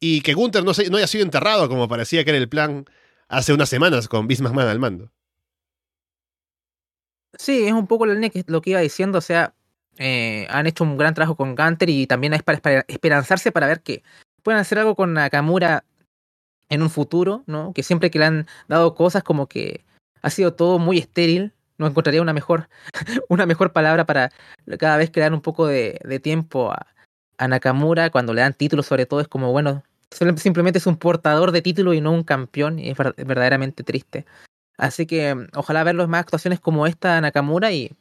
[0.00, 2.86] Y que Gunther no, no haya sido enterrado como parecía que era el plan
[3.28, 5.12] hace unas semanas con Vince McMahon al mando.
[7.38, 9.54] Sí, es un poco lo que iba diciendo, o sea,
[9.98, 13.82] eh, han hecho un gran trabajo con Gunter y también es para esperanzarse para ver
[13.82, 14.02] que
[14.42, 15.84] pueden hacer algo con Nakamura
[16.68, 17.72] en un futuro, ¿no?
[17.72, 19.84] Que siempre que le han dado cosas como que
[20.22, 21.52] ha sido todo muy estéril,
[21.82, 22.68] no encontraría una mejor,
[23.28, 24.30] una mejor palabra para
[24.78, 26.86] cada vez que le dan un poco de, tiempo a,
[27.46, 29.82] Nakamura, cuando le dan títulos sobre todo, es como, bueno,
[30.36, 34.24] simplemente es un portador de título y no un campeón, y es verdaderamente triste.
[34.78, 37.92] Así que mm, ojalá verlos más actuaciones como esta Nakamura y,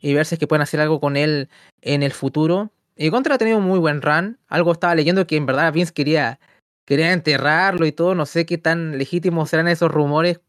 [0.00, 1.48] y ver si es que pueden hacer algo con él
[1.82, 2.70] en el futuro.
[2.96, 4.38] Y Contra ha tenido un muy buen run.
[4.48, 6.40] Algo estaba leyendo que en verdad Vince quería,
[6.84, 8.14] quería enterrarlo y todo.
[8.14, 10.40] No sé qué tan legítimos serán esos rumores.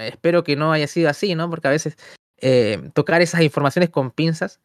[0.00, 1.48] Espero que no haya sido así, ¿no?
[1.50, 1.96] Porque a veces
[2.38, 4.60] eh, tocar esas informaciones con pinzas.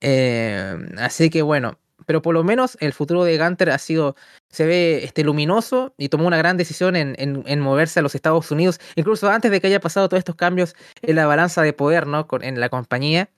[0.00, 4.16] Eh, así que bueno, pero por lo menos el futuro de Gunter ha sido,
[4.48, 8.50] se ve este, luminoso y tomó una gran decisión en, en, moverse a los Estados
[8.50, 12.06] Unidos, incluso antes de que haya pasado todos estos cambios en la balanza de poder
[12.06, 12.26] ¿no?
[12.40, 13.30] en la compañía,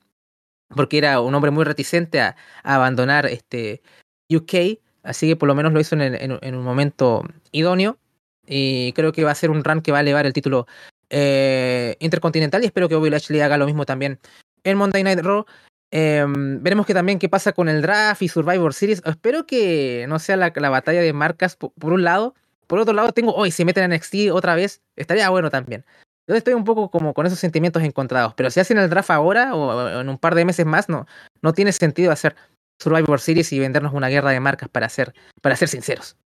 [0.74, 3.82] porque era un hombre muy reticente a, abandonar este
[4.30, 7.98] UK, así que por lo menos lo hizo en, en, un momento idóneo
[8.46, 10.66] y creo que va a ser un run que va a elevar el título
[11.10, 14.18] eh, intercontinental y espero que Bobby Lashley haga lo mismo también
[14.64, 15.44] en Monday Night Raw.
[15.90, 19.02] Em, veremos que también qué pasa con el draft y Survivor Series.
[19.04, 22.34] Espero que no sea la, batalla de marcas por, un lado.
[22.66, 25.84] Por otro lado, tengo hoy, si meten en NXT otra vez, estaría bueno también.
[26.26, 28.34] Yo estoy un poco como con esos sentimientos encontrados.
[28.34, 31.06] Pero si hacen el draft ahora o en un par de meses más, no,
[31.40, 32.36] no tiene sentido hacer
[32.78, 36.16] Survivor Series y vendernos una guerra de marcas para ser, para ser sinceros.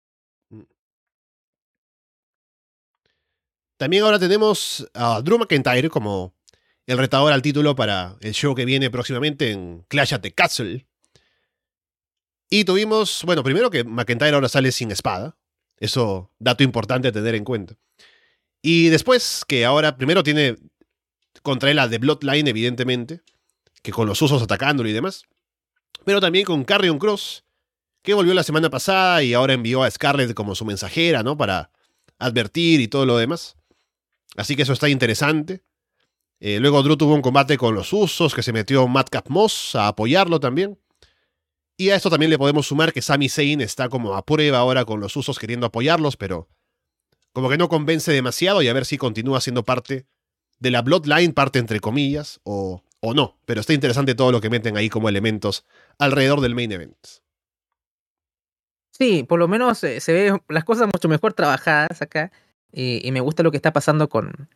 [3.83, 6.37] También ahora tenemos a Drew McIntyre como
[6.87, 10.87] el retador al título para el show que viene próximamente en Clash at the Castle.
[12.49, 15.37] Y tuvimos, bueno, primero que McIntyre ahora sale sin espada.
[15.79, 17.75] Eso, dato importante a tener en cuenta.
[18.63, 20.55] Y después que ahora primero tiene
[21.43, 23.23] contra él a The Bloodline, evidentemente,
[23.83, 25.25] que con los usos atacándolo y demás.
[26.05, 27.43] Pero también con Carrion Cross,
[28.01, 31.37] que volvió la semana pasada y ahora envió a Scarlett como su mensajera, ¿no?
[31.37, 31.73] Para
[32.21, 33.57] advertir y todo lo demás.
[34.37, 35.63] Así que eso está interesante.
[36.41, 39.89] Eh, luego Drew tuvo un combate con los usos, que se metió Madcap Moss a
[39.89, 40.79] apoyarlo también.
[41.77, 44.85] Y a esto también le podemos sumar que Sami Zayn está como a prueba ahora
[44.85, 46.49] con los usos queriendo apoyarlos, pero
[47.33, 50.07] como que no convence demasiado y a ver si continúa siendo parte
[50.59, 53.39] de la Bloodline, parte entre comillas, o, o no.
[53.47, 55.65] Pero está interesante todo lo que meten ahí como elementos
[55.99, 56.97] alrededor del main event.
[58.93, 62.31] Sí, por lo menos eh, se ve las cosas mucho mejor trabajadas acá.
[62.73, 64.49] Y, me gusta lo que está pasando con,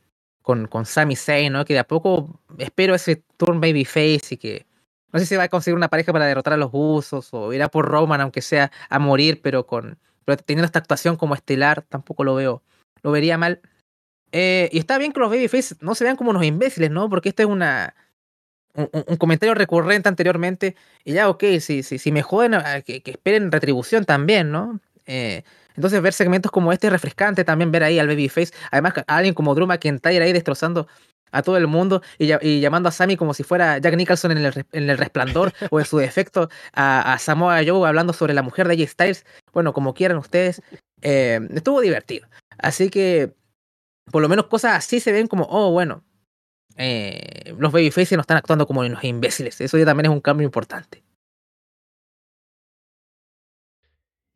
[0.42, 1.64] con, con Sami Zayn, ¿no?
[1.64, 4.66] Que de a poco espero ese turn babyface y que
[5.12, 7.68] no sé si va a conseguir una pareja para derrotar a los usos o irá
[7.68, 12.24] por Roman, aunque sea a morir, pero con pero teniendo esta actuación como estelar, tampoco
[12.24, 12.62] lo veo,
[13.02, 13.60] lo vería mal.
[14.32, 17.08] Eh, y está bien que los babyface no se vean como unos imbéciles, ¿no?
[17.08, 17.94] Porque este es una
[18.76, 20.76] un, comentario recurrente anteriormente.
[21.04, 24.80] Y ya, ok, si, si, si me joden, ah, que, esperen retribución también, ¿no?
[25.06, 25.44] Eh,
[25.76, 28.52] entonces ver segmentos como este es refrescante también ver ahí al babyface.
[28.70, 30.88] Además, a alguien como Drew McIntyre ahí destrozando
[31.32, 34.66] a todo el mundo y, llamando a Sammy como si fuera Jack Nicholson en el,
[34.72, 38.74] en el resplandor o en su defecto a, Samoa Joe hablando sobre la mujer de
[38.74, 39.26] AJ Styles.
[39.52, 40.62] Bueno, como quieran ustedes.
[41.02, 42.26] Eh, estuvo divertido.
[42.58, 43.34] Así que
[44.10, 46.04] por lo menos cosas así se ven como, oh, bueno,
[46.76, 49.60] eh, los babyfaces no están actuando como unos imbéciles.
[49.60, 51.02] Eso ya también es un cambio importante.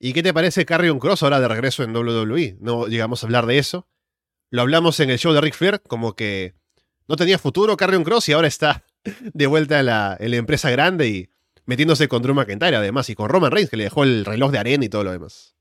[0.03, 2.57] ¿Y qué te parece Carrion Cross ahora de regreso en WWE?
[2.59, 3.87] No llegamos a hablar de eso.
[4.51, 6.55] Lo hablamos en el show de Ric Flair, como que
[7.07, 8.83] no tenía futuro Carrion Cross y ahora está
[9.21, 11.31] de vuelta en la, empresa grande y
[11.67, 14.59] metiéndose con Drew McIntyre además y con Roman Reigns que le dejó el reloj de
[14.59, 15.55] arena y todo lo demás.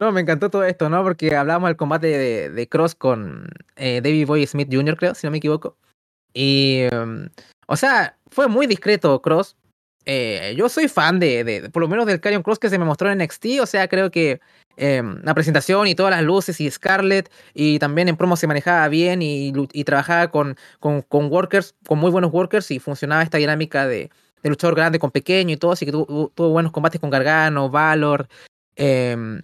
[0.00, 1.04] No, me encantó todo esto, ¿no?
[1.04, 5.30] Porque hablábamos del combate de, Cross con eh, David Boy Smith Jr., creo, si no
[5.30, 5.76] me equivoco.
[6.32, 7.28] Y, um,
[7.66, 9.56] o sea, fue muy discreto Cross.
[10.06, 12.84] Eh, yo soy fan de, de, por lo menos del Carrion Cross que se me
[12.84, 13.60] mostró en NXT.
[13.60, 14.40] O sea, creo que
[14.82, 18.88] Em, la presentación y todas las luces y Scarlett y también en promo se manejaba
[18.88, 19.52] bien y,
[19.84, 24.10] trabajaba con, con, workers, con muy buenos workers y funcionaba esta dinámica de,
[24.42, 28.26] luchador grande con pequeño y todo, así que tuvo, buenos combates con Gargano, Valor,
[28.74, 29.42] em,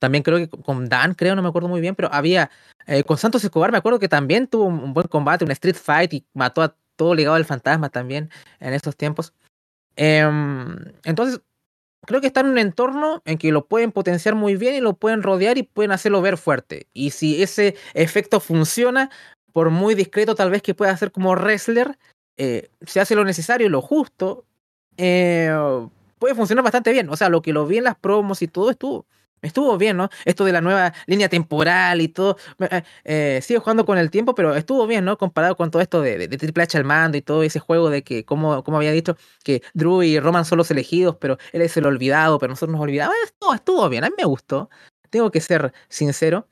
[0.00, 2.50] también creo que con Dan, creo, no me acuerdo muy bien, pero había,
[2.88, 6.14] eh, con Santos Escobar me acuerdo que también tuvo un buen combate, un street fight
[6.14, 8.28] y mató a todo ligado al fantasma también
[8.58, 9.32] en esos tiempos.
[10.00, 11.40] Em, entonces,
[12.06, 14.94] creo que está en un entorno en que lo pueden potenciar muy bien y lo
[14.94, 16.88] pueden rodear y pueden hacerlo ver fuerte.
[16.94, 19.10] Y si ese efecto funciona,
[19.52, 21.98] por muy discreto tal vez que pueda hacer como wrestler,
[22.38, 24.46] eh, se hace lo necesario y lo justo,
[24.98, 25.50] eh,
[26.18, 27.08] puede funcionar bastante bien.
[27.10, 29.06] O sea, lo que lo vi en las promos y todo estuvo
[29.42, 30.08] Estuvo bien, ¿no?
[30.24, 32.36] Esto de la nueva línea temporal y todo.
[32.58, 35.16] Eh, eh, sigue jugando con el tiempo, pero estuvo bien, ¿no?
[35.18, 38.24] Comparado con todo esto de, Triple H al mando y todo ese juego de que,
[38.24, 42.38] como, había dicho, que Drew y Roman son los elegidos, pero él es el olvidado,
[42.38, 43.14] pero nosotros nos olvidamos.
[43.24, 44.70] Estuvo, estuvo bien, a mí me gustó.
[45.10, 46.48] Tengo que ser sincero.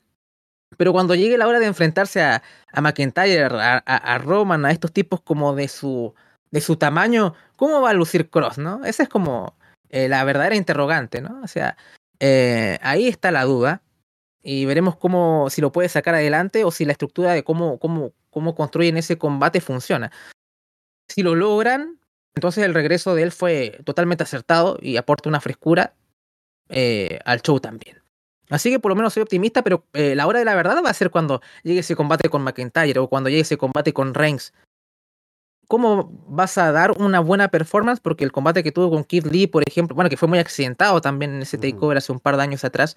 [0.77, 2.43] Pero cuando llegue la hora de enfrentarse a,
[2.73, 6.13] a McIntyre, a, a, Roman, a estos tipos como de su,
[6.51, 8.83] de su tamaño, ¿cómo va a lucir Cross, no?
[8.83, 9.55] Esa es como
[9.89, 11.39] eh, la verdadera interrogante, ¿no?
[11.43, 11.77] O sea,
[12.19, 13.81] eh, ahí está la duda
[14.43, 18.13] y veremos cómo, si lo puede sacar adelante o si la estructura de cómo, cómo,
[18.29, 20.11] cómo construyen ese combate funciona.
[21.09, 21.99] Si lo logran,
[22.35, 25.95] entonces el regreso de él fue totalmente acertado y aporta una frescura
[26.69, 28.01] eh, al show también.
[28.49, 30.89] Así que por lo menos soy optimista, pero eh, la hora de la verdad va
[30.89, 34.53] a ser cuando llegue ese combate con McIntyre o cuando llegue ese combate con Reigns
[35.67, 39.47] cómo vas a dar una buena performance, porque el combate que tuvo con Keith Lee,
[39.47, 42.43] por ejemplo, bueno, que fue muy accidentado también en ese takeover hace un par de
[42.43, 42.95] años atrás,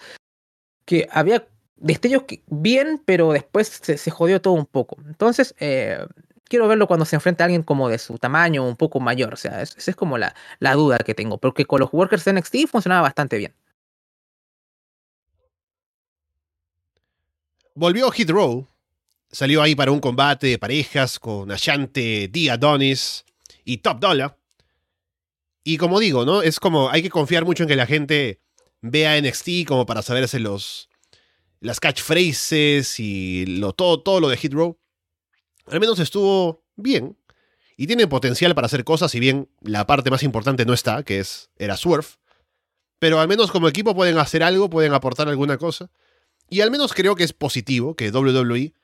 [0.85, 4.97] que había destellos que, bien, pero después se, jodió todo un poco.
[5.07, 6.07] Entonces, eh,
[6.45, 9.35] quiero verlo cuando se enfrenta a alguien como de su tamaño, un poco mayor.
[9.35, 12.35] O sea, esa es como la, la duda que tengo, porque con los workers de
[12.35, 13.55] NXT funcionaba bastante bien.
[17.75, 18.67] Volvió Hit Row,
[19.33, 22.51] Salió ahí para un combate de parejas con Ashante, D.
[22.51, 23.25] Adonis
[23.65, 24.37] y Top Dollar.
[25.63, 26.43] Y como digo, ¿no?
[26.43, 28.41] Es como hay que confiar mucho en que la gente
[28.81, 30.89] vea NXT como para saberse los
[31.61, 34.79] las catchphrases y lo, todo, todo lo de Hit Row.
[35.67, 37.17] Al menos estuvo bien.
[37.77, 41.19] Y tiene potencial para hacer cosas, si bien la parte más importante no está, que
[41.19, 42.09] es era Swerve.
[42.99, 45.91] Pero al menos como equipo pueden hacer algo, pueden aportar alguna cosa.
[46.51, 48.75] Y al menos creo que es positivo que WWE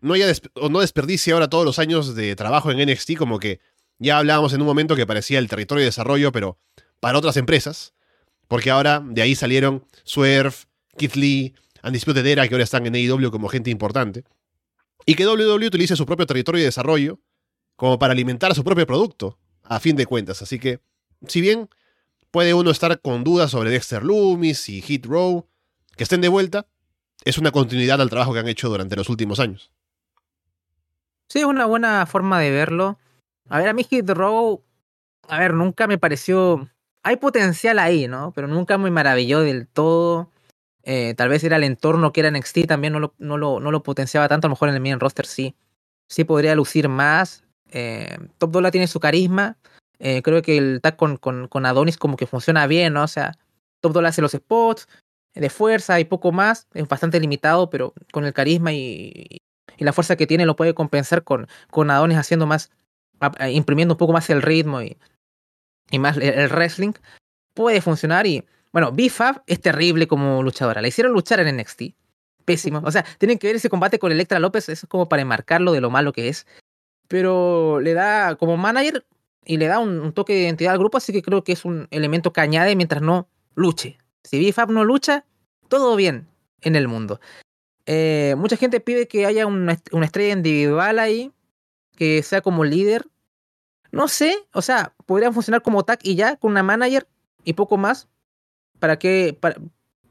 [0.00, 0.32] no, haya
[0.70, 3.60] no desperdicie ahora todos los años de trabajo en NXT, como que
[3.98, 6.58] ya hablábamos en un momento que parecía el territorio de desarrollo, pero
[7.00, 7.94] para otras empresas,
[8.46, 10.54] porque ahora de ahí salieron Swerve,
[10.96, 14.24] Keith Lee, Undisputed Era, que ahora están en AEW como gente importante,
[15.06, 17.20] y que WWE utilice su propio territorio de desarrollo
[17.76, 20.42] como para alimentar a su propio producto, a fin de cuentas.
[20.42, 20.80] Así que,
[21.26, 21.68] si bien
[22.30, 25.46] puede uno estar con dudas sobre Dexter Loomis y Hit Row,
[25.96, 26.66] que estén de vuelta,
[27.24, 29.70] es una continuidad al trabajo que han hecho durante los últimos años.
[31.28, 32.98] Sí, es una buena forma de verlo.
[33.48, 34.62] A ver, a mí Hit Row,
[35.28, 36.68] a ver, nunca me pareció...
[37.02, 38.32] Hay potencial ahí, ¿no?
[38.32, 40.30] Pero nunca me maravilló del todo.
[40.82, 43.70] Eh, tal vez era el entorno que era NXT, también no lo, no, lo, no
[43.70, 44.46] lo potenciaba tanto.
[44.46, 45.54] A lo mejor en el main roster sí.
[46.08, 47.44] Sí podría lucir más.
[47.70, 49.58] Eh, Top Dollar tiene su carisma.
[49.98, 53.04] Eh, creo que el tag con, con, con, Adonis como que funciona bien, ¿no?
[53.04, 53.38] O sea,
[53.80, 54.88] Top Dollar hace los spots
[55.34, 56.66] de fuerza y poco más.
[56.74, 59.38] Es bastante limitado, pero con el carisma y,
[59.78, 62.70] y la fuerza que tiene lo puede compensar con, con Adonis haciendo más,
[63.50, 64.98] imprimiendo un poco más el ritmo y,
[65.90, 66.92] y más el wrestling.
[67.54, 70.82] Puede funcionar y, bueno, B-Fab es terrible como luchadora.
[70.82, 71.94] La hicieron luchar en NXT.
[72.44, 72.80] Pésimo.
[72.84, 75.72] O sea, tienen que ver ese combate con Electra López, eso es como para enmarcarlo
[75.72, 76.46] de lo malo que es.
[77.06, 79.04] Pero le da, como manager,
[79.44, 81.64] y le da un, un, toque de identidad al grupo, así que creo que es
[81.64, 83.98] un elemento que añade mientras no luche.
[84.24, 85.24] Si BFAP no lucha,
[85.68, 86.26] todo bien
[86.62, 87.20] en el mundo.
[87.90, 91.32] Eh, mucha gente pide que haya una, una, estrella individual ahí,
[91.96, 93.06] que sea como líder.
[93.90, 97.08] No sé, o sea, podrían funcionar como tag y ya, con una manager
[97.44, 98.06] y poco más.
[98.78, 99.56] ¿Para qué, para,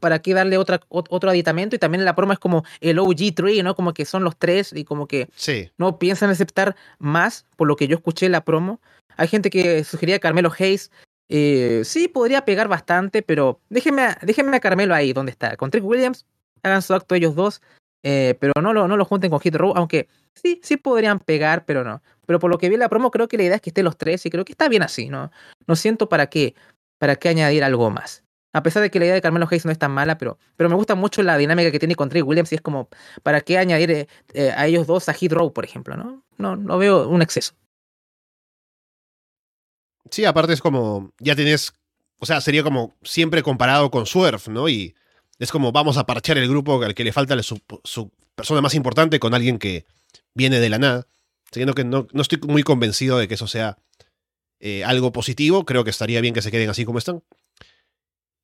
[0.00, 1.76] para qué darle otra, otro aditamento?
[1.76, 3.76] Y también la broma es como el OG3, ¿no?
[3.76, 5.70] Como que son los tres y como que sí.
[5.78, 8.80] no piensan aceptar más, por lo que yo escuché la promo.
[9.16, 10.90] Hay gente que sugería a Carmelo Hayes.
[11.28, 15.56] Eh, sí, podría pegar bastante, pero déjenme a, déjenme a Carmelo ahí donde está.
[15.56, 16.26] Con Trick Williams,
[16.62, 17.60] hagan su acto ellos dos.
[18.04, 21.64] Eh, pero no lo, no lo junten con Hit Row, aunque sí, sí podrían pegar,
[21.64, 22.02] pero no.
[22.26, 23.84] Pero por lo que vi en la promo, creo que la idea es que estén
[23.84, 25.30] los tres y creo que está bien así, ¿no?
[25.66, 26.54] No siento para qué,
[26.98, 28.22] para qué añadir algo más.
[28.54, 30.70] A pesar de que la idea de Carmelo Hayes no es tan mala, pero, pero
[30.70, 32.88] me gusta mucho la dinámica que tiene con Trick Williams y es como,
[33.22, 36.22] ¿para qué añadir eh, eh, a ellos dos a Hit Row, por ejemplo, ¿no?
[36.38, 37.54] No, no veo un exceso.
[40.10, 41.74] Sí, aparte es como, ya tenés,
[42.18, 44.68] o sea, sería como siempre comparado con Swerve, ¿no?
[44.68, 44.94] Y
[45.38, 47.60] es como vamos a parchar el grupo al que le falta su,
[48.34, 49.86] persona más importante con alguien que
[50.34, 51.06] viene de la nada.
[51.50, 53.78] Siguiendo que no, no estoy muy convencido de que eso sea
[54.60, 57.22] eh, algo positivo, creo que estaría bien que se queden así como están.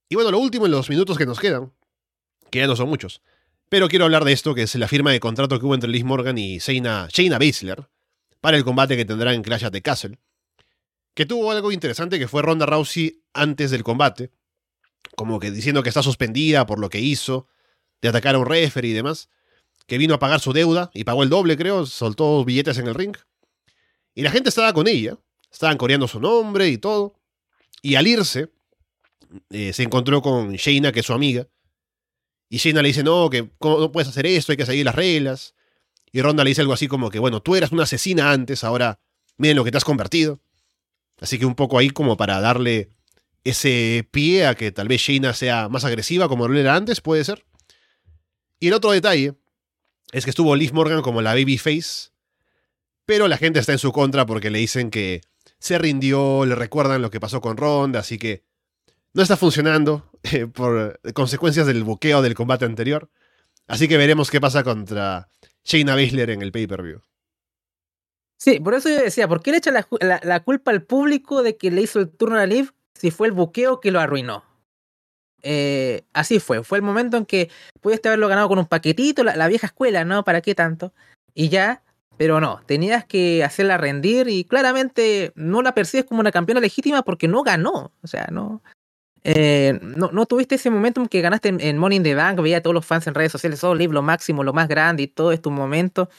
[0.09, 1.73] Y bueno, lo último en los minutos que nos quedan,
[2.51, 3.21] que ya no son muchos,
[3.69, 6.05] pero quiero hablar de esto, que es la firma de contrato que hubo entre Liz
[6.05, 7.89] Morgan y Shayna, Shayna Baszler
[8.41, 10.19] para el combate que tendrán en Clash at the Castle
[11.15, 14.33] que tuvo algo interesante que fue Ronda Rousey antes del combate,
[15.17, 17.49] como que diciendo que está suspendida por lo que hizo,
[18.03, 19.29] de atacar a un referee y demás,
[19.87, 22.95] que vino a pagar su deuda y pagó el doble, creo, soltó billetes en el
[22.95, 23.17] ring.
[24.15, 25.19] Y la gente estaba con ella,
[25.51, 27.15] estaban coreando su nombre y todo.
[27.83, 28.51] Y al irse,
[29.51, 31.49] eh, se encontró con Shayna, que es su amiga.
[32.49, 34.95] Y Shayna le dice, no, que ¿cómo no puedes hacer esto, hay que seguir las
[34.95, 35.55] reglas.
[36.13, 39.01] Y Ronda le dice algo así como que, bueno, tú eras una asesina antes, ahora
[39.37, 40.41] miren lo que te has convertido.
[41.21, 42.91] Así que un poco ahí como para darle
[43.45, 47.25] ese pie a que tal vez Shayna sea más agresiva como lo era antes, puede
[47.25, 47.45] ser.
[48.59, 49.35] Y el otro detalle
[50.13, 52.11] es que estuvo Liv Morgan como la babyface,
[53.05, 55.21] pero la gente está en su contra porque le dicen que
[55.59, 58.45] se rindió, le recuerdan lo que pasó con Ronda, así que
[59.13, 63.11] no está funcionando eh, por consecuencias del buqueo del combate anterior.
[63.67, 65.29] Así que veremos qué pasa contra
[65.65, 67.01] Shayna Baszler en el pay-per-view.
[68.37, 71.43] Sí, por eso yo decía, ¿por qué le echa la, la, la, culpa al público
[71.43, 74.45] de que le hizo el turno a Liv si fue el buqueo que lo arruinó?
[75.43, 77.51] Eh, así fue, fue el momento en que
[77.81, 80.25] pudiste haberlo ganado con un paquetito, la, la, vieja escuela, ¿no?
[80.25, 80.95] ¿Para qué tanto?
[81.35, 81.83] Y ya,
[82.17, 87.03] pero no, tenías que hacerla rendir y claramente no la percibes como una campeona legítima
[87.03, 88.63] porque no ganó, o sea, no...
[89.27, 92.41] Eh, no, no tuviste ese momento en que ganaste en, en Money in the Bank,
[92.43, 95.05] veía a todos los fans en redes sociales, oh, Liv, lo máximo, lo más grande
[95.05, 96.11] y todo es tu momento.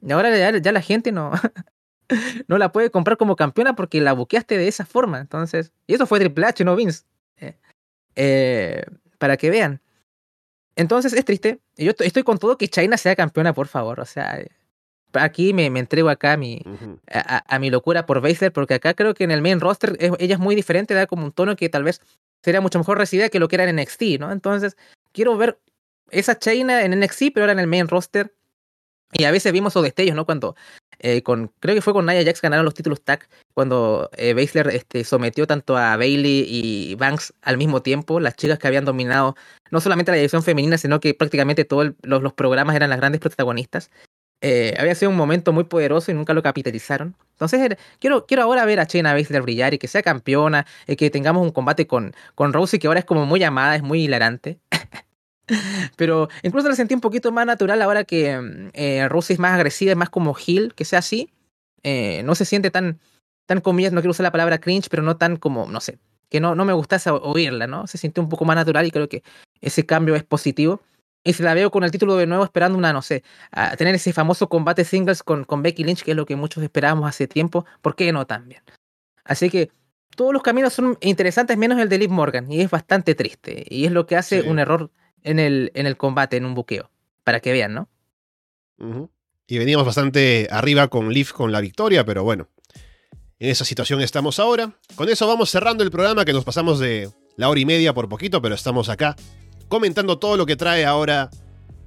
[0.00, 1.30] Y ahora ya la gente no,
[2.48, 5.20] no la puede comprar como campeona porque la buqueaste de esa forma.
[5.20, 7.04] Entonces, y eso fue Triple H, no Vince.
[7.36, 7.54] Eh,
[8.16, 8.84] eh,
[9.18, 9.80] para que vean.
[10.76, 11.60] Entonces es triste.
[11.76, 14.00] Yo estoy con todo que China sea campeona, por favor.
[14.00, 14.40] O sea,
[15.12, 16.98] aquí me, me entrego acá a mi, uh -huh.
[17.10, 20.12] a, a, mi locura por Baszler, porque acá creo que en el main roster es,
[20.18, 22.00] ella es muy diferente, da como un tono que tal vez
[22.42, 24.30] sería mucho mejor recibida que lo que era en NXT, ¿no?
[24.30, 24.76] Entonces,
[25.12, 25.58] quiero ver
[26.10, 28.32] esa China en NXT, pero ahora en el main roster
[29.12, 30.26] y a veces vimos esos destellos, ¿no?
[30.26, 30.54] Cuando
[31.00, 35.04] eh, creo que fue con Nia Jax ganaron los títulos tag, cuando eh, Baszler este,
[35.04, 39.36] sometió tanto a Bailey y Banks al mismo tiempo, las chicas que habían dominado
[39.70, 43.90] no solamente la división femenina, sino que prácticamente todos los, programas eran las grandes protagonistas.
[44.40, 47.16] eh, había sido un momento muy poderoso y nunca lo capitalizaron.
[47.32, 51.42] Entonces, quiero, quiero ahora ver a Shayna Baszler brillar y que sea campeona, que tengamos
[51.42, 54.60] un combate con, con Rousey que ahora es como muy amada, es muy hilarante.
[55.96, 59.52] Pero incluso la sentí un poquito más natural ahora que mm, eh, Rousey es más
[59.52, 61.32] agresiva, es más como Hill, que sea así.
[61.82, 63.00] Eh, no se siente tan,
[63.46, 65.98] tan comillas, no quiero usar la palabra cringe, pero no tan como, no sé,
[66.28, 67.86] que no, no me gustase oírla, ¿no?
[67.86, 69.22] Se siente un poco más natural y creo que
[69.60, 70.82] ese cambio es positivo.
[71.24, 73.94] Y si la veo con el título de nuevo, esperando una, no sé, a tener
[73.94, 77.26] ese famoso combate singles con, con Becky Lynch, que es lo que muchos esperábamos hace
[77.26, 78.62] tiempo, ¿por qué no también?
[79.24, 79.70] Así que
[80.16, 83.64] todos los caminos son interesantes, menos el de Liv Morgan, y es bastante triste.
[83.68, 84.90] Y es lo que hace un error
[85.22, 86.90] en el, en el combate, en un buqueo,
[87.24, 87.88] para que vean, ¿no?
[89.46, 92.48] Y veníamos bastante arriba con Liv con la victoria, pero bueno,
[93.38, 94.72] en esa situación estamos ahora.
[94.94, 98.08] Con eso vamos cerrando el programa que nos pasamos de la hora y media por
[98.08, 99.16] poquito, pero estamos acá
[99.68, 101.30] comentando todo lo que trae ahora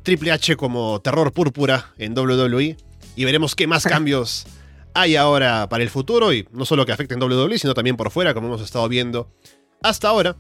[0.03, 2.78] Triple H como terror púrpura en WWE
[3.16, 4.45] y veremos qué más cambios
[4.94, 8.34] hay ahora para el futuro y no solo que afecten WWE, sino también por fuera,
[8.34, 9.32] como hemos estado viendo
[9.82, 10.36] hasta ahora.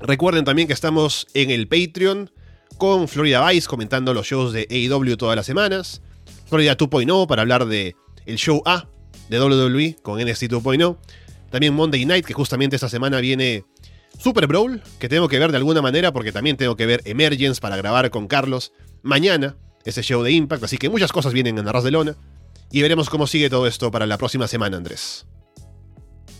[0.00, 2.30] Recuerden también que estamos en el Patreon
[2.76, 6.02] con Florida Vice comentando los shows de AEW todas las semanas.
[6.46, 8.88] Florida 2.0 para hablar de el show A
[9.28, 10.96] de WWE con NXT 2.0.
[11.50, 13.64] También Monday Night, que justamente esta semana viene
[14.18, 17.60] Super Brawl, que tengo que ver de alguna manera porque también tengo que ver Emergence
[17.60, 18.72] para grabar con Carlos
[19.02, 22.16] mañana, ese show de Impact, así que muchas cosas vienen en Arras de Lona.
[22.70, 25.26] Y veremos cómo sigue todo esto para la próxima semana, Andrés.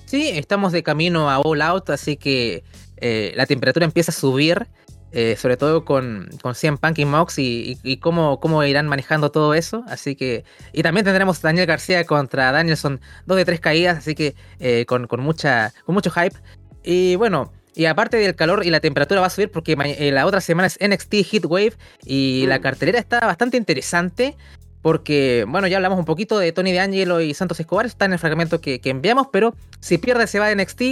[0.04, 2.64] Sí, estamos de camino a All Out, así que
[3.00, 4.66] eh, la temperatura empieza a subir
[5.10, 9.54] eh, sobre todo con, con CM Punk y Mox y, cómo, cómo, irán manejando todo
[9.54, 9.84] eso.
[9.88, 10.44] Así que.
[10.72, 15.06] Y también tendremos Daniel García contra Danielson, dos de tres caídas, así que eh, con,
[15.06, 16.36] con, mucha, con mucho hype.
[16.84, 17.52] Y bueno.
[17.74, 19.76] Y aparte del calor y la temperatura va a subir porque
[20.10, 22.62] la otra semana es NXT Heatwave y la mm.
[22.62, 24.36] cartelera está bastante interesante
[24.82, 28.18] porque, bueno, ya hablamos un poquito de Tony DeAngelo y Santos Escobar, está en el
[28.18, 30.82] fragmento que, que enviamos, pero si pierde se va de NXT,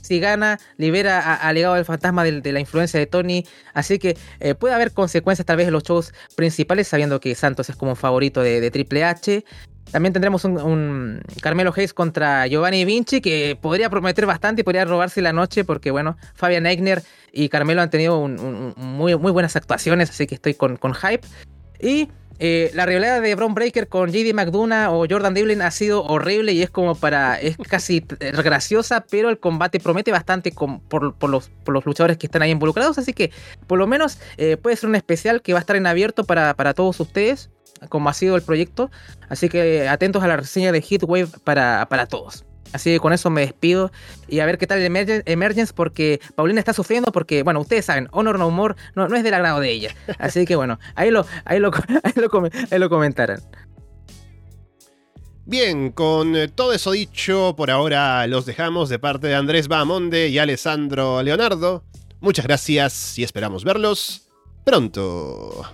[0.00, 3.46] si gana, libera al legado del fantasma de, la influencia de Tony.
[3.72, 7.70] Así que eh, puede haber consecuencias tal vez en los shows principales, sabiendo que Santos
[7.70, 9.44] es como favorito de, Triple H.
[9.90, 15.22] También tendremos un, Carmelo Hayes contra Giovanni Vinci, que podría prometer bastante y podría robarse
[15.22, 17.02] la noche, porque bueno, Fabian Eigner
[17.32, 21.26] y Carmelo han tenido muy, buenas actuaciones, así que estoy con hype.
[21.80, 22.08] Y
[22.38, 26.52] eh, la rivalidad de Braun Breaker con JD McDonough o Jordan Devlin ha sido horrible
[26.52, 27.40] y es como para.
[27.40, 31.50] es casi graciosa, pero el combate promete bastante por, los,
[31.84, 32.98] luchadores que están ahí involucrados.
[32.98, 33.30] Así que,
[33.66, 36.74] por lo menos, eh, puede ser un especial que va a estar en abierto para,
[36.74, 37.50] todos ustedes,
[37.88, 38.90] como ha sido el proyecto.
[39.28, 42.44] Así que atentos a la reseña de Heatwave para todos.
[42.74, 43.92] Así que con eso me despido
[44.26, 48.08] y a ver qué tal el Emergence porque Paulina está sufriendo porque, bueno, ustedes saben,
[48.10, 49.94] Honor No Humor no, no es del agrado de ella.
[50.18, 51.70] Así que bueno, ahí lo, ahí lo,
[52.02, 53.40] ahí lo, comentarán.
[55.46, 60.38] Bien, con todo eso dicho, por ahora los dejamos de parte de Andrés Bamonde y
[60.38, 61.84] Alessandro Leonardo.
[62.18, 64.32] Muchas gracias y esperamos verlos
[64.64, 65.64] pronto.